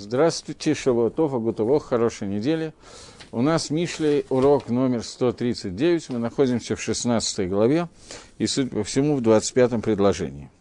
Здравствуйте, 0.00 0.74
Шавуатов, 0.74 1.34
Агутово, 1.34 1.80
хорошей 1.80 2.28
недели. 2.28 2.72
У 3.32 3.42
нас 3.42 3.68
Мишлей 3.68 4.24
урок 4.28 4.68
номер 4.68 5.02
139, 5.02 6.10
мы 6.10 6.20
находимся 6.20 6.76
в 6.76 6.80
16 6.80 7.48
главе 7.48 7.88
и, 8.38 8.46
судя 8.46 8.70
по 8.70 8.84
всему, 8.84 9.16
в 9.16 9.22
25 9.22 9.82
предложении, 9.82 10.52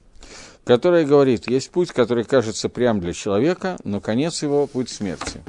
которое 0.64 1.06
говорит, 1.06 1.48
есть 1.48 1.70
путь, 1.70 1.92
который 1.92 2.24
кажется 2.24 2.68
прям 2.68 3.00
для 3.00 3.14
человека, 3.14 3.78
но 3.84 4.02
конец 4.02 4.42
его– 4.42 4.66
путь 4.74 4.90
смерти. 4.90 5.44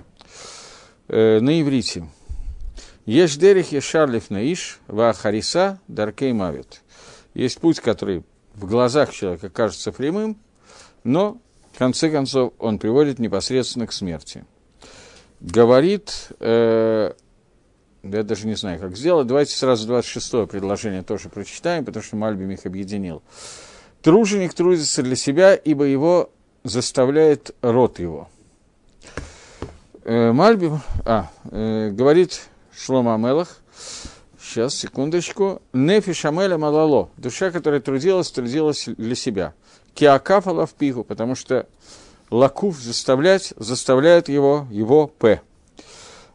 Э, 1.09 1.41
на 1.41 1.59
иврите. 1.59 2.07
Еш 3.07 3.37
дерих 3.37 3.73
ешарлиф 3.73 4.29
наиш, 4.29 4.81
ва 4.87 5.17
даркей 5.89 6.33
мавит. 6.35 6.83
Есть 7.33 7.59
путь, 7.59 7.81
который 7.81 8.23
в 8.53 8.67
глазах 8.67 9.15
человека 9.15 9.49
кажется 9.49 9.93
прямым, 9.93 10.37
но 11.05 11.41
в 11.79 11.81
конце 11.81 12.11
концов 12.11 12.55
он 12.59 12.81
приводит 12.81 13.21
непосредственно 13.21 13.87
к 13.87 13.93
смерти. 13.93 14.45
Говорит, 15.39 16.33
э, 16.41 17.13
я 18.03 18.23
даже 18.25 18.49
не 18.49 18.57
знаю, 18.57 18.81
как 18.81 18.97
сделать, 18.97 19.29
давайте 19.29 19.55
сразу 19.55 19.89
26-е 19.89 20.49
предложение 20.49 21.05
тоже 21.05 21.29
прочитаем, 21.29 21.85
потому 21.85 22.03
что 22.03 22.17
Мальбим 22.17 22.51
их 22.51 22.67
объединил. 22.67 23.23
Труженик 24.03 24.55
трудится 24.55 25.05
для 25.05 25.15
себя, 25.15 25.55
ибо 25.55 25.85
его 25.85 26.33
заставляет 26.65 27.55
род 27.63 28.01
его. 28.01 28.29
Э, 30.03 30.33
Мальбим, 30.33 30.81
а, 31.05 31.31
э, 31.45 31.91
говорит 31.91 32.41
Шлома 32.77 33.15
Амелах, 33.15 33.57
сейчас, 34.43 34.75
секундочку, 34.75 35.63
Нефи 35.73 36.13
Шамеля 36.13 36.59
Малало, 36.59 37.11
душа, 37.17 37.53
которая 37.53 37.81
трудилась, 37.81 38.33
трудилась 38.33 38.87
для 38.97 39.15
себя– 39.15 39.55
киакафала 39.99 40.65
в 40.65 40.75
пиху, 40.75 41.03
потому 41.03 41.35
что 41.35 41.67
лакуф 42.31 42.77
заставлять, 42.79 43.53
заставляет 43.57 44.29
его, 44.29 44.69
его 44.71 45.09
п. 45.09 45.41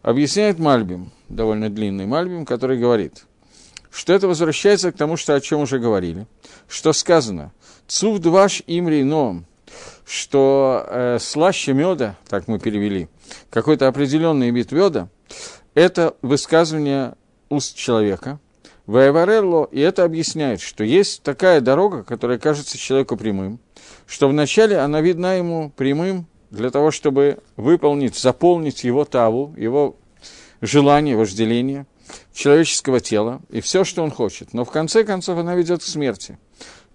Объясняет 0.01 0.59
Мальбим, 0.59 1.11
довольно 1.29 1.69
длинный 1.69 2.05
Мальбим, 2.05 2.45
который 2.45 2.77
говорит, 2.77 3.23
что 3.89 4.11
это 4.11 4.27
возвращается 4.27 4.91
к 4.91 4.97
тому, 4.97 5.15
что, 5.15 5.33
о 5.33 5.39
чем 5.39 5.61
уже 5.61 5.79
говорили, 5.79 6.27
что 6.67 6.91
сказано, 6.91 7.53
цув 7.87 8.19
дваш 8.19 8.63
имри 8.67 9.01
ноам, 9.03 9.45
что 10.05 10.85
э, 10.85 11.17
слаще 11.21 11.71
меда, 11.71 12.17
так 12.27 12.49
мы 12.49 12.59
перевели, 12.59 13.07
какой-то 13.49 13.87
определенный 13.87 14.49
вид 14.49 14.73
меда, 14.73 15.07
это 15.73 16.17
высказывание 16.21 17.15
уст 17.47 17.77
человека, 17.77 18.39
Ваеварелло, 18.85 19.69
и 19.71 19.79
это 19.79 20.03
объясняет, 20.03 20.59
что 20.59 20.83
есть 20.83 21.23
такая 21.23 21.61
дорога, 21.61 22.03
которая 22.03 22.37
кажется 22.37 22.77
человеку 22.77 23.15
прямым, 23.15 23.59
что 24.07 24.27
вначале 24.27 24.77
она 24.77 25.01
видна 25.01 25.35
ему 25.35 25.71
прямым 25.75 26.27
для 26.51 26.69
того, 26.69 26.91
чтобы 26.91 27.39
выполнить, 27.57 28.15
заполнить 28.15 28.83
его 28.83 29.05
таву, 29.05 29.53
его 29.57 29.95
желание, 30.61 31.17
вожделение 31.17 31.85
человеческого 32.33 32.99
тела 32.99 33.41
и 33.49 33.61
все, 33.61 33.83
что 33.83 34.03
он 34.03 34.11
хочет. 34.11 34.53
Но 34.53 34.65
в 34.65 34.71
конце 34.71 35.03
концов 35.03 35.39
она 35.39 35.55
ведет 35.55 35.81
к 35.81 35.85
смерти. 35.85 36.37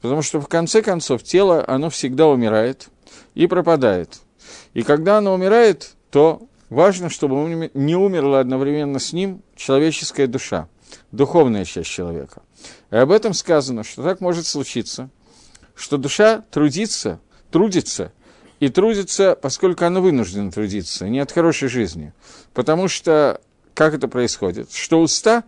Потому 0.01 0.23
что 0.23 0.41
в 0.41 0.49
конце 0.49 0.81
концов 0.81 1.23
тело, 1.23 1.65
оно 1.67 1.91
всегда 1.91 2.29
умирает 2.29 2.89
и 3.35 3.47
пропадает. 3.47 4.21
И 4.75 4.83
когда 4.83 5.19
оно 5.19 5.35
умирает, 5.35 5.97
то 6.11 6.43
важно, 6.71 7.11
чтобы 7.11 7.71
не 7.75 7.97
умерла 7.97 8.41
одновременно 8.41 9.01
с 9.01 9.13
ним 9.13 9.43
человеческая 9.57 10.27
душа 10.27 10.69
духовная 11.13 11.65
часть 11.65 11.91
человека. 11.91 12.43
И 12.91 12.97
об 12.97 13.11
этом 13.11 13.35
сказано, 13.35 13.85
что 13.85 14.03
так 14.03 14.21
может 14.21 14.47
случиться, 14.47 15.11
что 15.79 15.97
душа 15.97 16.45
трудится, 16.51 17.21
трудится, 17.51 18.13
и 18.61 18.69
трудится, 18.69 19.39
поскольку 19.41 19.85
она 19.85 20.01
вынуждена 20.01 20.51
трудиться, 20.51 21.09
не 21.09 21.21
от 21.21 21.31
хорошей 21.31 21.69
жизни. 21.69 22.13
Потому 22.53 22.89
что, 22.89 23.41
как 23.75 23.95
это 23.95 24.09
происходит? 24.09 24.73
Что 24.73 25.01
уста, 25.01 25.45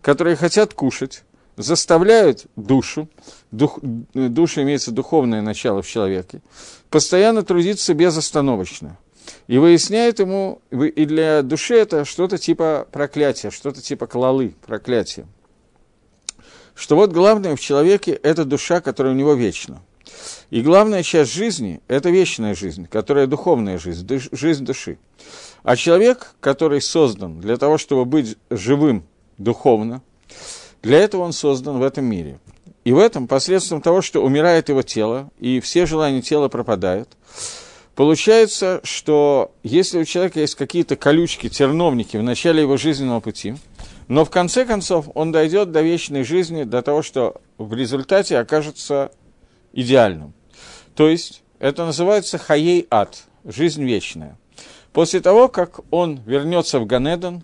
которые 0.00 0.36
хотят 0.36 0.72
кушать, 0.72 1.24
заставляют 1.56 2.46
душу, 2.56 3.08
дух, 3.50 3.78
душа 3.82 4.62
имеется 4.62 4.90
духовное 4.90 5.42
начало 5.42 5.82
в 5.82 5.86
человеке, 5.86 6.40
постоянно 6.90 7.42
трудиться 7.42 7.94
безостановочно. 7.94 8.96
И 9.46 9.58
выясняет 9.58 10.18
ему, 10.18 10.60
и 10.70 11.04
для 11.04 11.42
души 11.42 11.74
это 11.74 12.04
что-то 12.04 12.38
типа 12.38 12.88
проклятия, 12.90 13.50
что-то 13.50 13.82
типа 13.82 14.06
клалы, 14.06 14.54
проклятия. 14.66 15.26
Что 16.74 16.96
вот 16.96 17.12
главное 17.12 17.56
в 17.56 17.60
человеке– 17.60 18.12
это 18.22 18.44
душа, 18.44 18.80
которая 18.80 19.12
у 19.12 19.16
него 19.16 19.34
вечна. 19.34 19.82
И 20.50 20.60
главная 20.60 21.02
часть 21.02 21.32
жизни– 21.32 21.80
это 21.88 22.10
вечная 22.10 22.54
жизнь, 22.54 22.86
которая 22.86 23.26
духовная 23.26 23.78
жизнь, 23.78 24.06
душ, 24.06 24.28
жизнь 24.32 24.64
души. 24.64 24.98
А 25.62 25.76
человек, 25.76 26.34
который 26.40 26.80
создан 26.80 27.40
для 27.40 27.56
того, 27.56 27.78
чтобы 27.78 28.04
быть 28.04 28.36
живым 28.50 29.04
духовно, 29.38 30.02
для 30.82 30.98
этого 30.98 31.22
он 31.22 31.32
создан 31.32 31.78
в 31.78 31.82
этом 31.82 32.04
мире. 32.04 32.38
И 32.84 32.92
в 32.92 32.98
этом, 32.98 33.26
посредством 33.28 33.80
того, 33.80 34.02
что 34.02 34.22
умирает 34.22 34.68
его 34.68 34.82
тело, 34.82 35.30
и 35.38 35.60
все 35.60 35.86
желания 35.86 36.22
тела 36.22 36.48
пропадают– 36.48 37.08
Получается, 37.94 38.80
что 38.82 39.52
если 39.62 40.00
у 40.00 40.04
человека 40.04 40.40
есть 40.40 40.56
какие-то 40.56 40.96
колючки, 40.96 41.48
терновники 41.48 42.16
в 42.16 42.22
начале 42.22 42.62
его 42.62 42.76
жизненного 42.76 43.20
пути, 43.20 43.54
но 44.08 44.24
в 44.24 44.30
конце 44.30 44.64
концов 44.64 45.08
он 45.14 45.32
дойдет 45.32 45.70
до 45.72 45.82
вечной 45.82 46.24
жизни, 46.24 46.64
до 46.64 46.82
того, 46.82 47.02
что 47.02 47.40
в 47.58 47.74
результате 47.74 48.38
окажется 48.38 49.10
идеальным. 49.72 50.34
То 50.94 51.08
есть 51.08 51.42
это 51.58 51.84
называется 51.84 52.38
хаей 52.38 52.86
ад, 52.90 53.24
жизнь 53.44 53.84
вечная. 53.84 54.38
После 54.92 55.20
того, 55.20 55.48
как 55.48 55.80
он 55.90 56.20
вернется 56.24 56.78
в 56.78 56.86
Ганедон, 56.86 57.42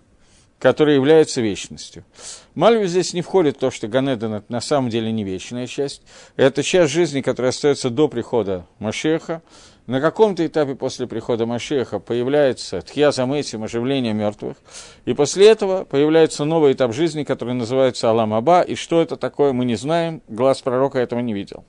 который 0.61 0.93
является 0.93 1.41
вечностью. 1.41 2.05
Мальви 2.53 2.85
здесь 2.85 3.13
не 3.13 3.23
входит 3.23 3.57
то, 3.57 3.71
что 3.71 3.87
Ганедон 3.87 4.35
это 4.35 4.45
на 4.53 4.61
самом 4.61 4.91
деле 4.91 5.11
не 5.11 5.23
вечная 5.23 5.65
часть. 5.65 6.03
Это 6.35 6.61
часть 6.61 6.93
жизни, 6.93 7.21
которая 7.21 7.49
остается 7.49 7.89
до 7.89 8.07
прихода 8.07 8.67
Машеха, 8.77 9.41
на 9.87 9.99
каком-то 9.99 10.45
этапе 10.45 10.75
после 10.75 11.07
прихода 11.07 11.45
Машеха 11.45 11.99
появляется 11.99 12.81
тхьязам 12.81 13.33
этим 13.33 13.63
оживление 13.63 14.13
мертвых, 14.13 14.57
и 15.05 15.13
после 15.13 15.47
этого 15.49 15.85
появляется 15.85 16.45
новый 16.45 16.73
этап 16.73 16.93
жизни, 16.93 17.23
который 17.23 17.55
называется 17.55 18.09
Алам 18.09 18.33
Аба, 18.33 18.61
и 18.61 18.75
что 18.75 19.01
это 19.01 19.17
такое, 19.17 19.53
мы 19.53 19.65
не 19.65 19.75
знаем, 19.75 20.21
глаз 20.27 20.61
пророка 20.61 20.99
этого 20.99 21.19
не 21.19 21.33
видел. 21.33 21.65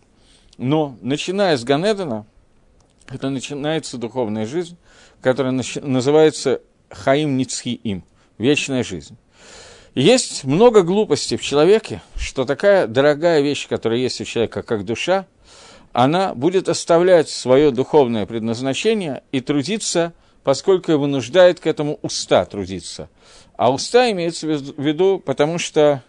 Но, 0.59 0.97
начиная 1.01 1.57
с 1.57 1.65
Ганедана, 1.65 2.27
это 3.09 3.31
начинается 3.31 3.97
духовная 3.97 4.47
жизнь, 4.47 4.77
которая 5.23 5.53
называется 5.81 6.61
Хаим 6.91 7.39
Ницхиим, 7.39 8.05
вечная 8.37 8.85
жизнь. 8.85 9.17
есть 9.95 10.45
много 10.45 10.83
глупостей 10.83 11.37
в 11.37 11.43
человеке, 11.43 12.03
что 12.17 12.45
такая 12.45 12.87
дорогая 12.87 13.41
вещь, 13.41 13.67
которая 13.67 13.99
есть 13.99 14.21
у 14.21 14.25
человека, 14.25 14.63
как 14.63 14.85
душа– 14.85 15.27
она 15.93 16.35
будет 16.35 16.69
оставлять 16.69 17.29
свое 17.29 17.71
духовное 17.71 18.27
предназначение 18.27 19.23
и 19.33 19.41
трудиться, 19.41 20.13
поскольку 20.43 20.93
его 20.93 21.03
вынуждает 21.03 21.61
к 21.61 21.67
этому 21.67 21.99
уста 22.03 22.45
трудиться. 22.45 23.09
А 23.57 23.73
уста 23.73 24.11
имеется 24.11 24.47
в 24.47 24.81
виду, 24.83 25.19
потому 25.25 25.59
что 25.59 26.03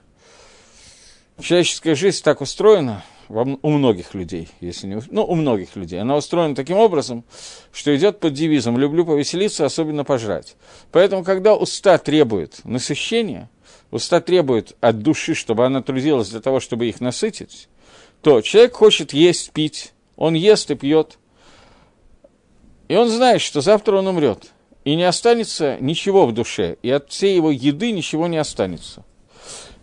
человеческая 1.39 1.95
жизнь 1.95 2.23
так 2.23 2.41
устроена, 2.41 3.03
у 3.29 3.69
многих 3.69 4.13
людей, 4.13 4.49
если 4.59 4.85
не 4.87 5.01
ну, 5.09 5.23
у 5.25 5.35
многих 5.35 5.75
людей, 5.75 5.99
она 5.99 6.15
устроена 6.15 6.55
таким 6.55 6.77
образом, 6.77 7.23
что 7.71 7.95
идет 7.95 8.19
под 8.19 8.33
девизом 8.33 8.77
«люблю 8.77 9.05
повеселиться, 9.05 9.65
особенно 9.65 10.03
пожрать». 10.03 10.55
Поэтому, 10.91 11.23
когда 11.23 11.55
уста 11.55 11.97
требуют 11.97 12.59
насыщения, 12.63 13.49
уста 13.91 14.19
требуют 14.19 14.75
от 14.81 14.99
души, 14.99 15.35
чтобы 15.35 15.65
она 15.65 15.81
трудилась 15.81 16.29
для 16.29 16.41
того, 16.41 16.59
чтобы 16.59 16.87
их 16.87 17.01
насытить, 17.01 17.69
то 18.23 18.41
человек 18.41 18.73
хочет 18.75 19.13
есть, 19.13 19.51
пить, 19.51 19.91
он 20.15 20.33
ест 20.33 20.71
и 20.71 20.75
пьет, 20.75 21.19
и 22.87 22.95
он 22.95 23.09
знает, 23.09 23.41
что 23.41 23.59
завтра 23.59 23.97
он 23.97 24.07
умрет, 24.07 24.51
и 24.85 24.95
не 24.95 25.03
останется 25.03 25.77
ничего 25.81 26.25
в 26.25 26.33
душе, 26.33 26.77
и 26.81 26.89
от 26.89 27.11
всей 27.11 27.35
его 27.35 27.51
еды 27.51 27.91
ничего 27.91 28.27
не 28.27 28.37
останется. 28.37 29.03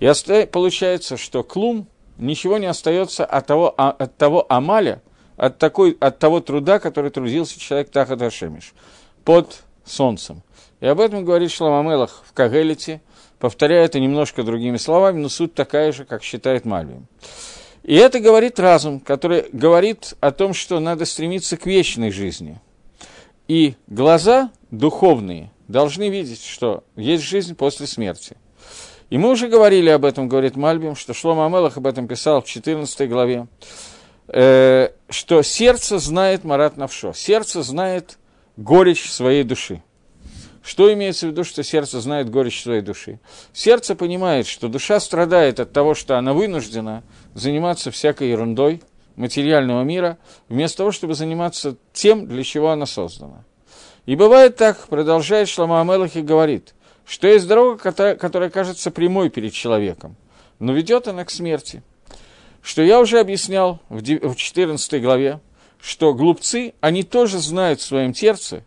И 0.01 0.09
оста... 0.09 0.47
получается, 0.47 1.19
что 1.19 1.45
клум 1.45 1.87
ничего 2.17 2.57
не 2.57 2.67
остается 2.67 3.27
от 3.27 3.47
того, 3.47 3.75
а, 3.77 3.91
от 3.91 4.17
того 4.17 4.47
амаля, 4.49 5.03
от, 5.37 5.59
такой, 5.59 5.99
от 6.01 6.19
того 6.19 6.41
труда, 6.41 6.79
который 6.79 7.11
трудился 7.11 7.61
человек 7.61 7.91
Тахат 7.91 8.23
Ашемиш, 8.23 8.73
под 9.23 9.65
солнцем. 9.85 10.43
И 10.81 10.87
об 10.87 11.01
этом 11.01 11.27
говорит 11.27 11.51
Шламамелах 11.51 12.23
в 12.27 12.33
Кагелите, 12.33 13.03
повторяя 13.39 13.85
это 13.85 14.01
немножко 14.01 14.45
другими 14.45 14.79
словами, 14.79 15.21
но 15.21 15.29
суть 15.29 15.53
такая 15.53 15.93
же, 15.93 16.07
как 16.07 16.23
считает 16.23 16.65
Мальвин. 16.65 17.07
И 17.83 17.95
это 17.95 18.21
говорит 18.21 18.61
разум, 18.61 19.01
который 19.01 19.47
говорит 19.53 20.15
о 20.21 20.33
том, 20.33 20.53
что 20.55 20.81
надо 20.81 21.05
стремиться 21.05 21.57
к 21.57 21.67
вечной 21.67 22.11
жизни. 22.11 22.61
И 23.49 23.75
глаза 23.87 24.51
духовные 24.71 25.51
должны 25.67 26.09
видеть, 26.09 26.45
что 26.45 26.85
есть 26.97 27.25
жизнь 27.25 27.55
после 27.55 27.87
смерти. 27.87 28.37
И 29.09 29.19
мы 29.19 29.31
уже 29.31 29.49
говорили 29.49 29.89
об 29.89 30.05
этом, 30.05 30.29
говорит 30.29 30.57
Мальбим, 30.57 30.95
что 30.95 31.15
Шлома 31.15 31.47
Амелах 31.47 31.77
об 31.77 31.87
этом 31.87 32.07
писал 32.07 32.43
в 32.43 32.47
14 32.47 33.09
главе, 33.09 33.49
э, 34.29 34.91
что 35.09 35.43
сердце 35.43 35.99
знает 35.99 36.45
Марат 36.45 36.77
Навшо, 36.77 37.13
сердце 37.13 37.63
знает 37.63 38.19
горечь 38.57 39.11
своей 39.11 39.43
души. 39.43 39.83
Что 40.63 40.93
имеется 40.93 41.27
в 41.27 41.31
виду, 41.31 41.43
что 41.45 41.63
сердце 41.63 42.01
знает 42.01 42.31
горечь 42.31 42.63
своей 42.63 42.83
души? 42.83 43.19
Сердце 43.53 43.95
понимает, 43.95 44.47
что 44.47 44.69
душа 44.69 45.01
страдает 45.01 45.59
от 45.59 45.73
того, 45.73 45.95
что 45.95 46.19
она 46.19 46.35
вынуждена 46.35 47.03
заниматься 47.35 47.91
всякой 47.91 48.31
ерундой 48.31 48.83
материального 49.17 49.83
мира, 49.83 50.19
вместо 50.49 50.79
того, 50.79 50.93
чтобы 50.93 51.15
заниматься 51.15 51.77
тем, 51.93 52.27
для 52.27 52.45
чего 52.45 52.71
она 52.71 52.87
создана. 52.87 53.45
И 54.07 54.17
бывает 54.17 54.57
так, 54.57 54.89
продолжает 54.89 55.49
Шлама 55.49 55.81
Амелах 55.81 56.17
и 56.17 56.23
говорит, 56.23 56.75
что 57.07 57.27
есть 57.27 57.47
дорога, 57.47 57.77
которая, 58.17 58.51
кажется 58.51 58.91
прямой 58.91 59.31
перед 59.31 59.53
человеком, 59.53 60.17
но 60.59 60.73
ведет 60.73 61.09
она 61.09 61.25
к 61.25 61.31
смерти. 61.31 61.83
Что 62.63 62.83
я 62.83 63.01
уже 63.01 63.19
объяснял 63.19 63.81
в 63.89 64.35
14 64.35 65.03
главе, 65.03 65.41
что 65.81 66.13
глупцы, 66.13 66.75
они 66.81 67.03
тоже 67.03 67.39
знают 67.39 67.81
в 67.81 67.85
своем 67.85 68.15
сердце, 68.15 68.65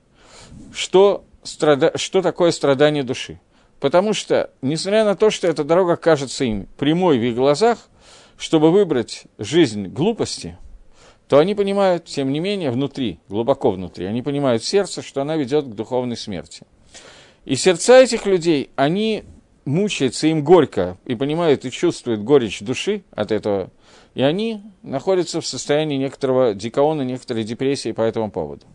что 0.73 1.25
страда... 1.43 1.91
что 1.95 2.21
такое 2.21 2.51
страдание 2.51 3.03
души. 3.03 3.39
Потому 3.79 4.13
что, 4.13 4.49
несмотря 4.61 5.03
на 5.03 5.15
то, 5.15 5.29
что 5.29 5.47
эта 5.47 5.63
дорога 5.63 5.97
кажется 5.97 6.45
им 6.45 6.67
прямой 6.77 7.17
в 7.19 7.21
их 7.23 7.35
глазах, 7.35 7.77
чтобы 8.37 8.71
выбрать 8.71 9.25
жизнь 9.37 9.87
глупости, 9.87 10.57
то 11.27 11.37
они 11.37 11.55
понимают, 11.55 12.05
тем 12.05 12.31
не 12.31 12.39
менее, 12.39 12.71
внутри, 12.71 13.19
глубоко 13.27 13.71
внутри, 13.71 14.05
они 14.05 14.21
понимают 14.21 14.63
сердце, 14.63 15.01
что 15.01 15.21
она 15.21 15.35
ведет 15.35 15.65
к 15.65 15.75
духовной 15.75 16.15
смерти. 16.15 16.63
И 17.45 17.55
сердца 17.55 18.01
этих 18.01 18.25
людей, 18.25 18.69
они 18.75 19.25
мучаются, 19.65 20.27
им 20.27 20.43
горько, 20.43 20.97
и 21.05 21.15
понимают 21.15 21.65
и 21.65 21.71
чувствуют 21.71 22.21
горечь 22.21 22.61
души 22.61 23.03
от 23.11 23.31
этого, 23.31 23.69
и 24.15 24.21
они 24.21 24.61
находятся 24.81 25.41
в 25.41 25.47
состоянии 25.47 25.97
некоторого 25.97 26.53
дикаона, 26.53 27.01
некоторой 27.01 27.43
депрессии 27.43 27.91
по 27.91 28.01
этому 28.01 28.31
поводу. 28.31 28.65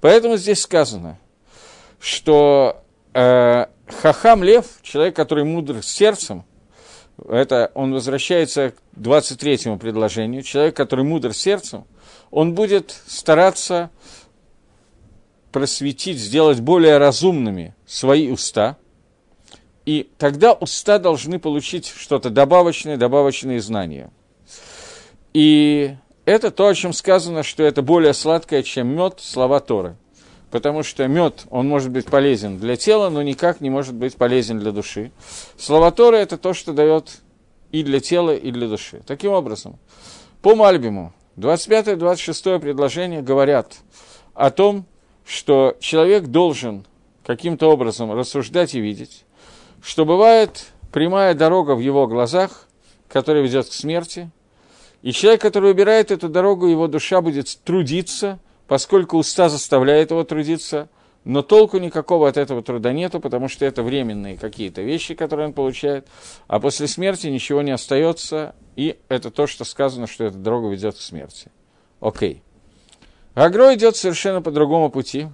Поэтому 0.00 0.36
здесь 0.36 0.60
сказано– 0.60 1.18
что 2.00 2.82
э, 3.14 3.66
Хахам 3.88 4.42
Лев, 4.42 4.66
человек, 4.82 5.14
который 5.16 5.44
мудр 5.44 5.82
сердцем, 5.82 6.44
это 7.28 7.70
он 7.74 7.92
возвращается 7.92 8.72
к 8.72 8.98
23-му 8.98 9.78
предложению, 9.78 10.42
человек, 10.42 10.76
который 10.76 11.04
мудр 11.04 11.32
сердцем, 11.32 11.86
он 12.30 12.54
будет 12.54 12.94
стараться 13.06 13.90
просветить, 15.52 16.18
сделать 16.18 16.60
более 16.60 16.98
разумными 16.98 17.74
свои 17.86 18.30
уста, 18.30 18.76
и 19.86 20.10
тогда 20.18 20.52
уста 20.52 20.98
должны 20.98 21.38
получить 21.38 21.86
что-то 21.86 22.28
добавочное, 22.28 22.96
добавочные 22.96 23.60
знания. 23.60 24.10
И 25.32 25.96
это 26.24 26.50
то, 26.50 26.66
о 26.66 26.74
чем 26.74 26.92
сказано, 26.92 27.44
что 27.44 27.62
это 27.62 27.82
более 27.82 28.12
сладкое, 28.12 28.62
чем 28.62 28.88
мед, 28.88 29.20
слова 29.20 29.60
Торы 29.60 29.96
потому 30.50 30.82
что 30.82 31.06
мед, 31.08 31.44
он 31.50 31.68
может 31.68 31.90
быть 31.90 32.06
полезен 32.06 32.58
для 32.58 32.76
тела, 32.76 33.10
но 33.10 33.22
никак 33.22 33.60
не 33.60 33.70
может 33.70 33.94
быть 33.94 34.16
полезен 34.16 34.58
для 34.58 34.72
души. 34.72 35.10
Слово 35.58 35.90
Тора– 35.90 36.16
это 36.16 36.38
то, 36.38 36.54
что 36.54 36.72
дает 36.72 37.20
и 37.72 37.82
для 37.82 38.00
тела, 38.00 38.34
и 38.34 38.50
для 38.50 38.68
души. 38.68 39.02
Таким 39.06 39.32
образом, 39.32 39.78
по 40.42 40.54
Мальбиму 40.54 41.12
25-26 41.36 42.60
предложение 42.60 43.22
говорят 43.22 43.76
о 44.34 44.50
том, 44.50 44.86
что 45.24 45.76
человек 45.80 46.26
должен 46.26 46.86
каким-то 47.24 47.68
образом 47.70 48.12
рассуждать 48.12 48.74
и 48.74 48.80
видеть, 48.80 49.24
что 49.82 50.04
бывает 50.04 50.66
прямая 50.92 51.34
дорога 51.34 51.74
в 51.74 51.80
его 51.80 52.06
глазах, 52.06 52.68
которая 53.08 53.42
ведет 53.42 53.68
к 53.68 53.72
смерти, 53.72 54.30
и 55.02 55.12
человек, 55.12 55.40
который 55.40 55.72
выбирает 55.72 56.10
эту 56.10 56.28
дорогу, 56.28 56.68
его 56.68 56.86
душа 56.86 57.20
будет 57.20 57.58
трудиться– 57.64 58.38
поскольку 58.66 59.16
уста 59.16 59.48
заставляет 59.48 60.10
его 60.10 60.24
трудиться, 60.24 60.88
но 61.24 61.42
толку 61.42 61.78
никакого 61.78 62.28
от 62.28 62.36
этого 62.36 62.62
труда 62.62 62.92
нету, 62.92 63.18
потому 63.20 63.48
что 63.48 63.64
это 63.64 63.82
временные 63.82 64.36
какие-то 64.36 64.82
вещи, 64.82 65.14
которые 65.14 65.48
он 65.48 65.52
получает, 65.54 66.06
а 66.46 66.60
после 66.60 66.86
смерти 66.86 67.26
ничего 67.26 67.62
не 67.62 67.72
остается, 67.72 68.54
и 68.76 68.96
это 69.08 69.30
то, 69.30 69.46
что 69.46 69.64
сказано, 69.64 70.06
что 70.06 70.24
эта 70.24 70.36
дорога 70.36 70.68
ведет 70.68 70.96
к 70.96 71.00
смерти. 71.00 71.50
Окей. 72.00 72.42
Агро 73.34 73.74
идет 73.74 73.96
совершенно 73.96 74.40
по 74.40 74.50
другому 74.50 74.88
пути 74.88 75.28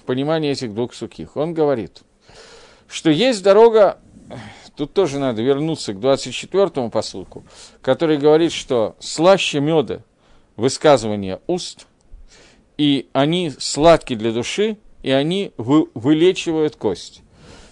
в 0.00 0.04
понимании 0.04 0.50
этих 0.50 0.74
двух 0.74 0.92
сухих. 0.94 1.36
Он 1.36 1.54
говорит, 1.54 2.02
что 2.86 3.10
есть 3.10 3.42
дорога, 3.42 3.98
тут 4.76 4.92
тоже 4.92 5.18
надо 5.18 5.42
вернуться 5.42 5.94
к 5.94 5.96
24-му 5.96 6.90
посылку, 6.90 7.42
который 7.80 8.18
говорит, 8.18 8.52
что 8.52 8.96
слаще 9.00 9.60
меда 9.60 10.02
высказывание 10.56 11.40
уст– 11.46 11.86
и 12.78 13.08
они 13.12 13.52
сладки 13.58 14.14
для 14.14 14.32
души, 14.32 14.78
и 15.02 15.10
они 15.10 15.52
вы, 15.56 15.88
вылечивают 15.94 16.76
кость. 16.76 17.22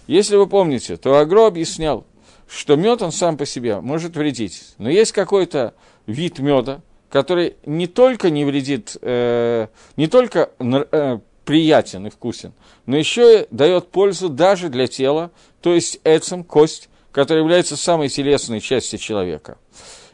Если 0.07 0.37
вы 0.37 0.47
помните, 0.47 0.97
то 0.97 1.19
Агро 1.19 1.47
объяснял, 1.47 2.05
что 2.49 2.77
мед 2.77 3.01
он 3.03 3.13
сам 3.13 3.37
по 3.37 3.47
себе 3.47 3.81
может 3.81 4.17
вредить, 4.17 4.75
но 4.79 4.91
есть 4.91 5.13
какой-то 5.13 5.75
вид 6.07 6.41
меда, 6.41 6.83
который 7.09 7.57
не 7.65 7.87
только 7.87 8.31
не 8.31 8.45
вредит, 8.45 8.97
э, 9.01 9.69
не 9.97 10.07
только 10.09 10.51
э, 10.59 11.19
приятен 11.45 12.07
и 12.07 12.11
вкусен, 12.11 12.53
но 12.87 12.97
еще 12.97 13.43
и 13.43 13.47
дает 13.51 13.89
пользу 13.89 14.29
даже 14.29 14.69
для 14.69 14.87
тела, 14.87 15.31
то 15.61 15.75
есть 15.75 16.01
эцем, 16.05 16.45
кость, 16.45 16.89
которая 17.13 17.43
является 17.43 17.77
самой 17.77 18.09
телесной 18.09 18.61
частью 18.61 18.99
человека. 18.99 19.59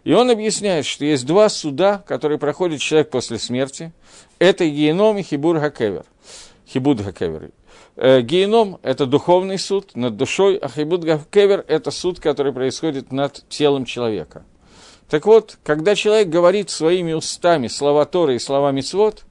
И 0.04 0.12
он 0.12 0.30
объясняет, 0.30 0.86
что 0.86 1.04
есть 1.04 1.26
два 1.26 1.48
суда, 1.48 2.04
которые 2.06 2.38
проходит 2.38 2.80
человек 2.80 3.10
после 3.10 3.38
смерти. 3.38 3.92
Это 4.38 4.68
геном 4.68 5.16
и 5.18 5.22
хибур 5.22 5.58
хакевер. 5.58 6.04
Хибуд 6.68 7.00
хакевер. 7.00 7.50
Э, 7.96 8.20
геном– 8.20 8.78
это 8.82 9.06
духовный 9.06 9.58
суд 9.58 9.92
над 9.94 10.16
душой, 10.16 10.56
а 10.56 10.68
хибуд 10.68 11.04
хакевер– 11.04 11.64
это 11.68 11.90
суд, 11.90 12.20
который 12.20 12.52
происходит 12.52 13.12
над 13.12 13.44
телом 13.48 13.86
человека. 13.86 14.44
Так 15.08 15.24
вот, 15.24 15.58
когда 15.62 15.94
человек 15.94 16.28
говорит 16.28 16.68
своими 16.68 17.12
устами 17.12 17.68
слова 17.68 18.04
Торы 18.04 18.36
и 18.36 18.38
слова 18.38 18.72
Мицвод, 18.72 19.24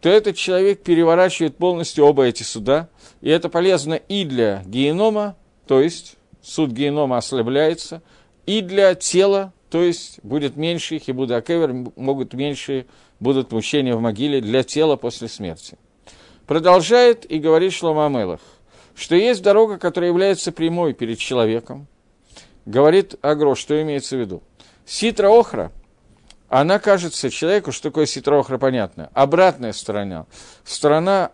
то 0.00 0.10
этот 0.10 0.36
человек 0.36 0.82
переворачивает 0.82 1.56
полностью 1.56 2.04
оба 2.04 2.24
эти 2.24 2.42
суда, 2.42 2.88
и 3.22 3.30
это 3.30 3.48
полезно 3.48 3.94
и 3.94 4.24
для 4.24 4.62
генома, 4.66 5.34
то 5.66 5.80
есть 5.80 6.16
суд 6.42 6.70
генома 6.70 7.16
ослабляется, 7.16 8.02
и 8.44 8.60
для 8.60 8.94
тела, 8.94 9.54
то 9.70 9.82
есть 9.82 10.20
будет 10.22 10.56
меньше, 10.56 10.98
хибуда 10.98 11.36
акевер, 11.36 11.72
могут 11.96 12.34
меньше, 12.34 12.86
будут 13.24 13.50
мучения 13.50 13.96
в 13.96 14.00
могиле 14.00 14.40
для 14.40 14.62
тела 14.62 14.94
после 14.94 15.26
смерти. 15.26 15.76
Продолжает 16.46 17.28
и 17.28 17.40
говорит 17.40 17.72
Шлома 17.72 18.06
Амелах, 18.06 18.40
что 18.94 19.16
есть 19.16 19.42
дорога, 19.42 19.78
которая 19.78 20.10
является 20.10 20.52
прямой 20.52 20.92
перед 20.92 21.18
человеком. 21.18 21.88
Говорит 22.66 23.16
Агро, 23.22 23.56
что 23.56 23.82
имеется 23.82 24.16
в 24.16 24.20
виду. 24.20 24.42
Ситра 24.86 25.28
Охра, 25.28 25.72
она 26.48 26.78
кажется 26.78 27.30
человеку, 27.30 27.72
что 27.72 27.90
такое 27.90 28.06
ситра 28.06 28.38
Охра, 28.38 28.58
понятно. 28.58 29.10
Обратная 29.14 29.72
сторона. 29.72 30.26
Сторона 30.62 31.32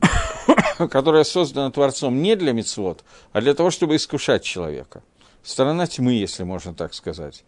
которая 0.90 1.24
создана 1.24 1.70
Творцом 1.70 2.20
не 2.20 2.34
для 2.36 2.52
мецвод, 2.52 3.04
а 3.32 3.40
для 3.40 3.54
того, 3.54 3.70
чтобы 3.70 3.96
искушать 3.96 4.42
человека– 4.42 5.02
сторона 5.44 5.86
тьмы, 5.86 6.14
если 6.14 6.42
можно 6.42 6.74
так 6.74 6.94
сказать, 6.94 7.44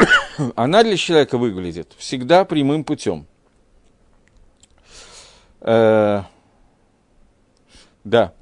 она 0.56 0.82
для 0.82 0.96
человека 0.96 1.38
выглядит 1.38 1.92
всегда 1.98 2.44
прямым 2.44 2.84
путем. 2.84 3.26
Э, 5.60 6.22
да. 8.04 8.32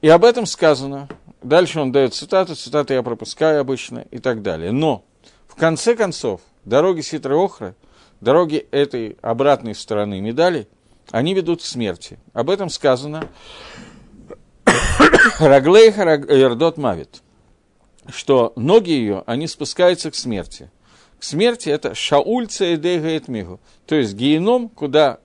И 0.00 0.08
об 0.08 0.24
этом 0.24 0.46
сказано. 0.46 1.08
Дальше 1.42 1.80
он 1.80 1.92
дает 1.92 2.14
цитату, 2.14 2.54
цитаты 2.54 2.94
я 2.94 3.02
пропускаю 3.02 3.60
обычно 3.60 4.04
и 4.10 4.18
так 4.18 4.42
далее. 4.42 4.72
Но, 4.72 5.04
в 5.46 5.54
конце 5.54 5.94
концов, 5.94 6.40
дороги 6.64 7.00
Ситры 7.00 7.36
Охры, 7.36 7.74
дороги 8.20 8.66
этой 8.70 9.16
обратной 9.22 9.74
стороны 9.74 10.20
медали, 10.20 10.68
они 11.10 11.34
ведут 11.34 11.62
к 11.62 11.64
смерти. 11.64 12.18
Об 12.32 12.50
этом 12.50 12.70
сказано 12.70 13.28
Раглейха 15.38 16.02
Эрдот 16.28 16.76
Мавит 16.76 17.22
что 18.10 18.52
ноги 18.56 18.90
ее, 18.90 19.22
они 19.26 19.46
спускаются 19.46 20.10
к 20.10 20.14
смерти. 20.14 20.70
К 21.18 21.24
смерти 21.24 21.68
это 21.68 21.94
шауль 21.94 22.46
цеэдэй 22.46 23.22
мигу, 23.26 23.60
то 23.86 23.96
есть 23.96 24.14
геном, 24.14 24.68
куда 24.68 25.18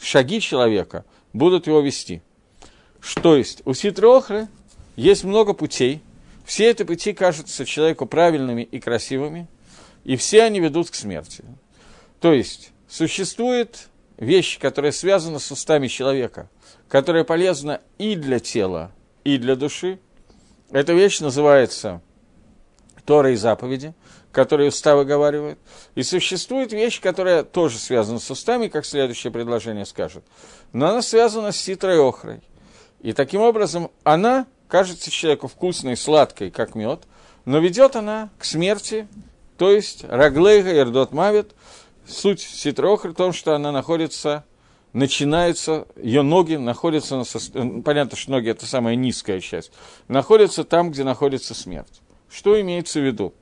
шаги 0.00 0.40
человека 0.40 1.04
будут 1.32 1.66
его 1.66 1.80
вести. 1.80 2.22
Что 3.00 3.36
есть? 3.36 3.62
У 3.66 3.74
Ситрохры 3.74 4.48
есть 4.96 5.24
много 5.24 5.52
путей, 5.52 6.02
все 6.44 6.70
эти 6.70 6.82
пути 6.82 7.12
кажутся 7.12 7.64
человеку 7.64 8.06
правильными 8.06 8.62
и 8.62 8.80
красивыми, 8.80 9.46
и 10.04 10.16
все 10.16 10.42
они 10.42 10.60
ведут 10.60 10.90
к 10.90 10.94
смерти. 10.94 11.44
То 12.20 12.32
есть 12.32 12.72
существует 12.88 13.88
вещь, 14.16 14.58
которая 14.58 14.92
связана 14.92 15.38
с 15.38 15.50
устами 15.50 15.86
человека, 15.86 16.48
которая 16.88 17.24
полезна 17.24 17.80
и 17.98 18.16
для 18.16 18.40
тела, 18.40 18.90
и 19.24 19.38
для 19.38 19.54
души, 19.54 19.98
эта 20.70 20.92
вещь 20.92 21.20
называется 21.20 22.00
Тора 23.04 23.32
и 23.32 23.36
заповеди, 23.36 23.94
которые 24.32 24.68
уста 24.68 24.96
выговаривают. 24.96 25.58
И 25.94 26.02
существует 26.02 26.72
вещь, 26.72 27.00
которая 27.00 27.42
тоже 27.42 27.78
связана 27.78 28.18
с 28.18 28.30
устами, 28.30 28.68
как 28.68 28.86
следующее 28.86 29.32
предложение 29.32 29.86
скажет. 29.86 30.24
Но 30.72 30.88
она 30.88 31.02
связана 31.02 31.52
с 31.52 31.56
ситрой 31.56 31.98
охрой. 31.98 32.40
И 33.00 33.12
таким 33.12 33.40
образом 33.40 33.90
она 34.04 34.46
кажется 34.68 35.10
человеку 35.10 35.48
вкусной, 35.48 35.96
сладкой, 35.96 36.50
как 36.50 36.74
мед, 36.74 37.00
но 37.44 37.58
ведет 37.58 37.96
она 37.96 38.30
к 38.38 38.44
смерти, 38.44 39.08
то 39.56 39.70
есть 39.70 40.04
раглейга 40.04 40.78
ирдот 40.78 41.12
мавит. 41.12 41.52
Суть 42.06 42.40
ситрохры 42.40 43.12
в 43.12 43.14
том, 43.14 43.32
что 43.32 43.54
она 43.54 43.72
находится 43.72 44.44
начинается, 44.92 45.86
ее 45.96 46.22
ноги 46.22 46.56
находятся, 46.56 47.16
на, 47.16 47.22
э, 47.22 47.82
понятно, 47.82 48.16
что 48.16 48.32
ноги 48.32 48.50
это 48.50 48.66
самая 48.66 48.96
низкая 48.96 49.40
часть, 49.40 49.72
находятся 50.08 50.64
там, 50.64 50.90
где 50.90 51.04
находится 51.04 51.54
смерть. 51.54 52.00
Что 52.28 52.60
имеется 52.60 53.00
в 53.00 53.04
виду? 53.04 53.34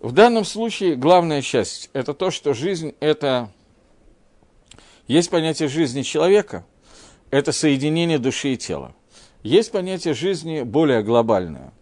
В 0.00 0.12
данном 0.12 0.46
случае 0.46 0.96
главная 0.96 1.42
часть– 1.42 1.90
это 1.92 2.14
то, 2.14 2.30
что 2.30 2.54
жизнь– 2.54 2.94
это… 3.00 3.52
Есть 5.06 5.28
понятие 5.28 5.68
жизни 5.68 6.00
человека, 6.00 6.64
это 7.30 7.52
соединение 7.52 8.18
души 8.18 8.54
и 8.54 8.56
тела. 8.56 8.94
Есть 9.42 9.72
понятие 9.72 10.14
жизни 10.14 10.62
более 10.62 11.02
глобальное. 11.02 11.74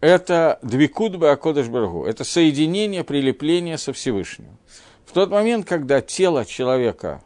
Это 0.00 0.60
двикудба 0.62 1.32
акодыш 1.32 1.66
баргу, 1.66 2.04
это 2.04 2.22
соединение, 2.22 3.02
прилепление 3.02 3.76
со 3.76 3.92
Всевышним. 3.92 4.56
В 5.04 5.12
тот 5.12 5.30
момент, 5.30 5.66
когда 5.66 6.00
тело 6.00 6.44
человека 6.44 7.24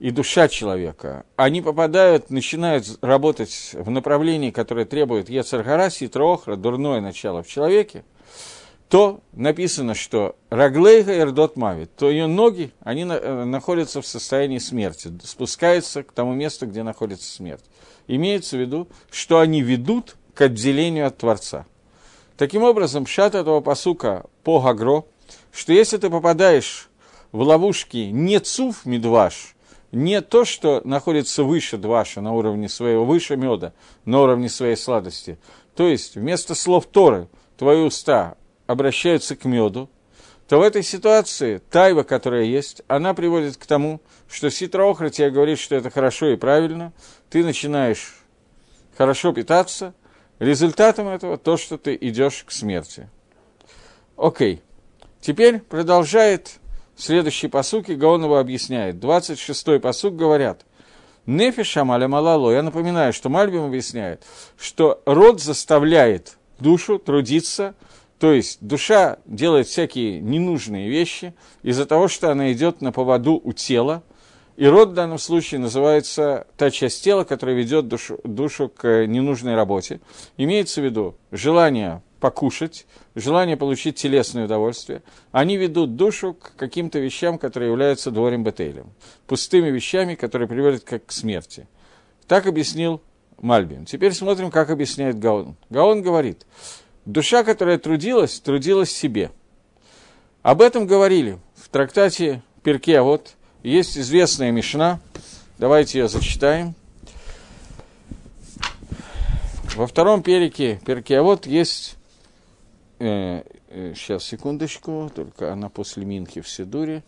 и 0.00 0.10
душа 0.10 0.48
человека, 0.48 1.26
они 1.36 1.62
попадают, 1.62 2.28
начинают 2.28 2.86
работать 3.02 3.70
в 3.74 3.88
направлении, 3.88 4.50
которое 4.50 4.84
требует 4.84 5.28
Ецаргара, 5.28 5.90
Ситроохра, 5.90 6.56
дурное 6.56 7.00
начало 7.00 7.44
в 7.44 7.46
человеке, 7.46 8.02
то 8.88 9.20
написано, 9.32 9.94
что 9.94 10.36
Раглейга 10.50 11.18
Эрдот 11.18 11.56
Мавит, 11.56 11.94
то 11.96 12.10
ее 12.10 12.26
ноги, 12.26 12.72
они 12.80 13.04
на, 13.04 13.14
э, 13.14 13.44
находятся 13.44 14.00
в 14.02 14.06
состоянии 14.06 14.58
смерти, 14.58 15.12
спускаются 15.22 16.02
к 16.02 16.12
тому 16.12 16.34
месту, 16.34 16.66
где 16.66 16.82
находится 16.82 17.30
смерть. 17.30 17.64
Имеется 18.06 18.56
в 18.56 18.60
виду, 18.60 18.88
что 19.10 19.40
они 19.40 19.62
ведут 19.62 20.16
к 20.34 20.42
отделению 20.42 21.06
от 21.06 21.18
Творца. 21.18 21.66
Таким 22.36 22.62
образом, 22.62 23.06
шат 23.06 23.34
этого 23.34 23.60
посука 23.60 24.26
по 24.42 24.60
Гагро, 24.60 25.04
что 25.52 25.72
если 25.72 25.96
ты 25.96 26.10
попадаешь 26.10 26.90
в 27.32 27.40
ловушки 27.40 28.10
не 28.12 28.38
цуф 28.40 28.84
медваш, 28.84 29.54
не 29.92 30.20
то, 30.20 30.44
что 30.44 30.82
находится 30.84 31.44
выше 31.44 31.78
дваша 31.78 32.20
на 32.20 32.32
уровне 32.32 32.68
своего, 32.68 33.04
выше 33.04 33.36
меда, 33.36 33.72
на 34.04 34.20
уровне 34.20 34.48
своей 34.48 34.76
сладости. 34.76 35.38
То 35.76 35.88
есть 35.88 36.16
вместо 36.16 36.54
слов 36.54 36.86
Торы 36.86 37.28
твои 37.56 37.80
уста 37.80 38.36
обращаются 38.66 39.36
к 39.36 39.44
меду, 39.44 39.88
то 40.48 40.58
в 40.58 40.62
этой 40.62 40.82
ситуации 40.82 41.60
тайва, 41.70 42.02
которая 42.02 42.44
есть, 42.44 42.82
она 42.86 43.14
приводит 43.14 43.56
к 43.56 43.66
тому, 43.66 44.00
что 44.28 44.50
ситроохра 44.50 45.08
тебе 45.08 45.30
говорит, 45.30 45.58
что 45.58 45.74
это 45.74 45.90
хорошо 45.90 46.28
и 46.28 46.36
правильно, 46.36 46.92
ты 47.30 47.42
начинаешь 47.42 48.16
хорошо 48.96 49.32
питаться, 49.32 49.94
результатом 50.38 51.08
этого 51.08 51.38
то, 51.38 51.56
что 51.56 51.78
ты 51.78 51.96
идешь 52.00 52.44
к 52.44 52.52
смерти. 52.52 53.08
Окей. 54.16 54.62
Теперь 55.20 55.60
продолжает 55.60 56.58
следующий 56.96 57.48
посук, 57.48 57.88
и 57.88 57.94
Гаонова 57.94 58.40
объясняет. 58.40 58.96
26-й 58.96 59.80
посук 59.80 60.16
говорят, 60.16 60.64
Нефиша 61.26 61.84
маля 61.84 62.06
малало. 62.06 62.50
Я 62.50 62.62
напоминаю, 62.62 63.12
что 63.12 63.30
Мальбим 63.30 63.64
объясняет, 63.64 64.22
что 64.58 65.02
род 65.06 65.40
заставляет 65.40 66.36
душу 66.58 66.98
трудиться, 66.98 67.74
то 68.24 68.32
есть 68.32 68.56
душа 68.62 69.18
делает 69.26 69.66
всякие 69.66 70.18
ненужные 70.18 70.88
вещи 70.88 71.34
из-за 71.62 71.84
того, 71.84 72.08
что 72.08 72.30
она 72.30 72.54
идет 72.54 72.80
на 72.80 72.90
поводу 72.90 73.38
у 73.44 73.52
тела, 73.52 74.02
и 74.56 74.64
род 74.66 74.88
в 74.88 74.94
данном 74.94 75.18
случае 75.18 75.60
называется 75.60 76.46
та 76.56 76.70
часть 76.70 77.04
тела, 77.04 77.24
которая 77.24 77.54
ведет 77.54 77.86
душу, 77.86 78.18
душу 78.24 78.70
к 78.70 79.04
ненужной 79.04 79.56
работе. 79.56 80.00
Имеется 80.38 80.80
в 80.80 80.84
виду 80.86 81.16
желание 81.32 82.00
покушать, 82.18 82.86
желание 83.14 83.58
получить 83.58 83.96
телесное 83.96 84.46
удовольствие, 84.46 85.02
они 85.30 85.58
ведут 85.58 85.96
душу 85.96 86.32
к 86.32 86.54
каким-то 86.56 87.00
вещам, 87.00 87.36
которые 87.36 87.72
являются 87.72 88.10
дворем 88.10 88.42
Бетейлем, 88.42 88.86
пустыми 89.26 89.68
вещами, 89.68 90.14
которые 90.14 90.48
приводят 90.48 90.82
как 90.82 91.04
к 91.04 91.12
смерти. 91.12 91.68
Так 92.26 92.46
объяснил 92.46 93.02
Мальбин. 93.42 93.84
Теперь 93.84 94.14
смотрим, 94.14 94.50
как 94.50 94.70
объясняет 94.70 95.18
Гаон. 95.18 95.56
Гаон 95.68 96.00
говорит, 96.00 96.46
душа, 97.06 97.44
которая 97.44 97.78
трудилась, 97.78 98.40
трудилась 98.40 98.90
себе. 98.90 99.30
Об 100.42 100.60
этом 100.60 100.86
говорили 100.86 101.38
в 101.56 101.68
трактате 101.68 102.42
Перке, 102.62 103.00
вот 103.00 103.34
есть 103.62 103.96
известная 103.96 104.50
Мишна, 104.50 105.00
давайте 105.58 105.98
ее 105.98 106.08
зачитаем. 106.08 106.74
Во 109.74 109.88
втором 109.88 110.22
перике, 110.22 110.80
перке, 110.86 111.20
вот 111.20 111.46
есть 111.46 111.96
э, 113.00 113.42
э, 113.68 113.94
сейчас, 113.96 114.22
секундочку, 114.22 115.10
только 115.12 115.52
она 115.52 115.68
после 115.68 116.04
Минхи 116.04 116.42
в 116.42 116.48
Сидуре. 116.48 117.02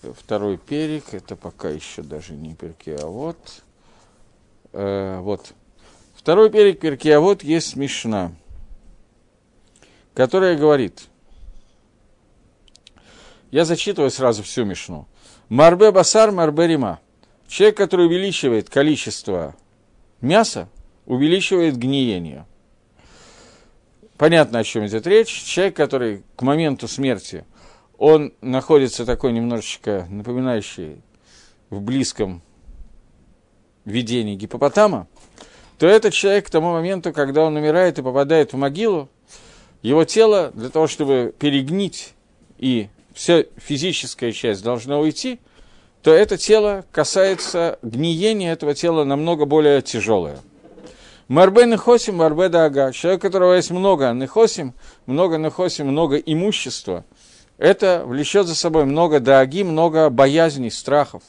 Второй 0.00 0.56
перик, 0.56 1.12
это 1.12 1.36
пока 1.36 1.68
еще 1.68 2.02
даже 2.02 2.32
не 2.32 2.54
перке, 2.54 2.96
а 2.96 3.06
вот. 3.06 3.36
Э, 4.72 5.18
вот. 5.20 5.52
Второй 6.14 6.50
перик 6.50 6.80
перке, 6.80 7.16
а 7.16 7.20
вот 7.20 7.42
есть 7.42 7.76
Мишна, 7.76 8.32
которая 10.16 10.56
говорит, 10.56 11.04
я 13.52 13.64
зачитываю 13.64 14.10
сразу 14.10 14.42
всю 14.42 14.64
Мишну. 14.64 15.06
Марбе 15.48 15.92
басар, 15.92 16.32
марбе 16.32 16.66
рима. 16.66 16.98
Человек, 17.46 17.76
который 17.76 18.06
увеличивает 18.06 18.68
количество 18.68 19.54
мяса, 20.20 20.68
увеличивает 21.04 21.76
гниение– 21.76 22.44
понятно, 24.16 24.60
о 24.60 24.64
чем 24.64 24.86
идет 24.86 25.06
речь. 25.06 25.44
Человек, 25.44 25.76
который 25.76 26.22
к 26.36 26.42
моменту 26.42 26.88
смерти, 26.88 27.44
он 27.98 28.32
находится 28.40 29.04
такой 29.04 29.32
немножечко 29.32 30.06
напоминающий 30.10 31.02
в 31.70 31.80
близком 31.80 32.42
видении 33.84 34.34
гипопотама, 34.34 35.06
то 35.78 35.86
этот 35.86 36.12
человек 36.12 36.46
к 36.46 36.50
тому 36.50 36.72
моменту, 36.72 37.12
когда 37.12 37.42
он 37.42 37.56
умирает 37.56 37.98
и 37.98 38.02
попадает 38.02 38.52
в 38.52 38.56
могилу, 38.56 39.08
его 39.86 40.04
тело 40.04 40.50
для 40.52 40.68
того, 40.68 40.88
чтобы 40.88 41.32
перегнить 41.38 42.14
и 42.58 42.88
вся 43.14 43.44
физическая 43.56 44.32
часть 44.32 44.64
должна 44.64 44.98
уйти, 44.98 45.38
то 46.02 46.12
это 46.12 46.36
тело 46.36 46.84
касается 46.90 47.78
гниения 47.82 48.52
этого 48.52 48.74
тела 48.74 49.04
намного 49.04 49.44
более 49.44 49.80
тяжелое. 49.82 50.38
Марбе 51.28 51.66
нехосим, 51.66 52.16
марбе 52.16 52.48
дага. 52.48 52.92
Человек, 52.92 53.20
у 53.20 53.22
которого 53.22 53.54
есть 53.54 53.70
много 53.70 54.10
нехосим, 54.12 54.74
много 55.06 55.38
нехосим, 55.38 55.86
много 55.86 56.16
имущества, 56.16 57.04
это 57.56 58.02
влечет 58.04 58.48
за 58.48 58.56
собой 58.56 58.86
много 58.86 59.20
дааги, 59.20 59.62
много 59.62 60.10
боязней, 60.10 60.72
страхов. 60.72 61.22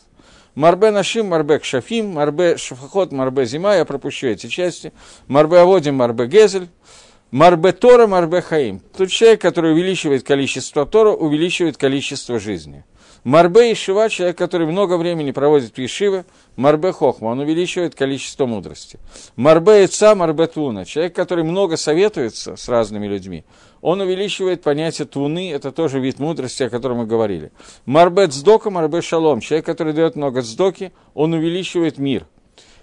Марбе 0.55 0.89
нашим, 0.89 1.27
марбе 1.27 1.59
кшафим, 1.59 2.13
марбе 2.13 2.57
шафахот, 2.57 3.11
марбе 3.11 3.45
зима, 3.45 3.75
я 3.75 3.85
пропущу 3.85 4.25
эти 4.25 4.47
части. 4.47 4.93
Марбе 5.27 5.59
аводим, 5.59 5.93
марбе 5.93 6.25
гезель. 6.25 6.69
Марбе 7.31 7.73
Тора, 7.73 8.07
Марбе 8.07 8.41
Хаим. 8.41 8.81
Тут 8.95 9.09
человек, 9.09 9.41
который 9.41 9.73
увеличивает 9.73 10.23
количество 10.23 10.85
Тора, 10.85 11.11
увеличивает 11.11 11.75
количество 11.75 12.39
жизни. 12.39 12.85
Марбе 13.25 13.73
Ишива, 13.73 14.09
человек, 14.09 14.37
который 14.37 14.65
много 14.65 14.95
времени 14.95 15.31
проводит 15.31 15.75
в 15.75 15.77
Ешиве, 15.77 16.23
Марбе 16.55 16.93
Хохма, 16.93 17.27
он 17.27 17.39
увеличивает 17.39 17.95
количество 17.95 18.45
мудрости. 18.45 18.97
Марбе 19.35 19.83
Ица, 19.83 20.15
Марбе 20.15 20.47
Туна, 20.47 20.85
человек, 20.85 21.13
который 21.13 21.43
много 21.43 21.75
советуется 21.75 22.55
с 22.55 22.69
разными 22.69 23.07
людьми, 23.07 23.43
он 23.81 23.99
увеличивает 23.99 24.61
понятие 24.61 25.05
Туны, 25.05 25.51
это 25.51 25.73
тоже 25.73 25.99
вид 25.99 26.19
мудрости, 26.19 26.63
о 26.63 26.69
котором 26.69 26.99
мы 26.99 27.05
говорили. 27.05 27.51
Марбе 27.85 28.27
Цдока, 28.27 28.69
Марбе 28.69 29.01
Шалом, 29.01 29.41
человек, 29.41 29.65
который 29.65 29.91
дает 29.91 30.15
много 30.15 30.41
цдоки, 30.41 30.93
он 31.13 31.33
увеличивает 31.33 31.97
мир. 31.97 32.25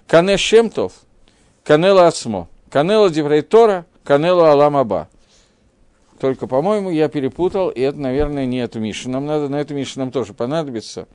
Кане 0.05 0.37
Шемтов, 0.37 0.93
Канела 1.63 2.05
Ацмо, 2.05 2.47
Канела 2.69 3.09
Деврейтора, 3.09 3.87
Канела 4.05 4.51
Аламаба. 4.51 5.09
Только, 6.19 6.47
по-моему, 6.47 6.91
я 6.91 7.09
перепутал, 7.09 7.69
и 7.69 7.81
это, 7.81 7.99
наверное, 7.99 8.45
не 8.45 8.59
эту 8.59 8.79
Мишу. 8.79 9.09
Нам 9.09 9.25
надо, 9.25 9.49
на 9.49 9.57
эту 9.57 9.73
Мишу 9.73 9.99
нам 9.99 10.11
тоже 10.11 10.33
понадобится. 10.33 11.07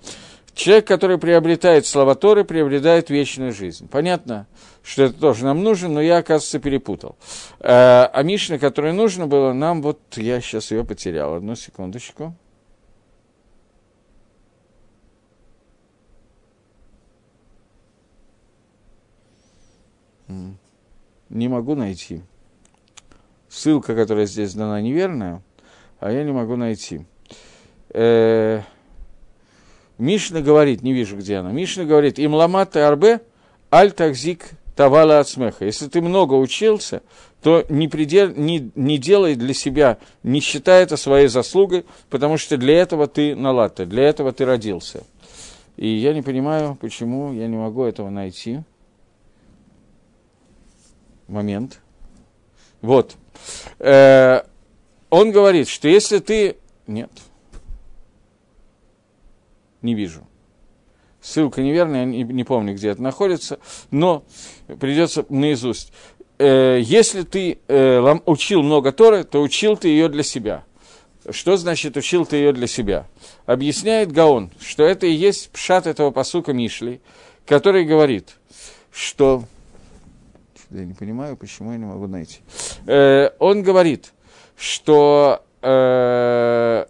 Человек, 0.55 0.89
который 0.89 1.17
приобретает 1.17 1.87
слова 1.87 2.17
Торы, 2.17 2.45
приобретает 2.45 3.09
вечную 3.09 3.53
жизнь. 3.53 3.89
Понятно, 3.89 4.47
что 4.83 5.05
это 5.05 5.15
тоже 5.19 5.45
нам 5.45 5.63
нужно, 5.63 5.89
но 5.89 6.03
я, 6.03 6.19
оказывается, 6.19 6.59
перепутал. 6.59 7.17
А, 7.61 8.11
а 8.13 8.23
Мишна, 8.25 8.59
которая 8.59 8.93
нужно 8.93 9.29
было, 9.29 9.53
нам 9.53 9.81
вот, 9.83 10.01
я 10.17 10.41
сейчас 10.41 10.73
ее 10.73 10.85
потерял. 10.85 11.35
Одну 11.35 11.55
секундочку. 11.55 12.35
Не 21.29 21.49
могу 21.49 21.77
найти. 21.77 22.23
Ссылка, 23.51 23.95
которая 23.95 24.27
здесь 24.27 24.55
дана, 24.55 24.81
неверная, 24.81 25.43
а 25.99 26.11
я 26.11 26.25
не 26.25 26.33
могу 26.33 26.57
найти. 26.57 27.05
Э, 27.91 28.63
Мишна 29.99 30.41
говорит, 30.41 30.83
не 30.83 30.95
вижу, 30.95 31.17
где 31.17 31.37
она, 31.37 31.51
Мишна 31.53 31.85
говорит, 31.85 32.19
им 32.19 32.35
ламат 32.35 32.77
арбе, 32.77 33.21
аль 33.71 33.93
такзик 33.93 34.51
тавала 34.77 35.19
от 35.19 35.29
смеха. 35.29 35.67
Если 35.67 35.89
ты 35.89 36.01
много 36.01 36.35
учился, 36.35 37.03
то 37.43 37.67
не, 37.69 37.89
предел, 37.89 38.33
не, 38.35 38.71
не 38.75 38.97
делай 38.97 39.35
для 39.35 39.53
себя, 39.53 39.99
не 40.23 40.41
считай 40.41 40.83
это 40.83 40.97
своей 40.97 41.29
заслугой, 41.29 41.85
потому 42.09 42.39
что 42.39 42.57
для 42.57 42.79
этого 42.79 43.07
ты 43.07 43.35
налатта, 43.35 43.85
для 43.85 44.05
этого 44.05 44.33
ты 44.33 44.45
родился. 44.45 45.05
И 45.77 45.89
я 45.89 46.15
не 46.15 46.23
понимаю, 46.23 46.79
почему 46.81 47.33
я 47.33 47.47
не 47.47 47.57
могу 47.57 47.85
этого 47.85 48.11
найти. 48.11 48.61
Момент. 51.29 51.81
Вот. 52.83 53.17
Э, 53.79 54.43
он 55.11 55.33
говорит, 55.33 55.69
что 55.69 55.89
если 55.89 56.19
ты... 56.19 56.57
Нет. 56.87 57.11
Не 59.83 59.95
вижу. 59.95 60.27
Ссылка 61.21 61.63
неверная, 61.63 62.01
я 62.01 62.05
не, 62.07 62.23
не 62.23 62.45
помню, 62.45 62.75
где 62.75 62.89
это 62.89 63.03
находится, 63.03 63.59
но 63.91 64.25
придется 64.81 65.27
наизусть. 65.29 65.93
Э, 66.39 66.81
если 66.83 67.23
ты 67.23 67.59
э, 67.69 68.17
учил 68.25 68.63
много 68.63 68.93
Торы, 68.93 69.25
то 69.25 69.43
учил 69.43 69.77
ты 69.77 69.89
ее 69.89 70.09
для 70.09 70.23
себя. 70.23 70.65
Что 71.29 71.59
значит 71.59 71.99
учил 71.99 72.25
ты 72.25 72.37
ее 72.37 72.53
для 72.53 72.67
себя? 72.67 73.07
Объясняет 73.45 74.11
Гаон, 74.11 74.51
что 74.59 74.85
это 74.85 75.07
и 75.07 75.13
есть 75.13 75.51
пшат 75.51 75.87
этого 75.87 76.11
посука 76.11 76.53
Мишли, 76.53 77.01
который 77.47 77.85
говорит, 77.85 78.37
что... 78.91 79.45
Я 80.71 80.85
не 80.85 80.95
понимаю, 80.95 81.37
почему 81.37 81.73
я 81.73 81.79
не 81.79 81.85
могу 81.85 82.07
найти. 82.07 82.41
Э, 82.87 83.31
он 83.41 83.63
говорит, 83.63 84.13
что 84.57 85.43
э, 85.63 86.87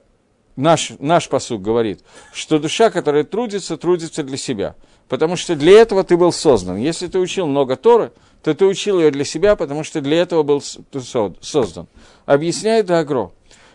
наш, 0.57 0.93
наш 0.99 1.29
посук 1.31 1.63
говорит, 1.63 2.05
что 2.33 2.59
душа, 2.59 2.91
которая 2.91 3.25
трудится, 3.25 3.79
трудится 3.79 4.23
для 4.23 4.37
себя. 4.37 4.75
Потому 5.09 5.37
что 5.37 5.57
для 5.57 5.81
этого 5.81 6.05
ты 6.05 6.19
был 6.19 6.31
создан. 6.31 6.77
Если 6.77 7.07
ты 7.07 7.19
учил 7.19 7.47
много 7.47 7.77
Торы, 7.77 8.13
то 8.43 8.55
ты 8.55 8.67
учил 8.67 9.01
ее 9.01 9.11
для 9.11 9.25
себя, 9.25 9.57
потому 9.57 9.83
что 9.83 10.03
для 10.03 10.21
этого 10.21 10.43
был 10.43 10.63
создан. 10.63 11.89
Объясняет 12.27 12.91
Агро, 12.91 13.33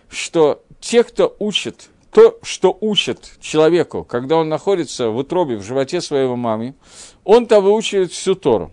что 0.07 0.63
те, 0.79 1.03
кто 1.03 1.35
учит, 1.39 1.89
то, 2.11 2.37
что 2.43 2.77
учит 2.79 3.37
человеку, 3.41 4.03
когда 4.03 4.37
он 4.37 4.49
находится 4.49 5.09
в 5.09 5.17
утробе, 5.17 5.57
в 5.57 5.63
животе 5.63 5.99
своего 5.99 6.35
мамы, 6.35 6.75
он-то 7.23 7.59
выучивает 7.59 8.11
всю 8.11 8.35
Тору 8.35 8.71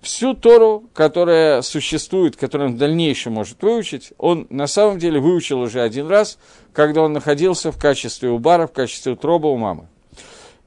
всю 0.00 0.34
Тору, 0.34 0.84
которая 0.94 1.62
существует, 1.62 2.36
которую 2.36 2.70
он 2.70 2.76
в 2.76 2.78
дальнейшем 2.78 3.34
может 3.34 3.62
выучить, 3.62 4.12
он 4.18 4.46
на 4.50 4.66
самом 4.66 4.98
деле 4.98 5.20
выучил 5.20 5.60
уже 5.60 5.80
один 5.80 6.08
раз, 6.08 6.38
когда 6.72 7.02
он 7.02 7.12
находился 7.12 7.72
в 7.72 7.78
качестве 7.78 8.30
убара, 8.30 8.66
в 8.66 8.72
качестве 8.72 9.12
утроба 9.12 9.48
у 9.48 9.56
мамы. 9.56 9.88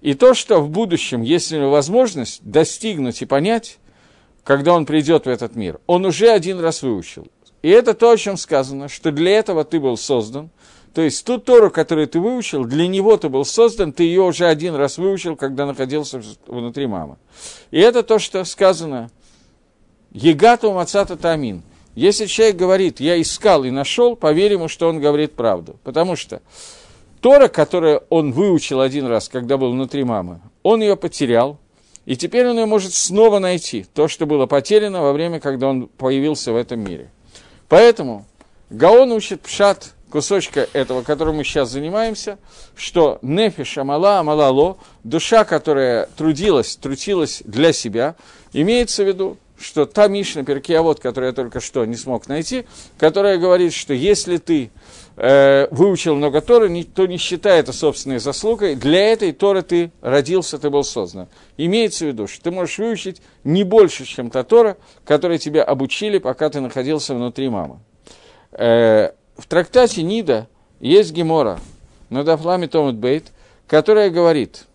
И 0.01 0.13
то, 0.13 0.33
что 0.33 0.59
в 0.59 0.69
будущем 0.69 1.21
есть 1.21 1.51
у 1.53 1.57
него 1.57 1.71
возможность 1.71 2.41
достигнуть 2.43 3.21
и 3.21 3.25
понять, 3.25 3.79
когда 4.43 4.73
он 4.73 4.85
придет 4.85 5.25
в 5.25 5.29
этот 5.29 5.55
мир, 5.55 5.79
он 5.87 6.05
уже 6.05 6.29
один 6.29 6.59
раз 6.59 6.81
выучил. 6.81 7.27
И 7.61 7.69
это 7.69 7.93
то, 7.93 8.11
о 8.11 8.17
чем 8.17 8.35
сказано, 8.35 8.89
что 8.89 9.11
для 9.11 9.37
этого 9.39 9.63
ты 9.63 9.79
был 9.79 9.97
создан– 9.97 10.49
то 10.93 11.01
есть 11.01 11.25
ту 11.25 11.39
Тору, 11.39 11.71
которую 11.71 12.07
ты 12.07 12.19
выучил, 12.19 12.65
для 12.65 12.87
него 12.87 13.17
ты 13.17 13.27
был 13.27 13.45
создан, 13.45 13.93
ты 13.93 14.03
ее 14.03 14.21
уже 14.21 14.45
один 14.45 14.75
раз 14.75 14.99
выучил, 14.99 15.35
когда 15.35 15.65
находился 15.65 16.21
внутри 16.45 16.85
мамы. 16.85 17.17
И 17.71 17.79
это 17.79 18.03
то, 18.03 18.19
что 18.19 18.43
сказано 18.45 19.09
Егату 20.13 20.71
Мацата 20.71 21.17
Тамин. 21.17 21.63
Если 21.95 22.25
человек 22.25 22.55
говорит, 22.55 22.99
я 22.99 23.21
искал 23.21 23.63
и 23.63 23.71
нашел, 23.71 24.15
поверь 24.15 24.53
ему, 24.53 24.67
что 24.67 24.87
он 24.87 24.99
говорит 24.99 25.33
правду. 25.33 25.75
Потому 25.83 26.15
что 26.15 26.41
Тора, 27.19 27.47
которую 27.47 28.03
он 28.09 28.31
выучил 28.31 28.81
один 28.81 29.05
раз, 29.05 29.29
когда 29.29 29.57
был 29.57 29.71
внутри 29.71 30.03
мамы, 30.03 30.41
он 30.61 30.81
ее 30.81 30.95
потерял, 30.95 31.57
и 32.05 32.15
теперь 32.15 32.47
он 32.47 32.57
ее 32.57 32.65
может 32.65 32.93
снова 32.93 33.39
найти, 33.39 33.85
то, 33.93 34.07
что 34.07 34.25
было 34.25 34.45
потеряно 34.45 35.01
во 35.01 35.13
время, 35.13 35.39
когда 35.39 35.67
он 35.67 35.87
появился 35.87 36.51
в 36.51 36.57
этом 36.57 36.81
мире. 36.81 37.09
Поэтому 37.69 38.25
Гаон 38.69 39.11
учит 39.13 39.41
пшат 39.41 39.93
кусочка 40.11 40.67
этого, 40.73 41.01
которым 41.01 41.37
мы 41.37 41.43
сейчас 41.43 41.69
занимаемся, 41.69 42.37
что 42.75 43.19
нефиш 43.21 43.77
амала 43.77 44.19
амалало, 44.19 44.77
душа, 45.03 45.43
которая 45.43 46.07
трудилась, 46.17 46.75
трудилась 46.75 47.41
для 47.45 47.71
себя, 47.71 48.15
имеется 48.51 49.03
в 49.03 49.07
виду, 49.07 49.37
что 49.63 49.85
та 49.85 50.07
Мишна 50.07 50.43
Перкиавод, 50.43 50.99
которую 50.99 51.29
я 51.29 51.33
только 51.33 51.59
что 51.59 51.85
не 51.85 51.95
смог 51.95 52.27
найти, 52.27 52.65
которая 52.97 53.37
говорит, 53.37 53.73
что 53.73 53.93
если 53.93 54.37
ты 54.37 54.71
э, 55.15 55.67
выучил 55.71 56.15
много 56.15 56.41
Торы, 56.41 56.69
не, 56.69 56.83
то 56.83 57.05
не 57.05 57.17
считай 57.17 57.59
это 57.59 57.71
собственной 57.71 58.19
заслугой, 58.19 58.75
для 58.75 59.11
этой 59.11 59.31
Торы 59.31 59.61
ты 59.61 59.91
родился, 60.01 60.59
ты 60.59 60.69
был 60.69 60.83
создан. 60.83 61.29
Имеется 61.57 62.05
в 62.05 62.07
виду, 62.09 62.27
что 62.27 62.43
ты 62.43 62.51
можешь 62.51 62.77
выучить 62.77 63.21
не 63.43 63.63
больше, 63.63 64.05
чем 64.05 64.29
та 64.29 64.43
Тора, 64.43 64.77
которой 65.05 65.37
тебя 65.37 65.63
обучили, 65.63 66.17
пока 66.17 66.49
ты 66.49 66.59
находился 66.59 67.15
внутри 67.15 67.47
мамы. 67.49 67.79
Э, 68.51 69.11
в 69.37 69.47
трактате 69.47 70.03
Нида 70.03 70.47
есть 70.79 71.13
Гемора, 71.13 71.59
на 72.09 72.23
Дафламе 72.23 72.67
Томат 72.67 72.95
Бейт, 72.95 73.31
которая 73.67 74.09
говорит– 74.09 74.65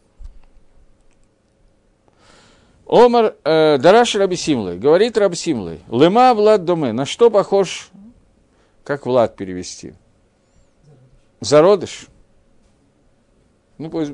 Омар 2.88 3.36
э, 3.44 3.76
Дараш 3.78 4.14
Рабисимлы, 4.14 4.78
говорит 4.78 5.18
Рабисимлы, 5.18 5.80
Лема 5.90 6.32
Влад 6.32 6.64
Доме, 6.64 6.92
на 6.92 7.04
что 7.04 7.30
похож, 7.30 7.90
как 8.82 9.04
Влад 9.04 9.36
перевести? 9.36 9.92
Зародыш. 11.40 12.06
Ну, 13.76 13.90
пусть 13.90 14.12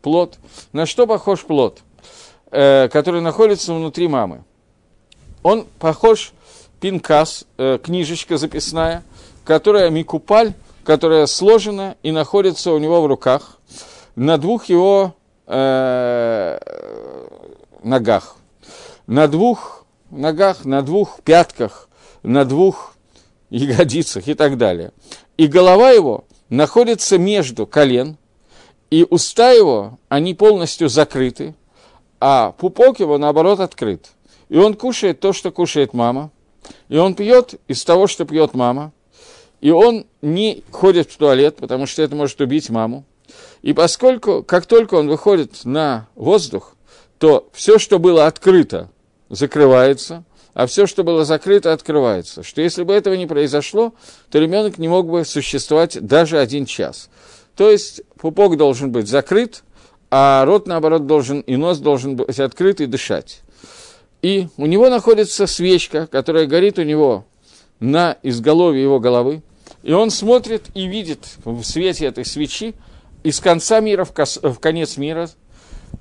плод. 0.00 0.38
На 0.72 0.86
что 0.86 1.06
похож 1.06 1.44
плод, 1.44 1.82
э, 2.50 2.88
который 2.88 3.20
находится 3.20 3.74
внутри 3.74 4.08
мамы? 4.08 4.44
Он 5.42 5.66
похож 5.78 6.32
пинкас, 6.80 7.44
э, 7.58 7.78
книжечка 7.82 8.38
записная, 8.38 9.02
которая 9.44 9.90
микупаль, 9.90 10.54
которая 10.84 11.26
сложена 11.26 11.96
и 12.02 12.12
находится 12.12 12.72
у 12.72 12.78
него 12.78 13.02
в 13.02 13.06
руках, 13.06 13.58
на 14.14 14.38
двух 14.38 14.66
его 14.66 15.14
э, 15.46 16.58
ногах. 17.86 18.36
На 19.06 19.28
двух 19.28 19.86
ногах, 20.10 20.64
на 20.64 20.82
двух 20.82 21.20
пятках, 21.22 21.88
на 22.22 22.44
двух 22.44 22.94
ягодицах 23.50 24.28
и 24.28 24.34
так 24.34 24.58
далее. 24.58 24.92
И 25.36 25.46
голова 25.46 25.90
его 25.90 26.24
находится 26.48 27.18
между 27.18 27.66
колен, 27.66 28.16
и 28.90 29.06
уста 29.08 29.50
его, 29.52 29.98
они 30.08 30.34
полностью 30.34 30.88
закрыты, 30.88 31.54
а 32.20 32.52
пупок 32.52 33.00
его, 33.00 33.18
наоборот, 33.18 33.60
открыт. 33.60 34.10
И 34.48 34.56
он 34.56 34.74
кушает 34.74 35.20
то, 35.20 35.32
что 35.32 35.50
кушает 35.50 35.92
мама, 35.92 36.30
и 36.88 36.96
он 36.96 37.14
пьет 37.14 37.54
из 37.68 37.84
того, 37.84 38.06
что 38.06 38.24
пьет 38.24 38.54
мама, 38.54 38.92
и 39.60 39.70
он 39.70 40.06
не 40.22 40.62
ходит 40.70 41.10
в 41.10 41.16
туалет, 41.16 41.56
потому 41.56 41.86
что 41.86 42.02
это 42.02 42.14
может 42.14 42.40
убить 42.40 42.70
маму. 42.70 43.04
И 43.62 43.72
поскольку, 43.72 44.44
как 44.44 44.66
только 44.66 44.94
он 44.94 45.08
выходит 45.08 45.64
на 45.64 46.08
воздух, 46.14 46.75
то 47.18 47.48
все, 47.52 47.78
что 47.78 47.98
было 47.98 48.26
открыто, 48.26 48.90
закрывается, 49.28 50.24
а 50.54 50.66
все, 50.66 50.86
что 50.86 51.04
было 51.04 51.24
закрыто, 51.24 51.72
открывается. 51.72 52.42
Что 52.42 52.62
если 52.62 52.82
бы 52.82 52.94
этого 52.94 53.14
не 53.14 53.26
произошло, 53.26 53.94
то 54.30 54.38
ребенок 54.38 54.78
не 54.78 54.88
мог 54.88 55.08
бы 55.08 55.24
существовать 55.24 56.00
даже 56.00 56.38
один 56.38 56.64
час. 56.64 57.10
То 57.56 57.70
есть 57.70 58.02
пупок 58.18 58.56
должен 58.56 58.90
быть 58.90 59.08
закрыт, 59.08 59.62
а 60.10 60.44
рот, 60.44 60.66
наоборот, 60.66 61.06
должен, 61.06 61.40
и 61.40 61.56
нос 61.56 61.78
должен 61.78 62.16
быть 62.16 62.38
открыт 62.38 62.80
и 62.80 62.86
дышать. 62.86 63.42
И 64.22 64.48
у 64.56 64.66
него 64.66 64.88
находится 64.88 65.46
свечка, 65.46 66.06
которая 66.06 66.46
горит 66.46 66.78
у 66.78 66.82
него 66.82 67.26
на 67.80 68.16
изголовье 68.22 68.82
его 68.82 68.98
головы, 68.98 69.42
и 69.82 69.92
он 69.92 70.10
смотрит 70.10 70.64
и 70.74 70.86
видит 70.86 71.36
в 71.44 71.62
свете 71.62 72.06
этой 72.06 72.24
свечи 72.24 72.74
из 73.22 73.40
конца 73.40 73.80
мира 73.80 74.04
в, 74.04 74.12
кос, 74.12 74.38
в 74.42 74.54
конец 74.54 74.96
мира 74.96 75.28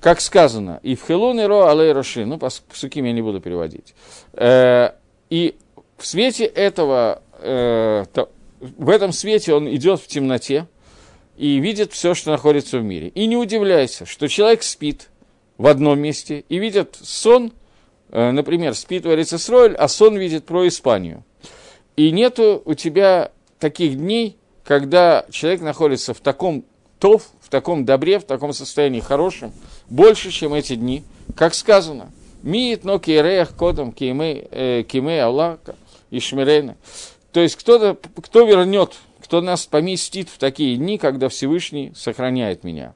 как 0.01 0.21
сказано, 0.21 0.79
и 0.83 0.95
в 0.95 1.05
Хелун 1.05 1.39
и 1.39 1.43
Ро 1.43 1.69
Алей 1.69 1.91
Роши, 1.91 2.25
ну, 2.25 2.37
по 2.37 2.49
суким 2.49 3.05
я 3.05 3.11
не 3.11 3.21
буду 3.21 3.39
переводить. 3.41 3.93
Э, 4.33 4.91
и 5.29 5.55
в 5.97 6.05
свете 6.05 6.45
этого, 6.45 7.21
э, 7.39 8.05
в 8.59 8.89
этом 8.89 9.11
свете 9.11 9.53
он 9.53 9.73
идет 9.73 9.99
в 9.99 10.07
темноте 10.07 10.67
и 11.37 11.57
видит 11.57 11.93
все, 11.93 12.13
что 12.13 12.31
находится 12.31 12.79
в 12.79 12.83
мире. 12.83 13.09
И 13.09 13.25
не 13.27 13.37
удивляйся, 13.37 14.05
что 14.05 14.27
человек 14.27 14.63
спит 14.63 15.09
в 15.57 15.67
одном 15.67 15.99
месте 15.99 16.45
и 16.49 16.57
видит 16.57 16.97
сон, 17.01 17.53
э, 18.09 18.31
например, 18.31 18.75
спит 18.75 19.05
в 19.05 19.09
Арицесройль, 19.09 19.75
а 19.75 19.87
сон 19.87 20.17
видит 20.17 20.45
про 20.45 20.67
Испанию. 20.67 21.23
И 21.95 22.11
нету 22.11 22.61
у 22.65 22.73
тебя 22.73 23.31
таких 23.59 23.97
дней, 23.97 24.37
когда 24.63 25.25
человек 25.29 25.61
находится 25.61 26.13
в 26.13 26.19
таком 26.19 26.65
тов, 26.99 27.29
в 27.45 27.49
таком 27.49 27.85
добре, 27.85 28.17
в 28.17 28.23
таком 28.23 28.53
состоянии 28.53 28.99
хорошем, 28.99 29.53
больше, 29.87 30.31
чем 30.31 30.55
эти 30.55 30.75
дни, 30.75 31.03
как 31.35 31.53
сказано. 31.53 32.11
Миит, 32.41 32.83
но 32.83 32.97
киереях 32.97 33.55
кодом 33.55 33.91
киме, 33.91 34.47
э, 34.49 34.83
киме 34.87 35.21
Аллах 35.21 35.59
и 36.09 36.19
шмирейна. 36.19 36.75
То 37.31 37.39
есть 37.39 37.55
кто, 37.55 37.95
кто 38.21 38.45
вернет, 38.45 38.93
кто 39.23 39.41
нас 39.41 39.67
поместит 39.67 40.29
в 40.29 40.39
такие 40.39 40.75
дни, 40.75 40.97
когда 40.97 41.29
Всевышний 41.29 41.91
сохраняет 41.95 42.63
меня. 42.63 42.93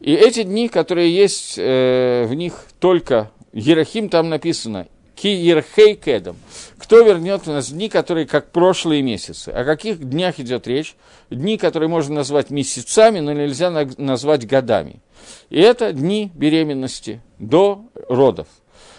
И 0.00 0.12
эти 0.12 0.44
дни, 0.44 0.68
которые 0.68 1.14
есть 1.14 1.54
э, 1.58 2.24
в 2.28 2.34
них 2.34 2.66
только 2.78 3.32
Ерахим, 3.52 4.08
там 4.08 4.28
написано 4.28 4.86
Ки 5.16 5.28
Ерхей 5.28 5.94
Кедом. 5.94 6.36
Кто 6.76 7.00
вернет 7.00 7.48
у 7.48 7.50
нас 7.50 7.70
дни, 7.70 7.88
которые 7.88 8.26
как 8.26 8.52
прошлые 8.52 9.00
месяцы? 9.00 9.48
О 9.48 9.64
каких 9.64 9.98
днях 9.98 10.38
идет 10.38 10.66
речь? 10.66 10.94
Дни, 11.30 11.56
которые 11.56 11.88
можно 11.88 12.16
назвать 12.16 12.50
месяцами, 12.50 13.20
но 13.20 13.32
нельзя 13.32 13.70
назвать 13.70 14.46
годами. 14.46 15.00
И 15.48 15.58
это 15.58 15.92
дни 15.92 16.30
беременности 16.34 17.22
до 17.38 17.86
родов. 18.10 18.46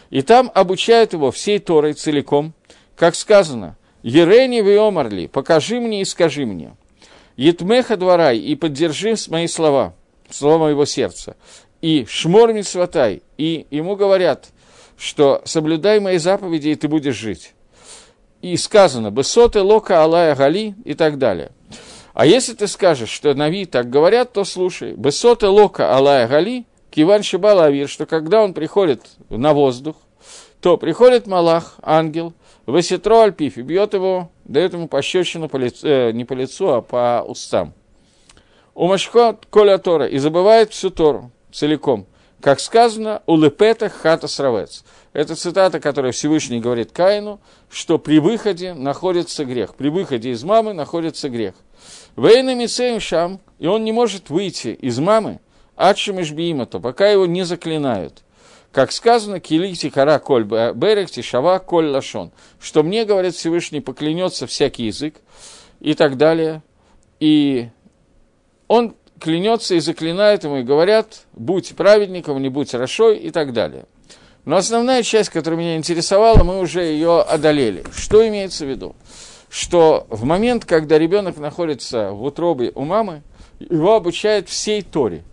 И 0.10 0.24
там 0.24 0.52
обучают 0.56 1.14
его 1.14 1.30
всей 1.30 1.60
Торой 1.60 1.94
целиком, 1.94 2.54
как 2.96 3.14
сказано, 3.14 3.78
«Ерени 4.02 4.62
виомарли, 4.62 5.28
покажи 5.28 5.80
мне 5.80 6.02
и 6.02 6.06
скажи 6.06 6.46
мне». 6.48 6.76
«Етмеха 7.36 7.96
дворай, 7.96 8.40
и 8.40 8.56
поддержи 8.56 9.14
мои 9.28 9.46
слова, 9.46 9.94
слова 10.32 10.58
моего 10.58 10.86
сердца». 10.86 11.36
И 11.82 12.08
«Шмор 12.10 12.54
митсватай», 12.54 13.22
и 13.38 13.68
ему 13.70 13.96
говорят, 13.96 14.48
что 14.98 15.42
«соблюдай 15.46 16.00
мои 16.00 16.18
заповеди, 16.18 16.70
и 16.70 16.76
ты 16.76 16.88
будешь 16.88 17.16
жить». 17.16 17.54
И 18.42 18.56
сказано 18.58 19.12
«Бесоты 19.12 19.62
лока 19.62 20.04
алая 20.04 20.36
гали» 20.36 20.76
и 20.86 20.94
так 20.94 21.18
далее. 21.18 21.52
А 22.14 22.26
если 22.26 22.54
ты 22.54 22.68
скажешь, 22.68 23.10
что 23.10 23.34
Нави 23.36 23.66
так 23.66 23.90
говорят, 23.90 24.34
то 24.34 24.44
слушай. 24.44 24.94
Бесоты 24.94 25.48
лока 25.48 25.96
алая 25.96 26.28
гали, 26.28 26.66
киван 26.90 27.22
шибал 27.22 27.72
что 27.88 28.08
когда 28.08 28.42
он 28.42 28.54
приходит 28.54 29.04
на 29.30 29.54
воздух, 29.54 29.96
то 30.62 30.78
приходит 30.78 31.28
Малах, 31.28 31.76
ангел, 31.84 32.34
высетро 32.66 33.22
альпиф, 33.22 33.58
бьет 33.58 33.94
его, 33.94 34.32
дает 34.46 34.74
ему 34.74 34.88
пощечину 34.88 35.48
по 35.48 35.58
лицу, 35.58 35.88
э, 35.88 36.12
не 36.12 36.26
по 36.26 36.34
лицу, 36.34 36.70
а 36.70 36.82
по 36.82 37.24
устам. 37.28 37.74
У 38.74 38.88
Машко 38.88 39.38
Коля 39.50 39.78
Тора, 39.78 40.08
и 40.08 40.18
забывает 40.18 40.72
всю 40.72 40.90
Тору 40.90 41.32
целиком. 41.52 42.08
Как 42.42 42.60
сказано, 42.60 43.24
у 43.26 43.36
Лепета 43.36 43.90
хата 43.90 44.28
сравец. 44.28 44.84
Это 45.14 45.36
цитата, 45.36 45.80
которая 45.80 46.12
Всевышний 46.12 46.60
говорит 46.60 46.92
Каину, 46.92 47.40
что 47.70 47.98
при 47.98 48.20
выходе 48.20 48.74
находится 48.74 49.44
грех. 49.44 49.74
При 49.76 49.90
выходе 49.90 50.30
из 50.30 50.44
мамы 50.44 50.74
находится 50.74 51.30
грех. 51.30 51.56
Вейна 52.16 52.54
Мицеем 52.54 53.00
Шам, 53.00 53.40
и 53.58 53.68
он 53.68 53.84
не 53.84 53.92
может 53.92 54.30
выйти 54.30 54.70
из 54.70 55.00
мамы, 55.00 55.40
Адшим 55.76 56.18
то 56.68 56.80
пока 56.80 57.08
его 57.08 57.26
не 57.26 57.44
заклинают. 57.44 58.24
Как 58.72 58.92
сказано, 58.92 59.40
килити 59.40 59.90
кара 59.90 60.20
коль 60.20 60.44
берег, 60.44 61.10
тишава 61.10 61.58
коль 61.60 61.88
лашон. 61.88 62.32
Что 62.60 62.84
мне, 62.84 63.06
говорит 63.06 63.34
Всевышний, 63.36 63.82
поклянется 63.82 64.46
всякий 64.46 64.86
язык 64.86 65.16
и 65.80 65.94
так 65.94 66.18
далее. 66.18 66.62
И 67.20 67.70
он 68.68 68.96
клянется 69.20 69.76
и 69.76 69.80
заклинает 69.80 70.44
ему, 70.44 70.58
и 70.58 70.64
говорят, 70.64 71.26
будь 71.34 71.76
праведником, 71.76 72.42
не 72.42 72.50
будь 72.50 72.72
хорошой 72.72 73.18
и 73.18 73.32
так 73.32 73.54
далее. 73.54 73.86
Но 74.46 74.56
основная 74.56 75.04
часть, 75.04 75.30
которая 75.30 75.60
меня 75.60 75.76
интересовала, 75.76 76.44
мы 76.44 76.60
уже 76.60 76.84
ее 76.84 77.22
одолели. 77.22 77.84
Что 77.94 78.28
имеется 78.28 78.66
в 78.66 78.70
виду? 78.70 78.96
что 79.50 80.08
в 80.10 80.24
момент, 80.24 80.66
когда 80.66 80.98
ребенок 80.98 81.38
находится 81.38 82.12
в 82.12 82.24
утробе 82.24 82.72
у 82.76 82.84
мамы, 82.84 83.24
его 83.60 83.96
обучают 83.96 84.50
всей 84.50 84.82
Торе. 84.82 85.24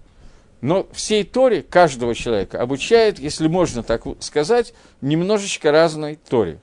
Но 0.61 0.87
всей 0.93 1.25
Торе 1.25 1.63
каждого 1.63 2.15
человека 2.15 2.61
обучает, 2.61 3.19
если 3.19 3.49
можно 3.49 3.83
так 3.83 4.05
сказать, 4.21 4.73
немножечко 5.01 5.73
разной 5.73 6.19
Торе. 6.29 6.59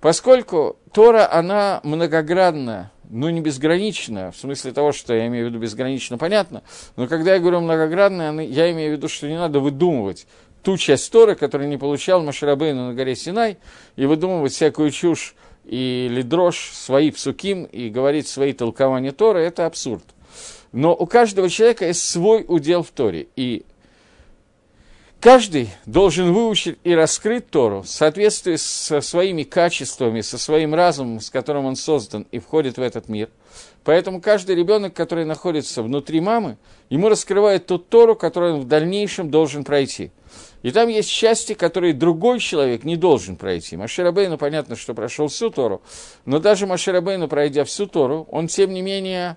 Поскольку 0.00 0.76
Тора, 0.92 1.32
она 1.32 1.80
многогранная, 1.82 2.92
ну 3.12 3.28
не 3.28 3.40
безграничная, 3.40 4.32
в 4.32 4.36
смысле 4.36 4.72
того, 4.72 4.92
что 4.92 5.14
я 5.14 5.26
имею 5.26 5.46
в 5.46 5.48
виду 5.50 5.58
безгранично 5.60 6.16
понятно, 6.18 6.62
но 6.96 7.06
когда 7.06 7.34
я 7.34 7.40
говорю 7.40 7.60
многогранная, 7.60 8.32
я 8.40 8.72
имею 8.72 8.94
в 8.94 8.96
виду, 8.96 9.08
что 9.08 9.28
не 9.28 9.36
надо 9.36 9.60
выдумывать 9.60 10.26
ту 10.62 10.78
часть 10.78 11.12
Торы, 11.12 11.34
которую 11.34 11.68
не 11.68 11.76
получал 11.76 12.22
Машарабейну 12.22 12.88
на 12.88 12.94
горе 12.94 13.14
Синай, 13.14 13.58
и 13.96 14.06
выдумывать 14.06 14.52
всякую 14.52 14.90
чушь 14.90 15.34
и 15.64 16.08
лидрош 16.10 16.70
свои 16.72 17.10
псуким 17.10 17.64
и 17.64 17.90
говорить 17.90 18.28
свои 18.28 18.52
толкования 18.52 19.12
Торы, 19.12 19.42
это 19.42 19.66
абсурд. 19.66 20.04
Но 20.72 20.94
у 20.94 21.06
каждого 21.06 21.50
человека 21.50 21.86
есть 21.86 22.08
свой 22.08 22.44
удел 22.48 22.82
в 22.82 22.90
Торе. 22.90 23.28
И 23.36 23.64
каждый 25.22 25.70
должен 25.86 26.32
выучить 26.32 26.78
и 26.82 26.94
раскрыть 26.94 27.48
Тору 27.48 27.82
в 27.82 27.88
соответствии 27.88 28.56
со 28.56 29.00
своими 29.00 29.44
качествами, 29.44 30.20
со 30.20 30.36
своим 30.36 30.74
разумом, 30.74 31.20
с 31.20 31.30
которым 31.30 31.64
он 31.64 31.76
создан 31.76 32.26
и 32.32 32.40
входит 32.40 32.76
в 32.76 32.82
этот 32.82 33.08
мир. 33.08 33.30
Поэтому 33.84 34.20
каждый 34.20 34.56
ребенок, 34.56 34.94
который 34.94 35.24
находится 35.24 35.82
внутри 35.82 36.20
мамы, 36.20 36.58
ему 36.90 37.08
раскрывает 37.08 37.66
ту 37.66 37.78
Тору, 37.78 38.16
которую 38.16 38.56
он 38.56 38.60
в 38.60 38.68
дальнейшем 38.68 39.30
должен 39.30 39.64
пройти– 39.64 40.10
и 40.62 40.70
там 40.70 40.88
есть 40.88 41.10
части, 41.10 41.54
которые 41.54 41.92
другой 41.92 42.38
человек 42.38 42.84
не 42.84 42.96
должен 42.96 43.36
пройти. 43.36 43.76
Маширабейну 43.76 44.38
понятно, 44.38 44.76
что 44.76 44.94
прошел 44.94 45.28
всю 45.28 45.50
Тору, 45.50 45.82
но 46.24 46.38
даже 46.38 46.66
Маширабейну, 46.66 47.28
пройдя 47.28 47.64
всю 47.64 47.86
Тору, 47.86 48.26
он, 48.30 48.46
тем 48.46 48.72
не 48.72 48.82
менее, 48.82 49.36